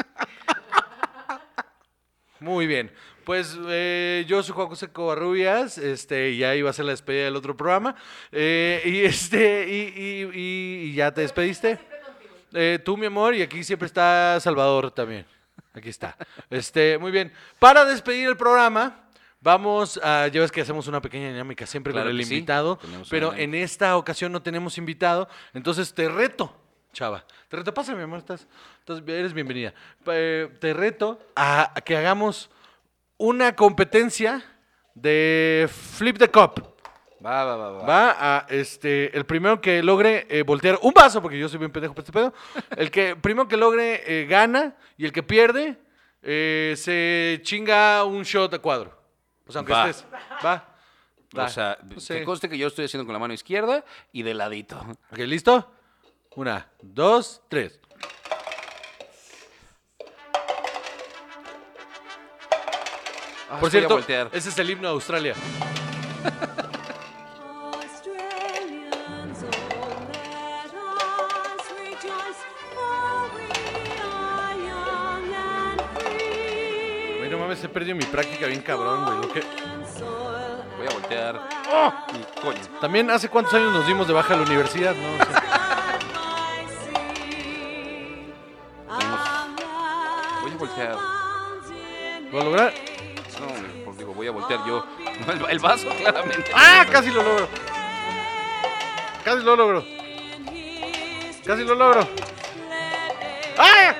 Muy 2.39 2.67
bien. 2.67 2.91
Pues 3.25 3.57
eh, 3.67 4.23
yo 4.27 4.41
soy 4.41 4.55
Juan 4.55 4.67
José 4.69 4.87
Covarrubias, 4.91 5.77
este, 5.77 6.31
y 6.31 6.43
ahí 6.43 6.61
va 6.61 6.69
a 6.69 6.73
ser 6.73 6.85
la 6.85 6.91
despedida 6.91 7.25
del 7.25 7.35
otro 7.35 7.55
programa. 7.55 7.95
Eh, 8.31 8.81
y 8.85 8.99
este, 9.05 9.67
y, 9.69 10.01
y- 10.01 10.29
y- 10.33 10.89
y 10.89 10.93
ya 10.93 11.13
te 11.13 11.21
despediste. 11.21 11.75
Siempre 11.75 11.99
contigo. 12.01 12.33
Eh, 12.53 12.79
tú, 12.83 12.97
mi 12.97 13.05
amor, 13.07 13.35
y 13.35 13.41
aquí 13.41 13.63
siempre 13.63 13.87
está 13.87 14.39
Salvador 14.39 14.91
también. 14.91 15.25
Aquí 15.73 15.89
está. 15.89 16.15
Este, 16.49 16.97
muy 16.97 17.11
bien. 17.11 17.31
Para 17.59 17.83
despedir 17.85 18.29
el 18.29 18.37
programa, 18.37 19.08
vamos 19.41 19.99
a. 20.03 20.27
Ya 20.27 20.41
ves 20.41 20.51
que 20.51 20.61
hacemos 20.61 20.87
una 20.87 21.01
pequeña 21.01 21.29
dinámica 21.29 21.65
siempre 21.65 21.93
Claro 21.93 22.09
con 22.09 22.17
el 22.19 22.25
sí. 22.25 22.33
invitado. 22.35 22.77
Tenemos 22.77 23.09
Pero 23.09 23.33
en 23.33 23.55
esta 23.55 23.97
ocasión 23.97 24.31
no 24.31 24.41
tenemos 24.41 24.77
invitado. 24.77 25.27
Entonces 25.53 25.93
te 25.93 26.07
reto, 26.09 26.55
chava. 26.93 27.25
Te 27.47 27.57
reto, 27.57 27.73
pásame, 27.73 28.03
amor. 28.03 28.19
Estás, 28.19 28.47
estás- 28.79 29.01
eres 29.07 29.33
bienvenida. 29.33 29.73
Eh, 30.07 30.49
te 30.59 30.73
reto 30.73 31.19
a, 31.35 31.71
a 31.77 31.81
que 31.81 31.95
hagamos 31.97 32.49
una 33.17 33.55
competencia 33.55 34.43
de 34.95 35.69
Flip 35.71 36.17
the 36.17 36.29
Cup. 36.29 36.65
Va, 37.25 37.43
va, 37.43 37.57
va, 37.57 37.71
va. 37.71 37.83
Va 37.85 38.15
a 38.37 38.45
este, 38.49 39.15
el 39.17 39.25
primero 39.25 39.59
que 39.59 39.83
logre 39.83 40.25
eh, 40.29 40.41
voltear 40.43 40.79
un 40.81 40.93
vaso, 40.93 41.21
porque 41.21 41.37
yo 41.37 41.49
soy 41.49 41.59
bien 41.59 41.69
pendejo 41.71 41.93
para 41.93 42.03
este 42.03 42.13
pedo. 42.13 42.33
El 42.77 42.89
que 42.89 43.17
primero 43.17 43.45
que 43.47 43.57
logre 43.57 44.03
eh, 44.05 44.25
gana 44.25 44.77
y 44.97 45.03
el 45.05 45.11
que 45.11 45.21
pierde 45.21 45.77
se 46.21 47.39
chinga 47.43 48.03
un 48.05 48.23
shot 48.23 48.53
a 48.53 48.59
cuadro. 48.59 48.97
O 49.49 49.51
sea, 49.51 49.59
aunque 49.61 49.73
Va. 49.73 49.89
estés. 49.89 50.05
Va. 50.45 50.63
Va. 51.35 51.45
O 51.45 51.49
sea, 51.49 51.77
sé. 51.97 52.19
que 52.19 52.23
conste 52.23 52.47
que 52.47 52.57
yo 52.57 52.67
estoy 52.67 52.85
haciendo 52.85 53.03
con 53.05 53.13
la 53.13 53.19
mano 53.19 53.33
izquierda 53.33 53.83
y 54.11 54.21
de 54.21 54.35
ladito. 54.35 54.79
Ok, 55.11 55.17
¿listo? 55.19 55.71
Una, 56.35 56.69
dos, 56.83 57.41
tres. 57.49 57.79
Ah, 63.49 63.59
Por 63.59 63.71
cierto, 63.71 63.97
ese 63.97 64.49
es 64.49 64.57
el 64.59 64.69
himno 64.69 64.87
de 64.89 64.93
Australia. 64.93 65.33
He 77.69 77.71
perdido 77.71 77.95
mi 77.95 78.03
práctica 78.05 78.47
bien 78.47 78.61
cabrón, 78.61 79.05
güey. 79.05 79.17
Lo 79.21 79.31
que- 79.31 79.43
Voy 80.77 80.87
a 80.87 80.91
voltear. 80.91 81.49
¡Oh! 81.71 81.93
Coño. 82.41 82.59
También 82.81 83.09
hace 83.11 83.29
cuántos 83.29 83.53
años 83.53 83.71
nos 83.73 83.85
dimos 83.85 84.07
de 84.07 84.13
baja 84.13 84.33
a 84.33 84.37
la 84.37 84.43
universidad, 84.43 84.95
¿no? 84.95 85.13
O 85.13 85.25
sea, 85.25 85.43
Voy 90.41 90.51
a 90.51 90.55
voltear. 90.57 90.97
¿Lo 92.31 92.41
a 92.41 92.43
lograr? 92.43 92.73
No, 93.39 93.85
pues 93.85 93.97
digo, 93.97 94.13
voy 94.13 94.27
a 94.27 94.31
voltear 94.31 94.65
yo. 94.65 94.85
El, 95.27 95.45
el 95.49 95.59
vaso, 95.59 95.87
claramente. 95.97 96.51
¡Ah! 96.55 96.85
Casi 96.89 97.11
lo 97.11 97.21
logro. 97.23 97.47
Casi 99.23 99.43
lo 99.43 99.55
logro. 99.55 99.85
Casi 101.45 101.63
lo 101.65 101.75
logro. 101.75 102.07
¡Ah! 103.57 103.93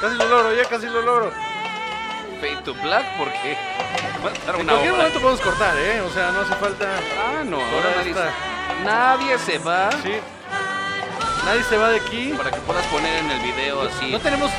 Casi 0.00 0.14
lo 0.16 0.28
logro, 0.28 0.54
ya 0.54 0.64
casi 0.66 0.86
lo 0.86 1.02
logro. 1.02 1.32
Fade 2.40 2.62
to 2.64 2.74
black 2.74 3.04
porque 3.18 3.56
va 4.24 4.30
a 4.30 4.32
estar 4.32 4.54
En 4.60 4.66
cualquier 4.66 4.92
hora. 4.92 4.98
momento 5.02 5.20
podemos 5.20 5.40
cortar, 5.40 5.76
¿eh? 5.76 6.00
O 6.00 6.10
sea, 6.10 6.30
no 6.30 6.40
hace 6.40 6.54
falta. 6.54 6.86
Ah, 7.18 7.42
no, 7.44 7.56
Ahora 7.56 7.90
nadie, 8.84 9.38
se 9.38 9.58
va 9.58 9.90
Sí. 10.02 10.12
Nadie 11.44 11.62
se 11.64 11.76
va 11.76 11.90
de 11.90 11.96
aquí. 12.00 12.34
para 12.36 12.50
que 12.50 12.60
puedas 12.60 12.86
poner 12.86 13.24
en 13.24 13.30
el 13.30 13.40
video 13.40 13.82
así. 13.82 14.10
No 14.12 14.20
tenemos, 14.20 14.50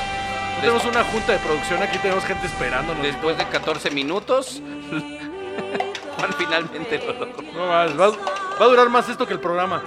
tenemos 0.60 0.84
una 0.86 1.04
junta 1.04 1.34
de 1.34 1.40
producción, 1.40 1.82
aquí 1.84 1.98
tenemos 2.00 2.26
gente 2.26 2.48
esperándonos. 2.48 3.04
Después 3.04 3.38
de 3.38 3.46
14 3.48 3.92
minutos, 3.92 4.62
Juan 6.18 6.34
finalmente 6.38 6.98
lo 7.00 7.14
logró. 7.14 7.42
No 7.54 7.68
más, 7.68 8.00
va, 8.00 8.10
va 8.10 8.66
a 8.66 8.68
durar 8.68 8.90
más 8.90 9.08
esto 9.08 9.26
que 9.28 9.34
el 9.34 9.40
programa. 9.40 9.84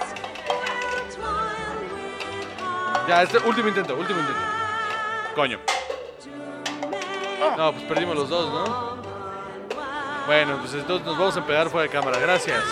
Ya, 3.08 3.22
este 3.22 3.38
último 3.38 3.68
intento, 3.68 3.94
último 3.96 4.20
intento. 4.20 4.40
Coño. 5.34 5.58
No, 7.56 7.72
pues 7.72 7.84
perdimos 7.84 8.16
los 8.16 8.28
dos, 8.28 8.52
¿no? 8.52 8.96
Bueno, 10.26 10.58
pues 10.58 10.74
entonces 10.74 11.06
nos 11.06 11.18
vamos 11.18 11.36
a 11.36 11.40
empezar 11.40 11.68
fuera 11.68 11.82
de 11.84 11.88
cámara. 11.88 12.18
Gracias. 12.18 12.62